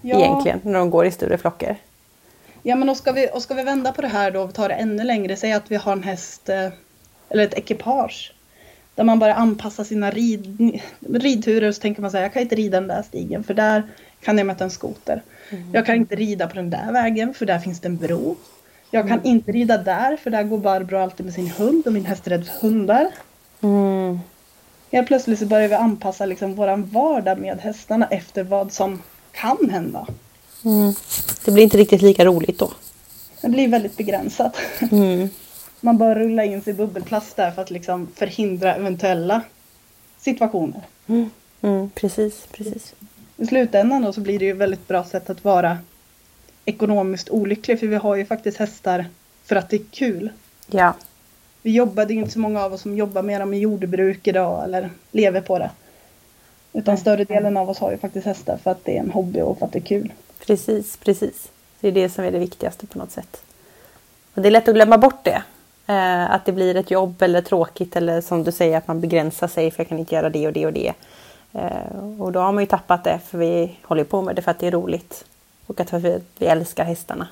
Ja. 0.01 0.19
Egentligen, 0.19 0.61
när 0.65 0.79
de 0.79 0.91
går 0.91 1.07
i 1.07 1.11
större 1.11 1.39
flockar. 1.39 1.77
Ja 2.63 2.77
men 2.77 2.89
och 2.89 2.97
ska, 2.97 3.13
vi, 3.13 3.29
och 3.33 3.43
ska 3.43 3.55
vi 3.55 3.63
vända 3.63 3.93
på 3.93 4.03
det 4.03 4.09
här 4.09 4.31
då 4.31 4.41
och 4.41 4.55
ta 4.55 4.69
det 4.69 4.75
ännu 4.75 5.05
längre. 5.05 5.37
Säg 5.37 5.53
att 5.53 5.71
vi 5.71 5.77
har 5.77 5.93
en 5.93 6.03
häst 6.03 6.49
eh, 6.49 6.69
eller 7.29 7.45
ett 7.45 7.55
ekipage. 7.55 8.35
Där 8.95 9.05
man 9.05 9.19
bara 9.19 9.35
anpassar 9.35 9.85
sina 9.85 10.11
rid, 10.11 10.81
ridturer 11.01 11.69
och 11.69 11.75
så 11.75 11.81
tänker 11.81 12.03
man 12.03 12.11
så 12.11 12.17
här, 12.17 12.25
jag 12.25 12.33
kan 12.33 12.43
inte 12.43 12.55
rida 12.55 12.81
den 12.81 12.89
där 12.89 13.03
stigen 13.03 13.45
för 13.45 13.55
där 13.55 13.83
kan 14.21 14.39
jag 14.39 14.47
möta 14.47 14.65
en 14.65 14.71
skoter. 14.71 15.23
Jag 15.73 15.87
kan 15.87 15.97
inte 15.97 16.17
rida 16.17 16.49
på 16.49 16.55
den 16.55 16.71
där 16.71 16.93
vägen 16.93 17.35
för 17.35 17.47
där 17.47 17.59
finns 17.59 17.81
det 17.81 17.89
en 17.89 17.97
bro. 17.97 18.37
Jag 18.95 19.09
kan 19.09 19.25
inte 19.25 19.53
rida 19.53 19.79
där 19.79 20.17
för 20.17 20.31
där 20.31 20.43
går 20.43 20.59
Barbro 20.59 20.97
alltid 20.97 21.27
med 21.27 21.35
sin 21.35 21.51
hund 21.51 21.87
och 21.87 21.93
min 21.93 22.05
häst 22.05 22.27
är 22.27 22.31
rädd 22.31 22.47
för 22.47 22.69
hundar. 22.69 23.11
Mm. 23.61 24.21
Helt 24.93 25.07
plötsligt 25.07 25.39
så 25.39 25.47
börjar 25.47 25.69
vi 25.69 25.75
anpassa 25.75 26.27
liksom 26.27 26.55
våran 26.55 26.85
vardag 26.85 27.39
med 27.39 27.61
hästarna 27.61 28.07
efter 28.11 28.45
vad 28.45 28.73
som 28.73 29.03
kan 29.33 29.71
hända. 29.71 30.07
Mm. 30.65 30.95
Det 31.45 31.51
blir 31.51 31.65
inte 31.65 31.77
riktigt 31.77 32.03
lika 32.03 32.25
roligt 32.25 32.59
då. 32.59 32.73
Det 33.41 33.49
blir 33.49 33.69
väldigt 33.69 33.97
begränsat. 33.97 34.57
Mm. 34.91 35.29
Man 35.81 35.99
bör 35.99 36.15
rulla 36.15 36.45
in 36.45 36.63
sig 36.63 36.73
i 36.73 36.77
bubbelplast 36.77 37.37
där 37.37 37.51
för 37.51 37.63
att 37.63 37.71
liksom 37.71 38.09
förhindra 38.15 38.75
eventuella 38.75 39.43
situationer. 40.19 40.81
Mm. 41.07 41.31
Mm. 41.61 41.91
Precis, 41.95 42.47
precis. 42.53 42.95
I 43.37 43.47
slutändan 43.47 44.03
då 44.03 44.13
så 44.13 44.21
blir 44.21 44.39
det 44.39 44.45
ju 44.45 44.51
ett 44.51 44.57
väldigt 44.57 44.89
bra 44.89 45.05
sätt 45.05 45.31
att 45.31 45.45
vara 45.45 45.79
ekonomiskt 46.65 47.31
olycklig 47.31 47.81
för 47.81 47.87
vi 47.87 47.97
har 47.97 48.17
ju 48.17 48.25
faktiskt 48.25 48.59
hästar 48.59 49.07
för 49.45 49.57
att 49.57 49.71
det 49.71 49.77
är 49.77 49.85
kul. 49.91 50.31
Ja. 50.67 50.95
Vi 51.63 51.71
jobbar, 51.71 52.07
det 52.07 52.15
är 52.15 52.17
inte 52.17 52.31
så 52.31 52.39
många 52.39 52.65
av 52.65 52.73
oss 52.73 52.81
som 52.81 52.97
jobbar 52.97 53.23
med 53.23 53.41
dem 53.41 53.55
i 53.55 53.59
jordbruk 53.59 54.27
idag 54.27 54.65
eller 54.65 54.91
lever 55.11 55.41
på 55.41 55.59
det. 55.59 55.71
Utan 56.73 56.99
större 56.99 57.25
delen 57.25 57.57
av 57.57 57.71
oss 57.71 57.79
har 57.79 57.91
ju 57.91 57.99
faktiskt 57.99 58.27
hästar 58.27 58.57
för 58.57 58.71
att 58.71 58.85
det 58.85 58.97
är 58.97 59.01
en 59.01 59.11
hobby 59.11 59.41
och 59.41 59.59
för 59.59 59.67
att 59.67 59.73
det 59.73 59.79
är 59.79 59.85
kul. 59.85 60.13
Precis, 60.47 60.97
precis. 60.97 61.51
Det 61.81 61.89
är 61.89 61.93
det 61.93 62.09
som 62.09 62.25
är 62.25 62.33
det 62.33 62.39
viktigaste 62.39 62.87
på 62.87 62.99
något 62.99 63.11
sätt. 63.11 63.43
Och 64.35 64.43
det 64.43 64.49
är 64.49 64.51
lätt 64.51 64.69
att 64.69 64.75
glömma 64.75 64.99
bort 64.99 65.25
det. 65.25 65.43
Eh, 65.87 66.31
att 66.31 66.45
det 66.45 66.53
blir 66.53 66.77
ett 66.77 66.91
jobb 66.91 67.23
eller 67.23 67.41
tråkigt 67.41 67.97
eller 67.97 68.21
som 68.21 68.45
du 68.45 68.53
säger 68.53 68.79
att 68.79 68.89
man 68.89 69.01
begränsar 69.01 69.49
sig 69.49 69.71
för 69.71 69.81
jag 69.81 69.89
kan 69.89 69.99
inte 69.99 70.15
göra 70.15 70.31
det 70.31 70.47
och 70.47 70.53
det 70.53 70.67
och 70.67 70.73
det. 70.73 70.93
Eh, 71.53 72.21
och 72.21 72.33
då 72.33 72.41
har 72.41 72.53
man 72.53 72.63
ju 72.63 72.67
tappat 72.67 73.05
det 73.05 73.21
för 73.27 73.39
vi 73.39 73.79
håller 73.83 74.05
på 74.05 74.23
med 74.23 74.37
det 74.37 74.43
för 74.43 74.51
att 74.51 74.59
det 74.59 74.67
är 74.67 74.71
roligt. 74.71 75.25
Och 75.73 75.81
att 75.81 75.93
vi, 75.93 76.21
vi 76.39 76.47
älskar 76.47 76.85
hästarna. 76.85 77.29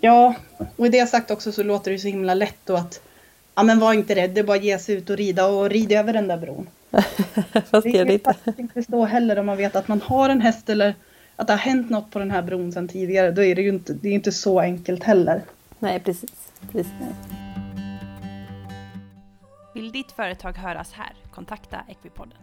Ja, 0.00 0.34
och 0.76 0.86
i 0.86 0.88
det 0.88 1.06
sagt 1.06 1.30
också 1.30 1.52
så 1.52 1.62
låter 1.62 1.90
det 1.90 1.98
så 1.98 2.08
himla 2.08 2.34
lätt 2.34 2.58
då 2.64 2.74
att 2.76 3.00
ja 3.54 3.62
men 3.62 3.78
var 3.78 3.92
inte 3.92 4.14
rädd, 4.14 4.30
det 4.30 4.40
är 4.40 4.44
bara 4.44 4.56
att 4.56 4.64
ge 4.64 4.78
sig 4.78 4.94
ut 4.94 5.10
och 5.10 5.16
rida 5.16 5.46
och 5.46 5.70
rida 5.70 5.98
över 5.98 6.12
den 6.12 6.28
där 6.28 6.36
bron. 6.36 6.68
Fast 6.90 7.72
Det 7.72 7.80
det 7.80 7.98
är 7.98 8.04
det 8.04 8.12
inte. 8.12 8.24
faktiskt 8.24 8.58
inte 8.58 8.82
så 8.82 9.04
heller 9.04 9.38
om 9.38 9.46
man 9.46 9.56
vet 9.56 9.76
att 9.76 9.88
man 9.88 10.00
har 10.00 10.28
en 10.28 10.40
häst 10.40 10.68
eller 10.68 10.94
att 11.36 11.46
det 11.46 11.52
har 11.52 11.58
hänt 11.58 11.90
något 11.90 12.10
på 12.10 12.18
den 12.18 12.30
här 12.30 12.42
bron 12.42 12.72
sedan 12.72 12.88
tidigare. 12.88 13.30
Då 13.30 13.42
är 13.44 13.54
det 13.54 13.62
ju 13.62 13.68
inte, 13.68 13.92
det 13.92 14.08
är 14.08 14.12
inte 14.12 14.32
så 14.32 14.60
enkelt 14.60 15.04
heller. 15.04 15.42
Nej, 15.78 16.00
precis. 16.00 16.30
precis. 16.72 16.92
Vill 19.74 19.92
ditt 19.92 20.12
företag 20.12 20.52
höras 20.52 20.92
här? 20.92 21.12
Kontakta 21.34 21.76
Equipodden. 21.88 22.38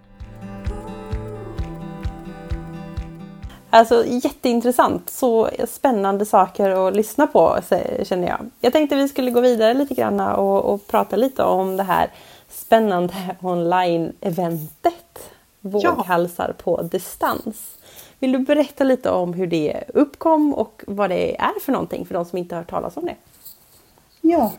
Alltså 3.74 4.05
jätteintressant. 4.05 5.09
Så 5.09 5.49
spännande 5.67 6.26
saker 6.26 6.69
att 6.88 6.95
lyssna 6.95 7.28
på 7.28 7.57
känner 8.03 8.28
jag. 8.28 8.49
Jag 8.61 8.74
tänkte 8.74 8.95
vi 8.95 9.07
skulle 9.07 9.32
gå 9.32 9.41
vidare 9.41 9.74
lite 9.74 9.93
grann 9.93 10.19
och, 10.19 10.65
och 10.74 10.88
prata 10.88 11.15
lite 11.15 11.43
om 11.43 11.78
det 11.78 11.84
här 11.84 12.11
spännande 12.49 13.13
online-eventet. 13.41 15.32
Våghalsar 15.61 16.55
på 16.63 16.82
distans. 16.82 17.78
Vill 18.19 18.32
du 18.32 18.39
berätta 18.39 18.84
lite 18.84 19.09
om 19.09 19.34
hur 19.34 19.47
det 19.47 19.84
uppkom 19.93 20.53
och 20.53 20.84
vad 20.88 21.09
det 21.09 21.39
är 21.39 21.59
för 21.61 21.71
någonting 21.71 22.05
för 22.05 22.13
de 22.13 22.26
som 22.26 22.38
inte 22.38 22.55
har 22.55 22.61
hört 22.61 22.69
talas 22.69 22.97
om 22.97 23.05
det? 23.05 23.15
Ja. 24.21 24.51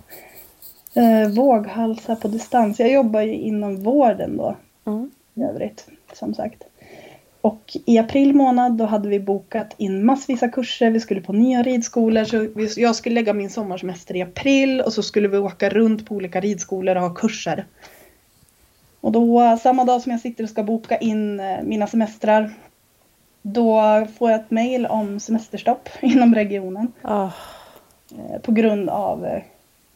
Eh, 0.95 1.29
våghalsar 1.29 2.17
på 2.17 2.29
distans. 2.29 2.81
Jag 2.81 2.93
jobbar 2.93 3.21
ju 3.21 3.35
inom 3.35 3.83
vården 3.83 4.37
då 4.37 4.57
Mm. 4.87 5.11
i 5.35 5.43
övrigt 5.43 5.87
som 6.13 6.35
sagt. 6.35 6.63
Och 7.45 7.77
i 7.87 7.99
april 7.99 8.35
månad 8.35 8.73
då 8.73 8.85
hade 8.85 9.09
vi 9.09 9.21
bokat 9.21 9.75
in 9.77 10.07
massvisa 10.07 10.49
kurser. 10.49 10.91
Vi 10.91 11.01
skulle 11.01 11.21
på 11.21 11.33
nya 11.33 11.63
ridskolor. 11.63 12.25
Så 12.25 12.81
jag 12.81 12.97
skulle 12.97 13.15
lägga 13.15 13.33
min 13.33 13.51
sommarsemester 13.51 14.17
i 14.17 14.23
april 14.23 14.81
och 14.81 14.93
så 14.93 15.03
skulle 15.03 15.29
vi 15.29 15.39
åka 15.39 15.69
runt 15.69 16.07
på 16.07 16.15
olika 16.15 16.41
ridskolor 16.41 16.97
och 16.97 17.03
ha 17.03 17.15
kurser. 17.15 17.67
Och 19.01 19.13
då 19.13 19.59
samma 19.63 19.85
dag 19.85 20.03
som 20.03 20.13
jag 20.13 20.21
sitter 20.21 20.45
och 20.45 20.51
ska 20.51 20.63
boka 20.63 20.97
in 20.97 21.41
eh, 21.41 21.63
mina 21.63 21.87
semestrar 21.87 22.55
då 23.43 24.07
får 24.19 24.31
jag 24.31 24.41
ett 24.41 24.51
mejl 24.51 24.87
om 24.87 25.21
semesterstopp 25.21 25.89
inom 26.01 26.35
regionen 26.35 26.93
eh, 27.05 27.31
på 28.43 28.53
grund 28.53 28.89
av 28.89 29.27
eh, 29.27 29.43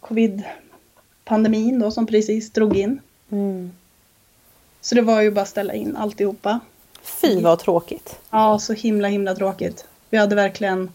covid-pandemin 0.01 1.78
då 1.78 1.90
som 1.90 2.07
precis 2.07 2.53
drog 2.53 2.76
in. 2.76 3.01
mm. 3.30 3.72
Så 4.80 4.94
det 4.94 5.03
var 5.03 5.22
ju 5.22 5.30
bara 5.30 5.42
att 5.42 5.49
ställa 5.49 5.74
in 5.74 5.96
alltihopa. 5.96 6.61
Fy 7.09 7.43
vad 7.43 7.59
tråkigt. 7.59 8.19
Ja, 8.31 8.59
så 8.59 8.73
himla 8.73 9.09
himla 9.09 9.35
tråkigt. 9.35 9.85
Vi 10.11 10.19
hade 10.19 10.35
verkligen 10.35 10.91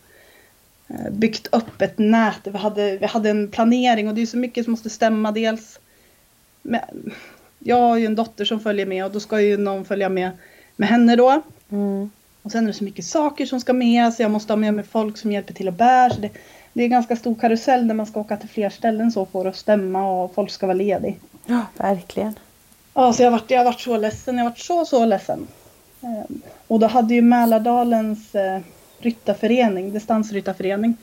eh, 0.87 1.11
byggt 1.11 1.47
upp 1.51 1.81
ett 1.81 1.97
nät. 1.97 2.39
Vi 2.43 2.57
hade, 2.57 2.97
vi 2.97 3.05
hade 3.05 3.29
en 3.29 3.51
planering 3.51 4.07
och 4.07 4.15
det 4.15 4.21
är 4.21 4.25
så 4.25 4.37
mycket 4.37 4.63
som 4.63 4.71
måste 4.71 4.89
stämma. 4.89 5.31
Dels 5.31 5.79
med, 6.61 6.85
jag 7.59 7.77
har 7.77 7.97
ju 7.97 8.05
en 8.05 8.15
dotter 8.15 8.45
som 8.45 8.59
följer 8.59 8.85
med 8.85 9.05
och 9.05 9.11
då 9.11 9.19
ska 9.19 9.41
ju 9.41 9.57
någon 9.57 9.85
följa 9.85 10.09
med 10.09 10.31
med 10.75 10.89
henne 10.89 11.15
då. 11.15 11.41
Mm. 11.69 12.09
Och 12.41 12.51
sen 12.51 12.63
är 12.63 12.67
det 12.67 12.73
så 12.73 12.83
mycket 12.83 13.05
saker 13.05 13.45
som 13.45 13.59
ska 13.59 13.73
med 13.73 14.13
så 14.13 14.21
jag 14.21 14.31
måste 14.31 14.53
ha 14.53 14.57
med 14.57 14.73
mig 14.73 14.85
folk 14.85 15.17
som 15.17 15.31
hjälper 15.31 15.53
till 15.53 15.67
och 15.67 15.73
bär. 15.73 16.09
Så 16.09 16.21
det, 16.21 16.29
det 16.73 16.81
är 16.81 16.85
en 16.85 16.91
ganska 16.91 17.15
stor 17.15 17.35
karusell 17.35 17.85
när 17.85 17.95
man 17.95 18.05
ska 18.05 18.19
åka 18.19 18.37
till 18.37 18.49
fler 18.49 18.69
ställen 18.69 19.11
så 19.11 19.25
får 19.25 19.43
det 19.43 19.49
att 19.49 19.55
stämma 19.55 20.23
och 20.23 20.35
folk 20.35 20.51
ska 20.51 20.65
vara 20.65 20.77
ledig. 20.77 21.19
Ja, 21.45 21.61
verkligen. 21.77 22.33
Ja, 22.93 23.13
så 23.13 23.23
jag 23.23 23.31
har 23.31 23.39
varit, 23.39 23.51
jag 23.51 23.57
har 23.57 23.65
varit 23.65 23.79
så 23.79 23.97
ledsen. 23.97 24.37
Jag 24.37 24.43
har 24.43 24.49
varit 24.49 24.59
så, 24.59 24.85
så 24.85 25.05
ledsen. 25.05 25.47
Ehm, 26.03 26.41
och 26.67 26.79
då 26.79 26.87
hade 26.87 27.13
ju 27.13 27.21
Mälardalens 27.21 28.35
eh, 28.35 28.59
ryttarförening, 28.99 29.93
distansryttarförening, 29.93 30.97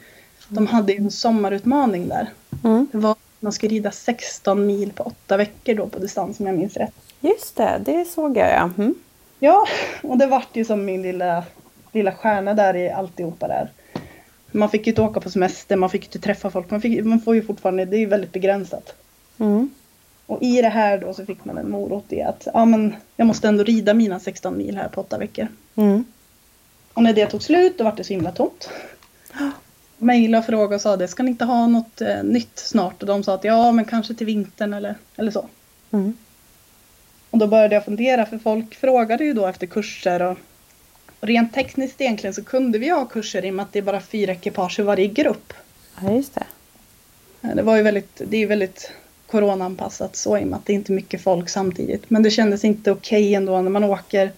de 0.48 0.66
hade 0.66 0.92
ju 0.92 0.98
en 0.98 1.10
sommarutmaning 1.10 2.08
där. 2.08 2.30
Mm. 2.64 2.86
Det 2.92 2.98
var 2.98 3.16
man 3.40 3.52
skulle 3.52 3.74
rida 3.74 3.90
16 3.90 4.66
mil 4.66 4.92
på 4.92 5.02
åtta 5.02 5.36
veckor 5.36 5.74
då 5.74 5.86
på 5.86 5.98
distans 5.98 6.40
om 6.40 6.46
jag 6.46 6.58
minns 6.58 6.76
rätt. 6.76 6.94
Just 7.20 7.56
det, 7.56 7.80
det 7.84 8.04
såg 8.04 8.36
jag 8.36 8.50
ja. 8.50 8.70
Mm. 8.78 8.94
Ja, 9.38 9.66
och 10.02 10.18
det 10.18 10.26
vart 10.26 10.56
ju 10.56 10.64
som 10.64 10.84
min 10.84 11.02
lilla, 11.02 11.44
lilla 11.92 12.12
stjärna 12.12 12.54
där 12.54 12.76
i 12.76 12.90
alltihopa 12.90 13.48
där. 13.48 13.70
Man 14.52 14.70
fick 14.70 14.86
ju 14.86 14.92
inte 14.92 15.02
åka 15.02 15.20
på 15.20 15.30
semester, 15.30 15.76
man 15.76 15.90
fick 15.90 16.02
ju 16.02 16.06
inte 16.06 16.18
träffa 16.18 16.50
folk. 16.50 16.70
Man, 16.70 16.80
fick, 16.80 17.04
man 17.04 17.20
får 17.20 17.34
ju 17.34 17.42
fortfarande, 17.42 17.84
det 17.84 17.96
är 17.96 18.00
ju 18.00 18.06
väldigt 18.06 18.32
begränsat. 18.32 18.94
Mm. 19.38 19.70
Och 20.30 20.42
i 20.42 20.62
det 20.62 20.68
här 20.68 20.98
då 20.98 21.14
så 21.14 21.26
fick 21.26 21.44
man 21.44 21.58
en 21.58 21.70
morot 21.70 22.12
i 22.12 22.22
att 22.22 22.48
ja, 22.54 22.64
men 22.64 22.94
jag 23.16 23.26
måste 23.26 23.48
ändå 23.48 23.64
rida 23.64 23.94
mina 23.94 24.20
16 24.20 24.58
mil 24.58 24.76
här 24.76 24.88
på 24.88 25.00
åtta 25.00 25.18
veckor. 25.18 25.48
Mm. 25.76 26.04
Och 26.94 27.02
när 27.02 27.12
det 27.12 27.26
tog 27.26 27.42
slut 27.42 27.78
då 27.78 27.84
var 27.84 27.96
det 27.96 28.04
så 28.04 28.12
himla 28.12 28.32
tomt. 28.32 28.70
Mejlade 29.98 30.38
och 30.38 30.46
frågade 30.46 30.74
och 30.74 30.80
sa 30.80 30.96
det, 30.96 31.08
ska 31.08 31.22
ni 31.22 31.30
inte 31.30 31.44
ha 31.44 31.66
något 31.66 32.00
eh, 32.00 32.22
nytt 32.22 32.58
snart? 32.58 33.02
Och 33.02 33.06
de 33.06 33.22
sa 33.22 33.34
att 33.34 33.44
ja, 33.44 33.72
men 33.72 33.84
kanske 33.84 34.14
till 34.14 34.26
vintern 34.26 34.74
eller, 34.74 34.94
eller 35.16 35.30
så. 35.30 35.46
Mm. 35.90 36.16
Och 37.30 37.38
då 37.38 37.46
började 37.46 37.74
jag 37.74 37.84
fundera 37.84 38.26
för 38.26 38.38
folk 38.38 38.74
frågade 38.74 39.24
ju 39.24 39.32
då 39.32 39.46
efter 39.46 39.66
kurser 39.66 40.22
och, 40.22 40.38
och 41.20 41.28
rent 41.28 41.54
tekniskt 41.54 42.00
egentligen 42.00 42.34
så 42.34 42.44
kunde 42.44 42.78
vi 42.78 42.88
ha 42.88 43.04
kurser 43.04 43.44
i 43.44 43.50
och 43.50 43.54
med 43.54 43.62
att 43.62 43.72
det 43.72 43.78
är 43.78 43.82
bara 43.82 44.00
fyra 44.00 44.32
ekipage 44.32 44.80
i 44.80 44.82
varje 44.82 45.06
grupp. 45.06 45.52
Ja, 46.02 46.12
just 46.12 46.34
det. 46.34 46.46
Det 47.54 47.62
var 47.62 47.76
ju 47.76 47.82
väldigt, 47.82 48.20
det 48.28 48.36
är 48.36 48.46
väldigt 48.46 48.92
coronaanpassat 49.30 50.16
så 50.16 50.38
i 50.38 50.44
och 50.44 50.48
med 50.48 50.56
att 50.56 50.66
det 50.66 50.72
är 50.72 50.74
inte 50.74 50.92
mycket 50.92 51.22
folk 51.22 51.48
samtidigt. 51.48 52.10
Men 52.10 52.22
det 52.22 52.30
kändes 52.30 52.64
inte 52.64 52.92
okej 52.92 53.34
ändå 53.34 53.62
när 53.62 53.70
man 53.70 53.84
åker. 53.84 54.32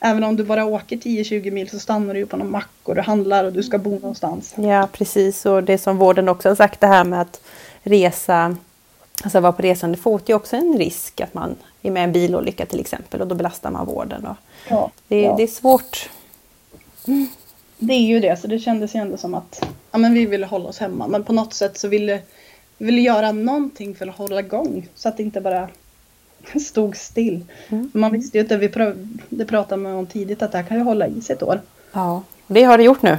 Även 0.00 0.24
om 0.24 0.36
du 0.36 0.44
bara 0.44 0.64
åker 0.64 0.96
10-20 0.96 1.50
mil 1.50 1.70
så 1.70 1.78
stannar 1.78 2.14
du 2.14 2.20
ju 2.20 2.26
på 2.26 2.36
någon 2.36 2.50
mack 2.50 2.68
och 2.82 2.94
du 2.94 3.00
handlar 3.00 3.44
och 3.44 3.52
du 3.52 3.62
ska 3.62 3.78
bo 3.78 3.90
någonstans. 3.90 4.54
Ja, 4.56 4.88
precis. 4.92 5.46
Och 5.46 5.64
det 5.64 5.78
som 5.78 5.96
vården 5.96 6.28
också 6.28 6.48
har 6.48 6.56
sagt 6.56 6.80
det 6.80 6.86
här 6.86 7.04
med 7.04 7.20
att 7.20 7.40
resa, 7.82 8.56
alltså 9.24 9.40
vara 9.40 9.52
på 9.52 9.62
resande 9.62 9.98
fot 9.98 10.30
är 10.30 10.34
också 10.34 10.56
en 10.56 10.78
risk 10.78 11.20
att 11.20 11.34
man 11.34 11.56
är 11.82 11.90
med 11.90 12.00
i 12.00 12.04
en 12.04 12.12
bilolycka 12.12 12.66
till 12.66 12.80
exempel 12.80 13.20
och 13.20 13.26
då 13.26 13.34
belastar 13.34 13.70
man 13.70 13.86
vården. 13.86 14.26
Och 14.26 14.36
Ja, 14.68 14.90
det, 15.08 15.22
ja. 15.22 15.34
det 15.36 15.42
är 15.42 15.46
svårt. 15.46 16.10
Det 17.78 17.94
är 17.94 18.06
ju 18.06 18.20
det, 18.20 18.40
så 18.40 18.46
det 18.46 18.58
kändes 18.58 18.94
ju 18.94 19.00
ändå 19.00 19.16
som 19.16 19.34
att 19.34 19.66
ja, 19.90 19.98
men 19.98 20.14
vi 20.14 20.26
ville 20.26 20.46
hålla 20.46 20.68
oss 20.68 20.78
hemma. 20.78 21.06
Men 21.08 21.24
på 21.24 21.32
något 21.32 21.54
sätt 21.54 21.78
så 21.78 21.88
ville 21.88 22.12
vi 22.12 22.22
ville 22.78 23.00
göra 23.00 23.32
någonting 23.32 23.94
för 23.94 24.06
att 24.06 24.16
hålla 24.16 24.40
igång 24.40 24.88
så 24.94 25.08
att 25.08 25.16
det 25.16 25.22
inte 25.22 25.40
bara 25.40 25.68
stod 26.60 26.96
still. 26.96 27.44
Mm. 27.68 27.90
Man 27.94 28.12
visste 28.12 28.38
ju 28.38 28.42
inte, 28.42 28.56
vi 28.56 28.68
prö- 28.68 29.18
det 29.28 29.44
pratade 29.44 29.82
man 29.82 29.92
om 29.92 30.06
tidigt, 30.06 30.42
att 30.42 30.52
det 30.52 30.58
här 30.58 30.64
kan 30.64 30.76
ju 30.76 30.82
hålla 30.82 31.06
i 31.06 31.20
sig 31.20 31.36
ett 31.36 31.42
år. 31.42 31.60
Ja, 31.92 32.22
det 32.46 32.62
har 32.62 32.78
det 32.78 32.84
gjort 32.84 33.02
nu. 33.02 33.18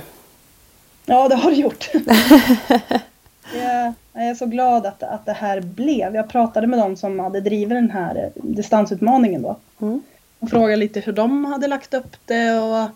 Ja, 1.05 1.27
det 1.27 1.35
har 1.35 1.51
det 1.51 1.57
gjort. 1.57 1.89
jag, 3.53 3.93
jag 4.13 4.29
är 4.29 4.35
så 4.35 4.45
glad 4.45 4.85
att, 4.85 5.03
att 5.03 5.25
det 5.25 5.33
här 5.33 5.61
blev. 5.61 6.15
Jag 6.15 6.29
pratade 6.29 6.67
med 6.67 6.79
de 6.79 6.95
som 6.95 7.19
hade 7.19 7.41
drivit 7.41 7.69
den 7.69 7.91
här 7.91 8.15
eh, 8.15 8.43
distansutmaningen 8.43 9.41
då. 9.41 9.57
Mm. 9.81 10.01
Och 10.39 10.49
frågade 10.49 10.75
lite 10.75 10.99
hur 10.99 11.13
de 11.13 11.45
hade 11.45 11.67
lagt 11.67 11.93
upp 11.93 12.15
det 12.25 12.59
och 12.59 12.89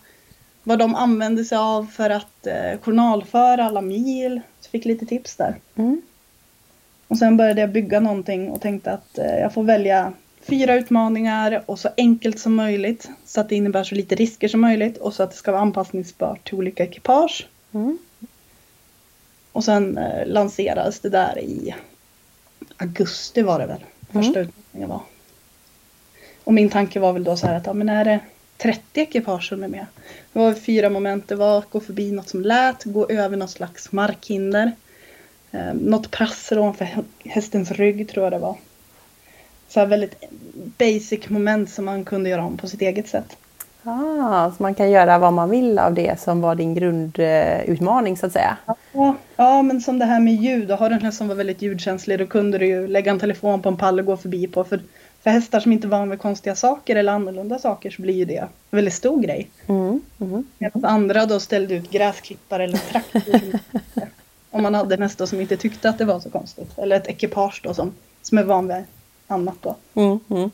vad 0.63 0.79
de 0.79 0.95
använde 0.95 1.45
sig 1.45 1.57
av 1.57 1.85
för 1.85 2.09
att 2.09 2.47
eh, 2.47 2.79
journalföra 2.81 3.65
alla 3.65 3.81
mil. 3.81 4.41
Så 4.61 4.69
fick 4.69 4.85
lite 4.85 5.05
tips 5.05 5.35
där. 5.35 5.55
Mm. 5.75 6.01
Och 7.07 7.17
sen 7.17 7.37
började 7.37 7.61
jag 7.61 7.71
bygga 7.71 7.99
någonting 7.99 8.49
och 8.49 8.61
tänkte 8.61 8.91
att 8.91 9.17
eh, 9.17 9.39
jag 9.39 9.53
får 9.53 9.63
välja 9.63 10.13
fyra 10.41 10.75
utmaningar 10.75 11.63
och 11.65 11.79
så 11.79 11.89
enkelt 11.97 12.39
som 12.39 12.55
möjligt. 12.55 13.09
Så 13.25 13.41
att 13.41 13.49
det 13.49 13.55
innebär 13.55 13.83
så 13.83 13.95
lite 13.95 14.15
risker 14.15 14.47
som 14.47 14.61
möjligt 14.61 14.97
och 14.97 15.13
så 15.13 15.23
att 15.23 15.31
det 15.31 15.37
ska 15.37 15.51
vara 15.51 15.61
anpassningsbart 15.61 16.47
till 16.47 16.57
olika 16.57 16.83
ekipage. 16.83 17.47
Mm. 17.71 17.97
Och 19.51 19.63
sen 19.63 19.97
eh, 19.97 20.27
lanserades 20.27 20.99
det 20.99 21.09
där 21.09 21.39
i 21.39 21.75
augusti 22.77 23.41
var 23.41 23.59
det 23.59 23.65
väl. 23.65 23.85
Första 24.11 24.39
utmaningen 24.39 24.89
var. 24.89 25.01
Och 26.43 26.53
min 26.53 26.69
tanke 26.69 26.99
var 26.99 27.13
väl 27.13 27.23
då 27.23 27.37
så 27.37 27.47
här 27.47 27.55
att 27.55 27.65
ja, 27.65 27.73
men 27.73 27.89
är 27.89 28.05
det 28.05 28.19
30 28.57 29.01
ekipage 29.01 29.49
som 29.49 29.63
är 29.63 29.67
med. 29.67 29.85
Det 30.33 30.39
var 30.39 30.53
fyra 30.53 30.89
moment. 30.89 31.27
Det 31.27 31.35
var 31.35 31.57
att 31.59 31.69
gå 31.69 31.79
förbi 31.79 32.11
något 32.11 32.29
som 32.29 32.41
lät, 32.41 32.83
gå 32.83 33.09
över 33.09 33.37
något 33.37 33.49
slags 33.49 33.91
markhinder. 33.91 34.71
Eh, 35.53 35.73
något 35.73 36.11
prassel 36.11 36.59
ovanför 36.59 36.87
hästens 37.25 37.71
rygg 37.71 38.09
tror 38.09 38.23
jag 38.25 38.33
det 38.33 38.39
var. 38.39 38.55
Så 39.67 39.79
här 39.79 39.87
väldigt 39.87 40.23
basic 40.77 41.29
moment 41.29 41.69
som 41.69 41.85
man 41.85 42.05
kunde 42.05 42.29
göra 42.29 42.45
om 42.45 42.57
på 42.57 42.67
sitt 42.67 42.81
eget 42.81 43.07
sätt. 43.07 43.37
Ah, 43.83 44.51
så 44.51 44.63
man 44.63 44.75
kan 44.75 44.91
göra 44.91 45.17
vad 45.19 45.33
man 45.33 45.49
vill 45.49 45.79
av 45.79 45.93
det 45.93 46.19
som 46.19 46.41
var 46.41 46.55
din 46.55 46.73
grundutmaning 46.73 48.17
så 48.17 48.25
att 48.25 48.31
säga. 48.31 48.57
Ja, 48.93 49.15
ja, 49.35 49.61
men 49.61 49.81
som 49.81 49.99
det 49.99 50.05
här 50.05 50.19
med 50.19 50.33
ljud. 50.33 50.71
Har 50.71 50.89
du 50.89 50.95
en 50.95 51.01
häst 51.01 51.17
som 51.17 51.27
var 51.27 51.35
väldigt 51.35 51.61
ljudkänslig 51.61 52.19
då 52.19 52.25
kunde 52.25 52.57
du 52.57 52.65
ju 52.65 52.87
lägga 52.87 53.11
en 53.11 53.19
telefon 53.19 53.61
på 53.61 53.69
en 53.69 53.77
pall 53.77 53.99
och 53.99 54.05
gå 54.05 54.17
förbi 54.17 54.47
på. 54.47 54.63
För, 54.63 54.79
för 55.23 55.29
hästar 55.29 55.59
som 55.59 55.71
inte 55.71 55.87
är 55.87 55.89
van 55.89 56.09
vid 56.09 56.19
konstiga 56.19 56.55
saker 56.55 56.95
eller 56.95 57.13
annorlunda 57.13 57.59
saker 57.59 57.89
så 57.91 58.01
blir 58.01 58.13
ju 58.13 58.25
det 58.25 58.37
en 58.37 58.47
väldigt 58.71 58.93
stor 58.93 59.21
grej. 59.21 59.49
Mm. 59.67 60.01
Mm. 60.21 60.45
Medan 60.57 60.85
andra 60.85 61.25
då 61.25 61.39
ställde 61.39 61.75
ut 61.75 61.91
gräsklippare 61.91 62.63
eller 62.63 62.77
traktor. 62.77 63.59
Om 64.53 64.63
man 64.63 64.75
hade 64.75 64.95
en 64.95 65.01
häst 65.01 65.27
som 65.27 65.41
inte 65.41 65.57
tyckte 65.57 65.89
att 65.89 65.97
det 65.97 66.05
var 66.05 66.19
så 66.19 66.29
konstigt. 66.29 66.77
Eller 66.77 66.95
ett 66.95 67.07
ekipage 67.07 67.61
då 67.63 67.73
som, 67.73 67.93
som 68.21 68.37
är 68.37 68.43
van 68.43 68.67
vid 68.67 68.83
annat 69.27 69.55
då. 69.61 69.75
Mm. 69.93 70.19
Mm. 70.29 70.51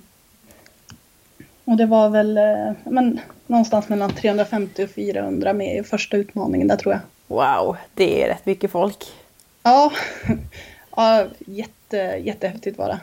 Och 1.65 1.77
det 1.77 1.85
var 1.85 2.09
väl 2.09 2.37
eh, 2.37 2.71
men, 2.83 3.19
någonstans 3.47 3.89
mellan 3.89 4.13
350 4.13 4.83
och 4.83 4.89
400 4.89 5.53
med 5.53 5.77
i 5.77 5.83
första 5.83 6.17
utmaningen 6.17 6.67
där 6.67 6.75
tror 6.75 6.93
jag. 6.93 7.01
Wow, 7.27 7.77
det 7.93 8.23
är 8.23 8.27
rätt 8.27 8.45
mycket 8.45 8.71
folk. 8.71 9.05
Ja, 9.63 9.91
ja 10.95 11.25
jätte, 11.45 11.97
jättehäftigt 11.97 12.77
var 12.77 12.87
det. 12.87 12.99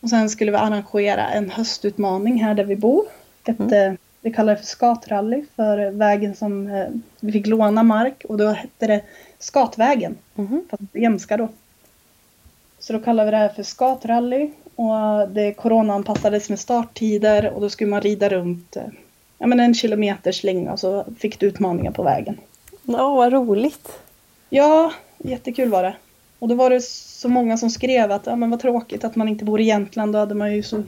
Och 0.00 0.10
sen 0.10 0.30
skulle 0.30 0.50
vi 0.50 0.56
arrangera 0.56 1.28
en 1.28 1.50
höstutmaning 1.50 2.42
här 2.42 2.54
där 2.54 2.64
vi 2.64 2.76
bor. 2.76 3.04
Ett, 3.44 3.60
mm. 3.60 3.96
Vi 4.28 4.34
kallar 4.34 4.54
det 4.54 4.58
för 4.58 4.66
skatrally 4.66 5.44
för 5.56 5.90
vägen 5.90 6.36
som 6.36 6.66
eh, 6.66 6.86
vi 7.20 7.32
fick 7.32 7.46
låna 7.46 7.82
mark 7.82 8.24
och 8.28 8.38
då 8.38 8.48
hette 8.48 8.86
det 8.86 9.00
Skatvägen. 9.38 10.16
Mm. 10.36 10.62
Fast 10.70 10.82
jämska 10.92 11.36
då. 11.36 11.48
Så 12.78 12.92
då 12.92 12.98
kallar 12.98 13.24
vi 13.24 13.30
det 13.30 13.36
här 13.36 13.48
för 13.48 13.62
skatrally 13.62 14.50
och 14.74 15.28
det 15.28 15.52
coronaanpassades 15.52 16.48
med 16.48 16.58
starttider 16.58 17.50
och 17.50 17.60
då 17.60 17.70
skulle 17.70 17.90
man 17.90 18.00
rida 18.00 18.28
runt 18.28 18.76
eh, 18.76 18.82
ja, 19.38 19.46
men 19.46 19.60
en 19.60 19.74
kilometers 19.74 20.44
länga 20.44 20.72
och 20.72 20.80
så 20.80 21.04
fick 21.18 21.40
du 21.40 21.46
utmaningar 21.46 21.92
på 21.92 22.02
vägen. 22.02 22.38
Oh, 22.86 23.16
vad 23.16 23.32
roligt! 23.32 23.92
Ja, 24.50 24.92
jättekul 25.18 25.68
var 25.68 25.82
det. 25.82 25.96
Och 26.38 26.48
då 26.48 26.54
var 26.54 26.70
det 26.70 26.80
så 26.84 27.28
många 27.28 27.56
som 27.56 27.70
skrev 27.70 28.12
att 28.12 28.26
ja, 28.26 28.36
men 28.36 28.50
vad 28.50 28.60
tråkigt 28.60 29.04
att 29.04 29.16
man 29.16 29.28
inte 29.28 29.44
bor 29.44 29.60
i 29.60 29.64
Jämtland. 29.64 30.12
Då 30.12 30.18
hade 30.18 30.34
man 30.34 30.54
ju 30.54 30.62
så 30.62 30.82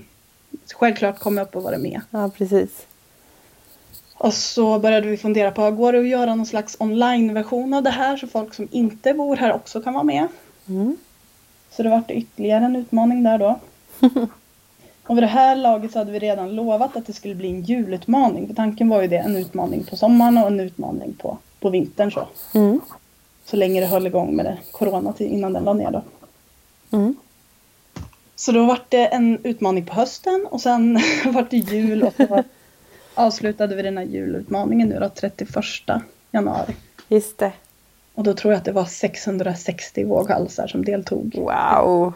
självklart 0.74 1.18
kommit 1.18 1.42
upp 1.42 1.56
och 1.56 1.62
varit 1.62 1.80
med. 1.80 2.00
Ja, 2.10 2.30
precis. 2.36 2.86
Och 4.20 4.34
så 4.34 4.78
började 4.78 5.08
vi 5.08 5.16
fundera 5.16 5.50
på, 5.50 5.70
går 5.70 5.92
det 5.92 5.98
att 5.98 6.08
göra 6.08 6.34
någon 6.34 6.46
slags 6.46 6.76
online-version 6.80 7.74
av 7.74 7.82
det 7.82 7.90
här 7.90 8.16
så 8.16 8.26
folk 8.26 8.54
som 8.54 8.68
inte 8.70 9.14
bor 9.14 9.36
här 9.36 9.52
också 9.52 9.80
kan 9.80 9.94
vara 9.94 10.04
med? 10.04 10.28
Mm. 10.68 10.96
Så 11.70 11.82
det 11.82 11.88
var 11.88 12.02
ytterligare 12.08 12.64
en 12.64 12.76
utmaning 12.76 13.22
där 13.22 13.38
då. 13.38 13.58
och 15.06 15.16
vid 15.16 15.22
det 15.22 15.26
här 15.26 15.56
laget 15.56 15.92
så 15.92 15.98
hade 15.98 16.12
vi 16.12 16.18
redan 16.18 16.54
lovat 16.54 16.96
att 16.96 17.06
det 17.06 17.12
skulle 17.12 17.34
bli 17.34 17.48
en 17.48 17.62
julutmaning. 17.62 18.46
För 18.46 18.54
tanken 18.54 18.88
var 18.88 19.02
ju 19.02 19.08
det, 19.08 19.18
en 19.18 19.36
utmaning 19.36 19.84
på 19.84 19.96
sommaren 19.96 20.38
och 20.38 20.46
en 20.46 20.60
utmaning 20.60 21.12
på, 21.12 21.38
på 21.60 21.70
vintern 21.70 22.12
så. 22.12 22.28
Mm. 22.54 22.80
Så 23.44 23.56
länge 23.56 23.80
det 23.80 23.86
höll 23.86 24.06
igång 24.06 24.36
med 24.36 24.44
det, 24.44 24.58
corona 24.70 25.12
till, 25.12 25.26
innan 25.26 25.52
den 25.52 25.64
la 25.64 25.72
ner 25.72 25.90
då. 25.90 26.02
Mm. 26.96 27.14
Så 28.36 28.52
då 28.52 28.64
var 28.64 28.78
det 28.88 29.06
en 29.06 29.38
utmaning 29.44 29.86
på 29.86 29.94
hösten 29.94 30.46
och 30.50 30.60
sen 30.60 30.94
var 31.24 31.46
det 31.50 31.56
jul 31.56 32.02
och 32.02 32.14
så 32.16 32.42
avslutade 33.20 33.76
vi 33.76 33.82
den 33.82 33.98
här 33.98 34.04
julutmaningen 34.04 34.88
nu 34.88 34.98
då, 34.98 35.08
31 35.08 35.48
januari. 36.32 36.74
Just 37.08 37.38
det. 37.38 37.52
Och 38.14 38.24
då 38.24 38.34
tror 38.34 38.52
jag 38.52 38.58
att 38.58 38.64
det 38.64 38.72
var 38.72 38.84
660 38.84 40.04
våghalsar 40.04 40.66
som 40.66 40.84
deltog. 40.84 41.34
Wow! 41.36 42.12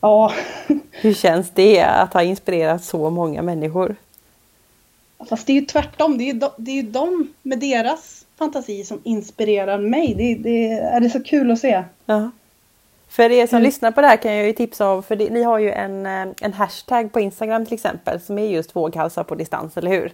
Ja. 0.00 0.32
Hur 0.90 1.14
känns 1.14 1.50
det 1.50 1.82
att 1.82 2.14
ha 2.14 2.22
inspirerat 2.22 2.84
så 2.84 3.10
många 3.10 3.42
människor? 3.42 3.96
Fast 5.28 5.46
det 5.46 5.52
är 5.52 5.60
ju 5.60 5.66
tvärtom. 5.66 6.18
Det 6.18 6.24
är 6.24 6.32
ju 6.32 6.38
de, 6.38 6.50
det 6.56 6.70
är 6.70 6.74
ju 6.74 6.90
de 6.90 7.28
med 7.42 7.58
deras 7.58 8.26
fantasi 8.38 8.84
som 8.84 9.00
inspirerar 9.04 9.78
mig. 9.78 10.14
Det, 10.14 10.34
det 10.34 10.72
är 10.72 11.00
det 11.00 11.10
så 11.10 11.22
kul 11.22 11.50
att 11.50 11.58
se. 11.58 11.84
Ja. 12.06 12.30
För 13.14 13.30
er 13.32 13.46
som 13.46 13.56
Mm. 13.56 13.66
lyssnar 13.66 13.90
på 13.90 14.00
det 14.00 14.06
här 14.06 14.16
kan 14.16 14.34
jag 14.34 14.46
ju 14.46 14.52
tipsa 14.52 14.90
om, 14.90 15.02
för 15.02 15.16
det, 15.16 15.30
ni 15.30 15.42
har 15.42 15.58
ju 15.58 15.70
en, 15.72 16.06
eh, 16.06 16.26
en 16.40 16.52
hashtag 16.52 17.12
på 17.12 17.20
Instagram 17.20 17.64
till 17.64 17.74
exempel 17.74 18.20
som 18.20 18.38
är 18.38 18.46
just 18.46 18.76
våghalsar 18.76 19.24
på 19.24 19.34
distans, 19.34 19.76
eller 19.76 19.90
hur? 19.90 20.12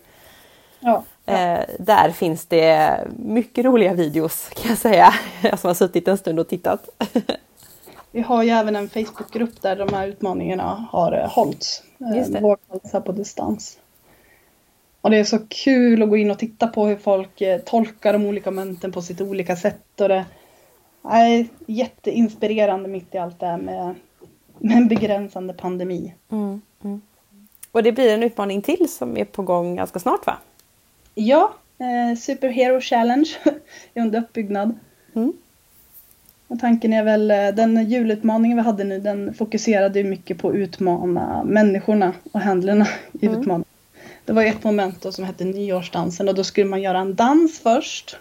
Ja. 0.81 1.03
ja. 1.25 1.33
Eh, 1.33 1.61
där 1.79 2.11
finns 2.11 2.47
det 2.47 2.99
mycket 3.17 3.65
roliga 3.65 3.95
videos 3.95 4.49
kan 4.57 4.69
jag 4.69 4.79
säga. 4.79 5.15
Jag 5.43 5.59
som 5.59 5.69
har 5.69 5.75
suttit 5.75 6.09
en 6.09 6.19
stund 6.19 6.41
och 6.41 6.49
tittat. 6.49 6.89
Vi 8.13 8.21
har 8.21 8.43
ju 8.43 8.51
även 8.51 8.77
en 8.77 8.89
Facebookgrupp 8.89 9.63
där 9.63 9.77
de 9.77 9.95
här 9.95 10.07
utmaningarna 10.09 10.89
har 10.93 11.13
eh, 11.13 11.31
hållits. 11.31 11.83
Eh. 12.15 12.41
Våghalsar 12.41 13.01
på 13.01 13.13
distans. 13.13 13.79
Och 15.01 15.11
det 15.11 15.17
är 15.17 15.25
så 15.25 15.39
kul 15.49 16.03
att 16.03 16.09
gå 16.09 16.17
in 16.17 16.31
och 16.31 16.39
titta 16.39 16.67
på 16.67 16.87
hur 16.87 16.97
folk 16.97 17.41
eh, 17.41 17.61
tolkar 17.61 18.13
de 18.13 18.27
olika 18.27 18.51
momenten 18.51 18.93
på 18.93 19.03
sitt 19.03 19.21
olika 19.21 19.57
sätt. 19.57 20.01
Och 20.01 20.09
det 20.09 20.25
är 21.05 21.47
jätteinspirerande 21.67 22.89
mitt 22.89 23.15
i 23.15 23.19
allt 23.19 23.41
det 23.41 23.47
här 23.47 23.59
med, 23.59 23.95
med 24.59 24.77
en 24.77 24.89
begränsande 24.89 25.53
pandemi. 25.53 26.15
Mm, 26.31 26.61
mm. 26.85 27.01
Och 27.73 27.83
det 27.83 27.93
blir 27.93 28.15
en 28.15 28.23
utmaning 28.23 28.63
till 28.63 28.89
som 28.89 29.17
är 29.17 29.25
på 29.25 29.43
gång 29.43 29.77
ganska 29.77 29.99
snart 29.99 30.27
va? 30.27 30.37
Ja, 31.15 31.55
eh, 31.79 32.19
Superhero 32.19 32.81
Challenge 32.81 33.29
är 33.95 34.03
under 34.03 34.19
uppbyggnad. 34.21 34.79
Mm. 35.15 35.33
Och 36.49 36.61
tanken 36.61 36.93
är 36.93 37.05
väl, 37.05 37.31
eh, 37.31 37.49
den 37.49 37.91
julutmaningen 37.91 38.57
vi 38.57 38.65
hade 38.65 38.85
nu 38.85 39.01
den 39.01 39.35
fokuserade 39.35 39.99
ju 39.99 40.05
mycket 40.05 40.39
på 40.39 40.49
att 40.49 40.55
utmana 40.55 41.45
människorna 41.45 42.13
och 42.33 42.41
handlarna 42.41 42.87
i 43.13 43.27
Mm. 43.27 43.41
utmaningen. 43.41 43.65
Det 44.25 44.33
var 44.33 44.45
ett 44.45 44.65
moment 44.65 45.03
då 45.03 45.13
som 45.13 45.25
hette 45.25 45.45
nyårsdansen 45.45 46.29
och 46.29 46.35
då 46.35 46.45
skulle 46.45 46.67
man 46.67 46.83
göra 46.83 46.99
en 46.99 47.15
dans 47.15 47.61
först. 47.61 48.17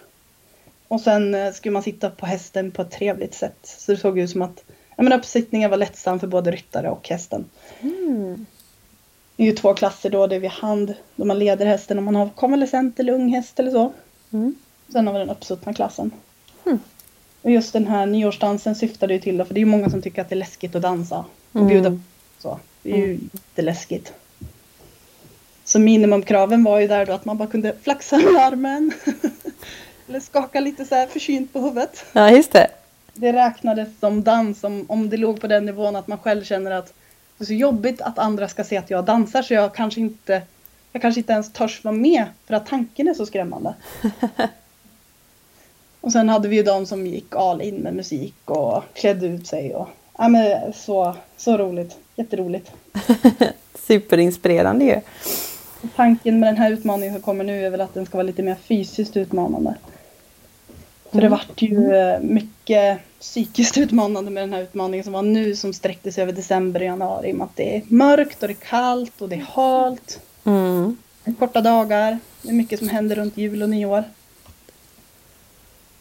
Och 0.90 1.00
sen 1.00 1.34
eh, 1.34 1.52
skulle 1.52 1.72
man 1.72 1.82
sitta 1.82 2.10
på 2.10 2.26
hästen 2.26 2.70
på 2.70 2.82
ett 2.82 2.90
trevligt 2.90 3.34
sätt. 3.34 3.58
Så 3.62 3.92
det 3.92 3.98
såg 3.98 4.18
ut 4.18 4.30
som 4.30 4.42
att 4.42 4.64
ja, 4.96 5.02
men 5.02 5.12
uppsittningen 5.12 5.70
var 5.70 5.76
lättsam 5.76 6.20
för 6.20 6.26
både 6.26 6.50
ryttare 6.50 6.90
och 6.90 7.08
hästen. 7.08 7.44
Mm. 7.80 8.46
Det 9.36 9.42
är 9.42 9.46
ju 9.46 9.52
två 9.52 9.74
klasser 9.74 10.10
då, 10.10 10.26
det 10.26 10.36
är 10.36 10.40
vid 10.40 10.50
hand 10.50 10.94
då 11.16 11.24
man 11.24 11.38
leder 11.38 11.66
hästen 11.66 11.98
om 11.98 12.04
man 12.04 12.14
har 12.14 12.28
konvalescent 12.28 13.00
eller 13.00 13.12
ung 13.12 13.28
häst 13.28 13.60
eller 13.60 13.70
så. 13.70 13.92
Mm. 14.30 14.54
Sen 14.92 15.06
har 15.06 15.14
vi 15.14 15.18
den 15.18 15.30
uppsuttna 15.30 15.74
klassen. 15.74 16.10
Mm. 16.66 16.78
Och 17.42 17.50
just 17.50 17.72
den 17.72 17.86
här 17.86 18.06
nyårsdansen 18.06 18.76
syftade 18.76 19.14
ju 19.14 19.20
till 19.20 19.36
då, 19.36 19.44
för 19.44 19.54
det 19.54 19.58
är 19.58 19.62
ju 19.64 19.66
många 19.66 19.90
som 19.90 20.02
tycker 20.02 20.22
att 20.22 20.28
det 20.28 20.34
är 20.34 20.38
läskigt 20.38 20.74
att 20.74 20.82
dansa 20.82 21.24
och 21.52 21.60
Mm. 21.60 21.68
bjuda 21.68 21.90
på 21.90 21.98
så. 22.38 22.58
Det 22.82 22.92
är 22.92 22.96
ju 22.96 23.18
jätteläskigt. 23.32 24.12
Så 25.64 25.78
minimumkraven 25.78 26.64
var 26.64 26.80
ju 26.80 26.88
där 26.88 27.06
då 27.06 27.12
att 27.12 27.24
man 27.24 27.38
bara 27.38 27.48
kunde 27.48 27.76
flaxa 27.82 28.16
med 28.16 28.42
armen. 28.42 28.92
Eller 30.10 30.20
skaka 30.20 30.60
lite 30.60 30.84
så 30.84 30.94
här 30.94 31.06
försynt 31.06 31.52
på 31.52 31.60
huvudet. 31.60 32.04
Ja 32.12 32.30
just 32.30 32.52
det. 32.52 32.70
Det 33.14 33.32
räknades 33.32 33.88
som 34.00 34.22
dans 34.22 34.64
om, 34.64 34.84
om 34.88 35.10
det 35.10 35.16
låg 35.16 35.40
på 35.40 35.46
den 35.46 35.66
nivån 35.66 35.96
att 35.96 36.06
man 36.06 36.18
själv 36.18 36.44
känner 36.44 36.70
att 36.70 36.94
det 37.38 37.44
är 37.44 37.46
så 37.46 37.52
jobbigt 37.52 38.00
att 38.00 38.18
andra 38.18 38.48
ska 38.48 38.64
se 38.64 38.76
att 38.76 38.90
jag 38.90 39.04
dansar 39.04 39.42
så 39.42 39.54
jag 39.54 39.74
kanske 39.74 40.00
inte 40.00 40.42
jag 40.92 41.02
kanske 41.02 41.20
inte 41.20 41.32
ens 41.32 41.52
törs 41.52 41.84
vara 41.84 41.94
med 41.94 42.24
för 42.46 42.54
att 42.54 42.66
tanken 42.66 43.08
är 43.08 43.14
så 43.14 43.26
skrämmande. 43.26 43.74
och 46.00 46.12
sen 46.12 46.28
hade 46.28 46.48
vi 46.48 46.56
ju 46.56 46.62
de 46.62 46.86
som 46.86 47.06
gick 47.06 47.36
all 47.36 47.62
in 47.62 47.76
med 47.76 47.94
musik 47.94 48.34
och 48.44 48.82
klädde 48.94 49.26
ut 49.26 49.46
sig. 49.46 49.74
Och, 49.74 49.88
ja, 50.18 50.28
men 50.28 50.72
så, 50.72 51.16
så 51.36 51.56
roligt, 51.56 51.96
jätteroligt. 52.16 52.72
Superinspirerande 53.74 54.84
ju. 54.84 55.00
Tanken 55.96 56.40
med 56.40 56.48
den 56.48 56.56
här 56.56 56.70
utmaningen 56.70 57.14
som 57.14 57.22
kommer 57.22 57.44
nu 57.44 57.66
är 57.66 57.70
väl 57.70 57.80
att 57.80 57.94
den 57.94 58.06
ska 58.06 58.16
vara 58.16 58.26
lite 58.26 58.42
mer 58.42 58.54
fysiskt 58.54 59.16
utmanande. 59.16 59.74
För 61.10 61.20
det 61.20 61.26
Mm. 61.26 61.30
vart 61.30 61.62
ju 61.62 61.94
eh, 61.94 62.20
mycket 62.20 62.98
psykiskt 63.20 63.78
utmanande 63.78 64.30
med 64.30 64.42
den 64.42 64.52
här 64.52 64.62
utmaningen 64.62 65.04
som 65.04 65.12
var 65.12 65.22
nu 65.22 65.56
som 65.56 65.72
sträckte 65.72 66.12
sig 66.12 66.22
över 66.22 66.32
december 66.32 66.80
och 66.80 66.86
januari. 66.86 67.28
I 67.28 67.32
och 67.32 67.36
med 67.36 67.44
att 67.44 67.56
det 67.56 67.76
är 67.76 67.82
mörkt 67.88 68.42
och 68.42 68.48
det 68.48 68.54
är 68.54 68.66
kallt 68.68 69.20
och 69.22 69.28
det 69.28 69.36
är 69.36 69.46
halt. 69.54 70.20
Mm. 70.44 70.96
Korta 71.38 71.60
dagar. 71.60 72.18
Det 72.42 72.48
är 72.48 72.52
mycket 72.52 72.78
som 72.78 72.88
händer 72.88 73.16
runt 73.16 73.36
jul 73.36 73.62
och 73.62 73.70
nyår. 73.70 74.04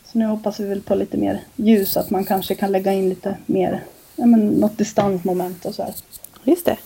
Så 0.06 0.18
nu 0.18 0.26
hoppas 0.26 0.60
vi 0.60 0.66
väl 0.68 0.82
på 0.82 0.96
lite 0.96 1.18
mer 1.18 1.44
ljus, 1.56 1.98
att 1.98 2.10
man 2.10 2.26
kanske 2.26 2.56
kan 2.56 2.72
lägga 2.72 2.94
in 2.94 3.10
lite 3.10 3.38
mer, 3.46 3.84
ja 4.16 4.26
men 4.26 4.48
något 4.48 4.78
distansmoment 4.78 5.66
och 5.66 5.76
så 5.76 5.84
här. 5.84 5.94
Just 6.44 6.66
det. 6.66 6.78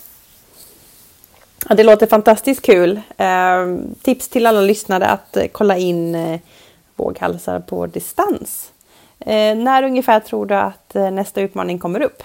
Ja, 1.70 1.76
det 1.76 1.84
låter 1.84 2.08
fantastiskt 2.08 2.62
kul. 2.62 3.02
Eh, 3.18 3.76
tips 4.02 4.28
till 4.28 4.46
alla 4.46 4.62
lyssnare 4.62 5.06
att 5.06 5.38
eh, 5.38 5.46
kolla 5.52 5.78
in 5.78 6.16
eh, 6.16 6.40
våghalsar 7.04 7.60
på 7.60 7.88
distans. 7.88 8.72
Eh, 9.20 9.56
när 9.56 9.84
ungefär 9.84 10.20
tror 10.20 10.46
du 10.46 10.56
att 10.56 10.96
eh, 10.96 11.12
nästa 11.12 11.42
utmaning 11.42 11.80
kommer 11.80 12.02
upp? 12.02 12.24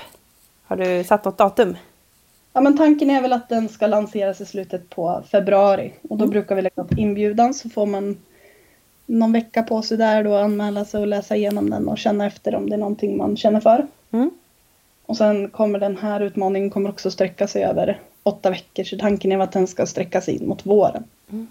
Har 0.67 0.77
du 0.77 1.05
satt 1.05 1.25
något 1.25 1.39
datum? 1.39 1.77
Ja, 2.53 2.61
men 2.61 2.77
tanken 2.77 3.11
är 3.11 3.23
väl 3.23 3.33
att 3.33 3.49
den 3.49 3.69
ska 3.69 3.87
lanseras 3.87 4.41
i 4.41 4.47
slutet 4.47 4.91
på 4.91 5.23
februari 5.31 5.93
och 6.03 6.17
då 6.17 6.25
mm. 6.25 6.31
brukar 6.31 6.55
vi 6.55 6.63
lägga 6.63 6.83
upp 6.83 6.99
inbjudan 6.99 7.55
så 7.55 7.69
får 7.69 7.87
man 7.87 8.17
någon 9.07 9.33
vecka 9.33 9.63
på 9.63 9.83
sig 9.83 9.97
där 9.97 10.25
då 10.25 10.37
anmäla 10.37 10.85
sig 10.85 11.01
och 11.01 11.07
läsa 11.07 11.37
igenom 11.37 11.71
den 11.71 11.89
och 11.89 11.99
känna 11.99 12.27
efter 12.27 12.55
om 12.55 12.71
det 12.71 12.77
är 12.77 12.79
någonting 12.79 13.17
man 13.17 13.37
känner 13.37 13.61
för. 13.61 13.87
Mm. 14.11 14.31
Och 15.07 15.17
sen 15.17 15.49
kommer 15.49 15.79
den 15.79 15.97
här 15.97 16.21
utmaningen 16.21 16.71
kommer 16.71 16.91
också 16.91 17.11
sträcka 17.11 17.47
sig 17.47 17.65
över 17.65 18.01
åtta 18.23 18.51
veckor 18.51 18.85
så 18.85 18.99
tanken 18.99 19.33
är 19.33 19.39
att 19.39 19.53
den 19.53 19.67
ska 19.67 19.87
sträcka 19.87 20.21
sig 20.21 20.37
in 20.37 20.49
mot 20.49 20.67
våren. 20.67 21.05
Mm. 21.31 21.49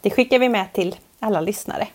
Det 0.00 0.10
skickar 0.10 0.38
vi 0.38 0.48
med 0.48 0.72
till 0.72 0.96
alla 1.20 1.40
lyssnare. 1.40 1.88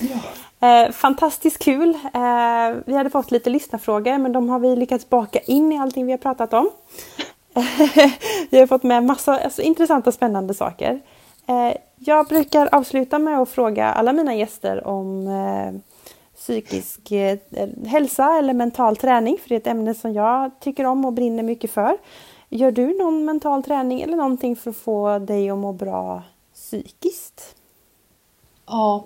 Ja. 0.00 0.68
Eh, 0.68 0.90
fantastiskt 0.92 1.58
kul! 1.58 1.88
Eh, 2.14 2.76
vi 2.86 2.94
hade 2.94 3.10
fått 3.10 3.30
lite 3.30 3.50
lyssnarfrågor 3.50 4.18
men 4.18 4.32
de 4.32 4.48
har 4.48 4.58
vi 4.58 4.76
lyckats 4.76 5.08
baka 5.08 5.38
in 5.38 5.72
i 5.72 5.78
allting 5.78 6.06
vi 6.06 6.12
har 6.12 6.18
pratat 6.18 6.52
om. 6.52 6.70
vi 8.50 8.58
har 8.58 8.66
fått 8.66 8.82
med 8.82 9.04
massa 9.04 9.38
alltså, 9.38 9.62
intressanta 9.62 10.12
spännande 10.12 10.54
saker. 10.54 11.00
Eh, 11.46 11.76
jag 11.96 12.26
brukar 12.26 12.74
avsluta 12.74 13.18
med 13.18 13.38
att 13.38 13.48
fråga 13.48 13.86
alla 13.86 14.12
mina 14.12 14.34
gäster 14.34 14.86
om 14.86 15.28
eh, 15.28 15.80
psykisk 16.36 17.12
eh, 17.12 17.38
hälsa 17.86 18.38
eller 18.38 18.54
mental 18.54 18.96
träning, 18.96 19.38
för 19.42 19.48
det 19.48 19.54
är 19.54 19.60
ett 19.60 19.66
ämne 19.66 19.94
som 19.94 20.12
jag 20.12 20.50
tycker 20.60 20.84
om 20.84 21.04
och 21.04 21.12
brinner 21.12 21.42
mycket 21.42 21.70
för. 21.70 21.98
Gör 22.48 22.70
du 22.70 22.98
någon 22.98 23.24
mental 23.24 23.62
träning 23.62 24.02
eller 24.02 24.16
någonting 24.16 24.56
för 24.56 24.70
att 24.70 24.76
få 24.76 25.18
dig 25.18 25.50
att 25.50 25.58
må 25.58 25.72
bra 25.72 26.22
psykiskt? 26.54 27.56
Ja, 28.66 29.04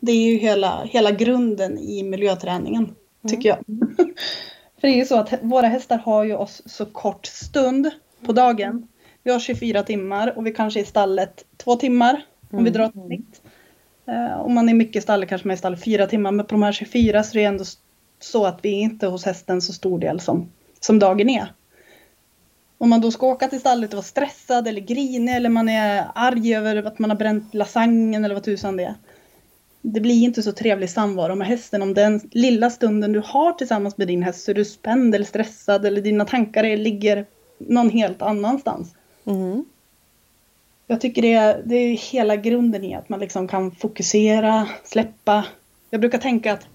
det 0.00 0.12
är 0.12 0.30
ju 0.30 0.38
hela, 0.38 0.84
hela 0.84 1.10
grunden 1.10 1.78
i 1.78 2.02
miljöträningen, 2.02 2.84
mm. 2.84 2.96
tycker 3.28 3.48
jag. 3.48 3.58
för 4.80 4.88
det 4.88 4.88
är 4.88 4.96
ju 4.96 5.04
så 5.04 5.16
att 5.18 5.32
våra 5.42 5.66
hästar 5.66 5.98
har 5.98 6.24
ju 6.24 6.34
oss 6.34 6.62
så 6.66 6.86
kort 6.86 7.26
stund 7.26 7.90
på 8.26 8.32
dagen. 8.32 8.88
Vi 9.22 9.30
har 9.30 9.40
24 9.40 9.82
timmar 9.82 10.38
och 10.38 10.46
vi 10.46 10.52
kanske 10.52 10.80
är 10.80 10.82
i 10.82 10.86
stallet 10.86 11.44
två 11.56 11.76
timmar 11.76 12.22
om 12.50 12.64
vi 12.64 12.70
mm. 12.70 12.72
drar 12.72 12.84
ett 12.84 12.92
snitt. 12.92 13.42
Eh, 14.06 14.40
om 14.40 14.54
man 14.54 14.68
är 14.68 14.74
mycket 14.74 14.96
i 14.96 15.00
stallet 15.00 15.28
kanske 15.28 15.48
man 15.48 15.52
är 15.52 15.56
i 15.56 15.58
stallet 15.58 15.84
fyra 15.84 16.06
timmar 16.06 16.32
men 16.32 16.46
på 16.46 16.54
de 16.54 16.62
här 16.62 16.72
24 16.72 17.22
så 17.22 17.38
är 17.38 17.40
det 17.40 17.44
ändå 17.44 17.64
så 18.20 18.46
att 18.46 18.58
vi 18.62 18.68
är 18.68 18.82
inte 18.82 19.06
hos 19.06 19.24
hästen 19.24 19.62
så 19.62 19.72
stor 19.72 19.98
del 19.98 20.20
som, 20.20 20.48
som 20.80 20.98
dagen 20.98 21.28
är. 21.28 21.52
Om 22.78 22.90
man 22.90 23.00
då 23.00 23.10
ska 23.10 23.26
åka 23.26 23.48
till 23.48 23.60
stallet 23.60 23.90
och 23.90 23.96
vara 23.96 24.04
stressad 24.04 24.68
eller 24.68 24.80
grinig 24.80 25.36
eller 25.36 25.48
man 25.48 25.68
är 25.68 26.04
arg 26.14 26.54
över 26.54 26.82
att 26.82 26.98
man 26.98 27.10
har 27.10 27.16
bränt 27.16 27.54
lasagnen 27.54 28.24
eller 28.24 28.34
vad 28.34 28.44
tusan 28.44 28.76
det 28.76 28.84
är. 28.84 28.94
Det 29.92 30.00
blir 30.00 30.22
inte 30.24 30.42
så 30.42 30.52
trevlig 30.52 30.90
samvaro 30.90 31.34
med 31.34 31.46
hästen 31.46 31.82
om 31.82 31.94
den 31.94 32.20
lilla 32.32 32.70
stunden 32.70 33.12
du 33.12 33.22
har 33.24 33.52
tillsammans 33.52 33.98
med 33.98 34.06
din 34.06 34.22
häst 34.22 34.44
så 34.44 34.50
är 34.50 34.54
du 34.54 34.64
spänd 34.64 35.14
eller 35.14 35.24
stressad 35.24 35.86
eller 35.86 36.00
dina 36.00 36.24
tankar 36.24 36.76
ligger 36.76 37.26
någon 37.58 37.90
helt 37.90 38.22
annanstans. 38.22 38.94
Mm. 39.24 39.64
Jag 40.86 41.00
tycker 41.00 41.22
det 41.22 41.32
är, 41.32 41.62
det 41.64 41.74
är 41.74 41.96
hela 41.96 42.36
grunden 42.36 42.84
i 42.84 42.94
att 42.94 43.08
man 43.08 43.20
liksom 43.20 43.48
kan 43.48 43.70
fokusera, 43.70 44.68
släppa. 44.84 45.44
Jag 45.90 46.00
brukar 46.00 46.18
tänka 46.18 46.52
att 46.52 46.66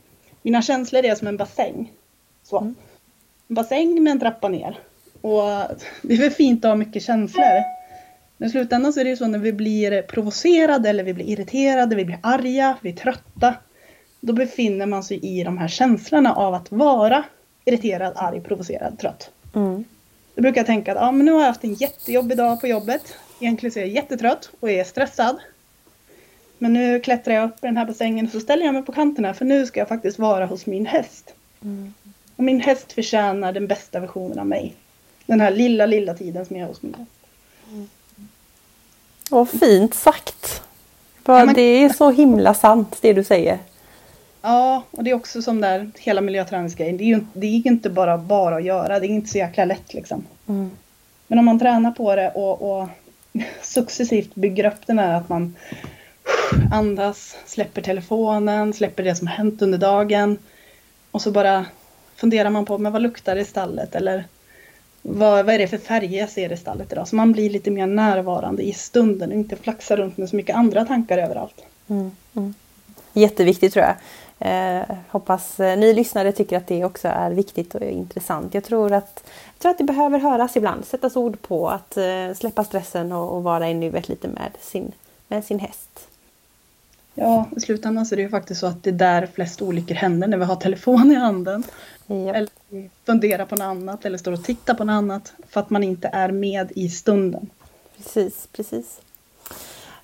mina 0.41 0.61
känslor 0.61 1.05
är 1.05 1.15
som 1.15 1.27
en 1.27 1.37
bassäng. 1.37 1.91
Så. 2.43 2.59
Mm. 2.59 2.75
En 3.47 3.55
bassäng 3.55 4.03
med 4.03 4.11
en 4.11 4.19
trappa 4.19 4.49
ner. 4.49 4.79
Och 5.21 5.41
det 6.01 6.13
är 6.13 6.17
väl 6.17 6.31
fint 6.31 6.65
att 6.65 6.69
ha 6.69 6.75
mycket 6.75 7.03
känslor. 7.03 7.82
Men 8.43 8.47
i 8.47 8.51
slutändan 8.51 8.93
så 8.93 8.99
är 8.99 9.03
det 9.03 9.09
ju 9.09 9.17
så 9.17 9.27
när 9.27 9.39
vi 9.39 9.53
blir 9.53 10.01
provocerade 10.01 10.89
eller 10.89 11.03
vi 11.03 11.13
blir 11.13 11.25
irriterade, 11.25 11.95
vi 11.95 12.05
blir 12.05 12.19
arga, 12.23 12.77
vi 12.81 12.89
är 12.89 12.95
trötta. 12.95 13.55
Då 14.19 14.33
befinner 14.33 14.85
man 14.85 15.03
sig 15.03 15.19
i 15.25 15.43
de 15.43 15.57
här 15.57 15.67
känslorna 15.67 16.35
av 16.35 16.53
att 16.53 16.71
vara 16.71 17.23
irriterad, 17.65 18.13
arg, 18.15 18.41
provocerad, 18.41 18.99
trött. 18.99 19.31
Mm. 19.55 19.83
Då 20.35 20.41
brukar 20.41 20.59
jag 20.59 20.65
tänka 20.65 20.91
att 20.91 20.97
ja, 20.97 21.11
men 21.11 21.25
nu 21.25 21.31
har 21.31 21.39
jag 21.39 21.47
haft 21.47 21.63
en 21.63 21.73
jättejobbig 21.73 22.37
dag 22.37 22.61
på 22.61 22.67
jobbet. 22.67 23.01
Egentligen 23.39 23.71
så 23.73 23.79
är 23.79 23.83
jag 23.83 23.91
jättetrött 23.93 24.49
och 24.59 24.69
är 24.69 24.83
stressad. 24.83 25.37
Men 26.57 26.73
nu 26.73 26.99
klättrar 26.99 27.33
jag 27.33 27.49
upp 27.49 27.63
i 27.63 27.67
den 27.67 27.77
här 27.77 27.85
bassängen 27.85 28.25
och 28.25 28.31
så 28.31 28.39
ställer 28.39 28.65
jag 28.65 28.73
mig 28.73 28.83
på 28.83 28.91
kanterna 28.91 29.33
för 29.33 29.45
nu 29.45 29.65
ska 29.65 29.79
jag 29.79 29.87
faktiskt 29.87 30.19
vara 30.19 30.45
hos 30.45 30.65
min 30.65 30.85
häst. 30.85 31.33
Mm. 31.61 31.93
Och 32.35 32.43
min 32.43 32.61
häst 32.61 32.93
förtjänar 32.93 33.53
den 33.53 33.67
bästa 33.67 33.99
versionen 33.99 34.39
av 34.39 34.47
mig. 34.47 34.75
Den 35.25 35.41
här 35.41 35.51
lilla, 35.51 35.85
lilla 35.85 36.13
tiden 36.13 36.45
som 36.45 36.55
jag 36.55 36.63
är 36.63 36.67
hos 36.67 36.81
min 36.81 36.93
häst. 36.93 37.22
Vad 39.29 39.49
fint 39.49 39.93
sagt! 39.93 40.61
Ja, 41.25 41.45
men... 41.45 41.55
Det 41.55 41.61
är 41.61 41.89
så 41.89 42.11
himla 42.11 42.53
sant 42.53 42.97
det 43.01 43.13
du 43.13 43.23
säger. 43.23 43.59
Ja, 44.41 44.83
och 44.91 45.03
det 45.03 45.09
är 45.09 45.15
också 45.15 45.41
som 45.41 45.61
där 45.61 45.91
hela 45.95 46.21
miljöträningsgrejen. 46.21 46.97
Det 46.97 47.03
är 47.03 47.05
ju 47.05 47.25
det 47.33 47.47
är 47.47 47.67
inte 47.67 47.89
bara 47.89 48.17
bara 48.17 48.55
att 48.55 48.63
göra. 48.63 48.99
Det 48.99 49.07
är 49.07 49.09
inte 49.09 49.29
så 49.29 49.37
jäkla 49.37 49.65
lätt 49.65 49.93
liksom. 49.93 50.25
Mm. 50.47 50.71
Men 51.27 51.39
om 51.39 51.45
man 51.45 51.59
tränar 51.59 51.91
på 51.91 52.15
det 52.15 52.29
och, 52.29 52.81
och 52.81 52.89
successivt 53.61 54.35
bygger 54.35 54.65
upp 54.65 54.87
den 54.87 54.99
här 54.99 55.17
att 55.17 55.29
man 55.29 55.55
andas, 56.71 57.37
släpper 57.45 57.81
telefonen, 57.81 58.73
släpper 58.73 59.03
det 59.03 59.15
som 59.15 59.27
hänt 59.27 59.61
under 59.61 59.77
dagen. 59.77 60.37
Och 61.11 61.21
så 61.21 61.31
bara 61.31 61.65
funderar 62.15 62.49
man 62.49 62.65
på, 62.65 62.77
men 62.77 62.91
vad 62.91 63.01
luktar 63.01 63.35
det 63.35 63.41
i 63.41 63.45
stallet? 63.45 63.95
Eller 63.95 64.23
vad, 65.05 65.45
vad 65.45 65.55
är 65.55 65.59
det 65.59 65.67
för 65.67 65.77
färger 65.77 66.19
jag 66.19 66.29
ser 66.29 66.51
i 66.51 66.57
stallet 66.57 66.91
idag? 66.91 67.07
Så 67.07 67.15
man 67.15 67.31
blir 67.31 67.49
lite 67.49 67.71
mer 67.71 67.87
närvarande 67.87 68.63
i 68.63 68.73
stunden 68.73 69.31
och 69.31 69.35
inte 69.35 69.55
flaxar 69.55 69.97
runt 69.97 70.17
med 70.17 70.29
så 70.29 70.35
mycket 70.35 70.55
andra 70.55 70.85
tankar 70.85 71.17
överallt. 71.17 71.61
Mm, 71.87 72.11
mm. 72.33 72.53
Jätteviktigt 73.13 73.73
tror 73.73 73.85
jag. 73.85 73.95
Eh, 74.39 74.83
hoppas 75.09 75.59
eh, 75.59 75.77
ni 75.77 75.93
lyssnare 75.93 76.31
tycker 76.31 76.57
att 76.57 76.67
det 76.67 76.85
också 76.85 77.07
är 77.07 77.31
viktigt 77.31 77.75
och 77.75 77.81
intressant. 77.81 78.53
Jag 78.53 78.63
tror 78.63 78.93
att, 78.93 79.23
jag 79.53 79.59
tror 79.59 79.71
att 79.71 79.77
det 79.77 79.83
behöver 79.83 80.19
höras 80.19 80.57
ibland, 80.57 80.85
sättas 80.85 81.15
ord 81.15 81.41
på 81.41 81.69
att 81.69 81.97
eh, 81.97 82.33
släppa 82.35 82.63
stressen 82.63 83.11
och, 83.11 83.35
och 83.35 83.43
vara 83.43 83.69
i 83.69 83.73
nuet 83.73 84.09
lite 84.09 84.27
med 84.27 84.51
sin, 84.59 84.91
med 85.27 85.45
sin 85.45 85.59
häst. 85.59 86.07
Ja, 87.15 87.47
i 87.57 87.59
slutändan 87.59 88.05
så 88.05 88.15
är 88.15 88.17
det 88.17 88.23
ju 88.23 88.29
faktiskt 88.29 88.59
så 88.59 88.67
att 88.67 88.83
det 88.83 88.89
är 88.89 88.91
där 88.91 89.25
flest 89.33 89.61
olyckor 89.61 89.95
händer 89.95 90.27
när 90.27 90.37
vi 90.37 90.45
har 90.45 90.55
telefon 90.55 91.11
i 91.11 91.15
handen. 91.15 91.63
Yep. 92.09 92.35
Eller 92.35 92.49
funderar 93.05 93.45
på 93.45 93.55
något 93.55 93.63
annat 93.63 94.05
eller 94.05 94.17
står 94.17 94.31
och 94.31 94.43
tittar 94.43 94.73
på 94.73 94.83
något 94.83 94.93
annat 94.93 95.33
för 95.49 95.59
att 95.59 95.69
man 95.69 95.83
inte 95.83 96.09
är 96.13 96.31
med 96.31 96.71
i 96.75 96.89
stunden. 96.89 97.49
Precis, 97.97 98.47
precis. 98.51 99.01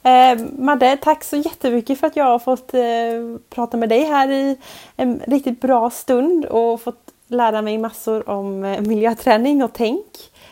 Eh, 0.04 0.40
Madde, 0.58 0.98
tack 0.98 1.24
så 1.24 1.36
jättemycket 1.36 2.00
för 2.00 2.08
att 2.08 2.16
jag 2.16 2.26
har 2.26 2.40
fått 2.40 2.74
eh, 2.74 3.42
prata 3.50 3.78
med 3.78 3.90
dig 3.90 4.04
här 4.04 4.32
i 4.32 4.58
en 4.96 5.22
riktigt 5.28 5.62
bra 5.62 5.90
stund 5.90 6.46
och 6.46 6.82
fått 6.82 7.14
lära 7.28 7.62
mig 7.62 7.78
massor 7.78 8.30
om 8.30 8.64
eh, 8.64 8.82
miljöträning 8.82 9.64
och 9.64 9.74
tänk. 9.74 10.06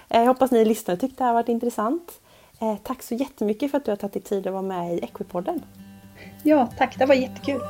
Eh, 0.10 0.20
jag 0.20 0.28
hoppas 0.28 0.51
ni 0.51 0.66
lyssnare 0.66 0.97
tyckte 0.97 1.24
det 1.24 1.28
här 1.28 1.34
varit 1.34 1.49
intressant. 1.49 2.12
Eh, 2.60 2.76
tack 2.84 3.03
så 3.03 3.16
jättemycket 3.16 3.72
för 3.72 3.78
att 3.78 3.86
du 3.86 3.91
har 3.91 3.95
tagit 3.95 4.14
dig 4.14 4.22
tid 4.22 4.47
att 4.47 4.53
vara 4.53 4.62
med 4.62 4.93
i 4.93 4.99
Equipodden. 4.99 5.62
Ja, 6.44 6.68
tack. 6.78 6.98
Det 6.98 7.06
var 7.06 7.16
jättekul. 7.16 7.62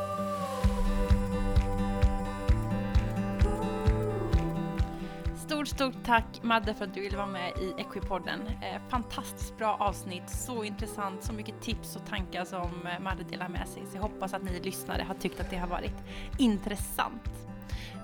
Stort, 5.46 5.68
stort 5.68 6.04
tack 6.06 6.44
Madde 6.44 6.74
för 6.74 6.86
att 6.86 6.94
du 6.94 7.02
ville 7.02 7.18
vara 7.18 7.28
med 7.28 7.52
i 7.62 7.82
Equipodden. 7.82 8.42
Eh, 8.48 8.82
fantastiskt 8.90 9.58
bra 9.58 9.78
avsnitt, 9.80 10.30
så 10.30 10.64
intressant, 10.64 11.24
så 11.24 11.34
mycket 11.34 11.62
tips 11.62 11.96
och 11.96 12.06
tankar 12.06 12.46
som 12.46 12.88
eh, 12.88 13.00
Madde 13.00 13.24
delar 13.24 13.50
med 13.50 13.68
sig. 13.68 13.84
Så 13.86 13.98
jag 13.98 14.02
hoppas 14.02 14.34
att 14.34 14.44
ni 14.44 14.60
lyssnare 14.60 15.04
har 15.08 15.16
tyckt 15.16 15.40
att 15.40 15.50
det 15.50 15.58
har 15.58 15.68
varit 15.68 15.96
intressant. 16.38 17.30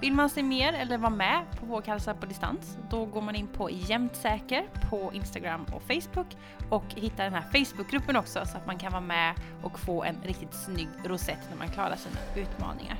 Vill 0.03 0.13
man 0.13 0.29
se 0.29 0.43
mer 0.43 0.73
eller 0.73 0.97
vara 0.97 1.09
med 1.09 1.45
på 1.59 1.65
Våghälsa 1.65 2.13
på 2.13 2.25
distans, 2.25 2.77
då 2.89 3.05
går 3.05 3.21
man 3.21 3.35
in 3.35 3.47
på 3.47 3.69
Jämtsäker 3.71 4.65
på 4.89 5.11
Instagram 5.13 5.65
och 5.73 5.81
Facebook 5.81 6.37
och 6.69 6.83
hittar 6.95 7.23
den 7.23 7.33
här 7.33 7.41
Facebookgruppen 7.41 8.15
också 8.15 8.45
så 8.45 8.57
att 8.57 8.67
man 8.67 8.77
kan 8.77 8.91
vara 8.91 9.01
med 9.01 9.35
och 9.61 9.79
få 9.79 10.03
en 10.03 10.15
riktigt 10.23 10.53
snygg 10.53 10.87
rosett 11.05 11.39
när 11.49 11.57
man 11.57 11.67
klarar 11.67 11.95
sina 11.95 12.15
utmaningar. 12.35 12.97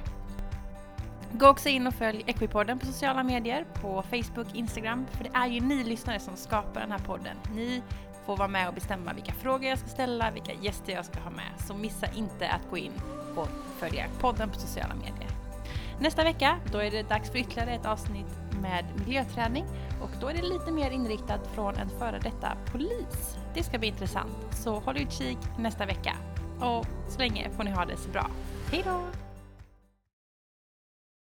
Gå 1.32 1.48
också 1.48 1.70
in 1.70 1.88
och 1.88 1.94
följ 1.94 2.24
Equipodden 2.26 2.80
på 2.80 2.86
sociala 2.86 3.24
medier, 3.24 3.66
på 3.82 4.04
Facebook, 4.04 4.56
Instagram, 4.56 5.06
för 5.12 5.24
det 5.24 5.32
är 5.34 5.48
ju 5.48 5.62
ni 5.62 5.84
lyssnare 5.84 6.20
som 6.20 6.36
skapar 6.36 6.82
den 6.82 6.92
här 6.92 7.00
podden. 7.00 7.38
Ni 7.56 7.82
får 8.26 8.38
vara 8.38 8.48
med 8.48 8.68
och 8.68 8.74
bestämma 8.74 9.14
vilka 9.14 9.34
frågor 9.34 9.70
jag 9.70 9.80
ska 9.80 9.88
ställa, 9.88 10.32
vilka 10.32 10.54
gäster 10.54 10.94
jag 10.94 11.06
ska 11.06 11.20
ha 11.20 11.32
med. 11.32 11.52
Så 11.68 11.74
missa 11.74 12.08
inte 12.08 12.50
att 12.50 12.70
gå 12.70 12.78
in 12.78 12.94
och 13.36 13.50
följa 13.80 14.06
podden 14.20 14.50
på 14.50 14.60
sociala 14.60 14.96
medier. 14.96 15.43
Nästa 16.04 16.24
vecka, 16.24 16.60
då 16.72 16.78
är 16.78 16.92
det 16.92 17.10
dags 17.10 17.32
för 17.32 17.38
ytterligare 17.40 17.74
ett 17.74 17.86
avsnitt 17.86 18.28
med 18.62 18.86
miljöträning 19.00 19.66
och 20.02 20.10
då 20.22 20.28
är 20.28 20.34
det 20.34 20.42
lite 20.42 20.72
mer 20.72 20.92
inriktat 20.92 21.48
från 21.56 21.76
en 21.76 21.90
före 21.90 22.20
detta 22.20 22.58
polis. 22.72 23.38
Det 23.54 23.64
ska 23.64 23.80
bli 23.80 23.88
intressant, 23.88 24.38
så 24.52 24.80
håll 24.80 24.98
utkik 24.98 25.38
nästa 25.58 25.86
vecka. 25.86 26.16
Och 26.60 26.86
så 27.08 27.20
länge 27.20 27.50
får 27.50 27.64
ni 27.64 27.72
ha 27.72 27.86
det 27.86 27.98
så 27.98 28.10
bra. 28.10 28.28
Hej 28.72 28.82
då! 28.86 29.23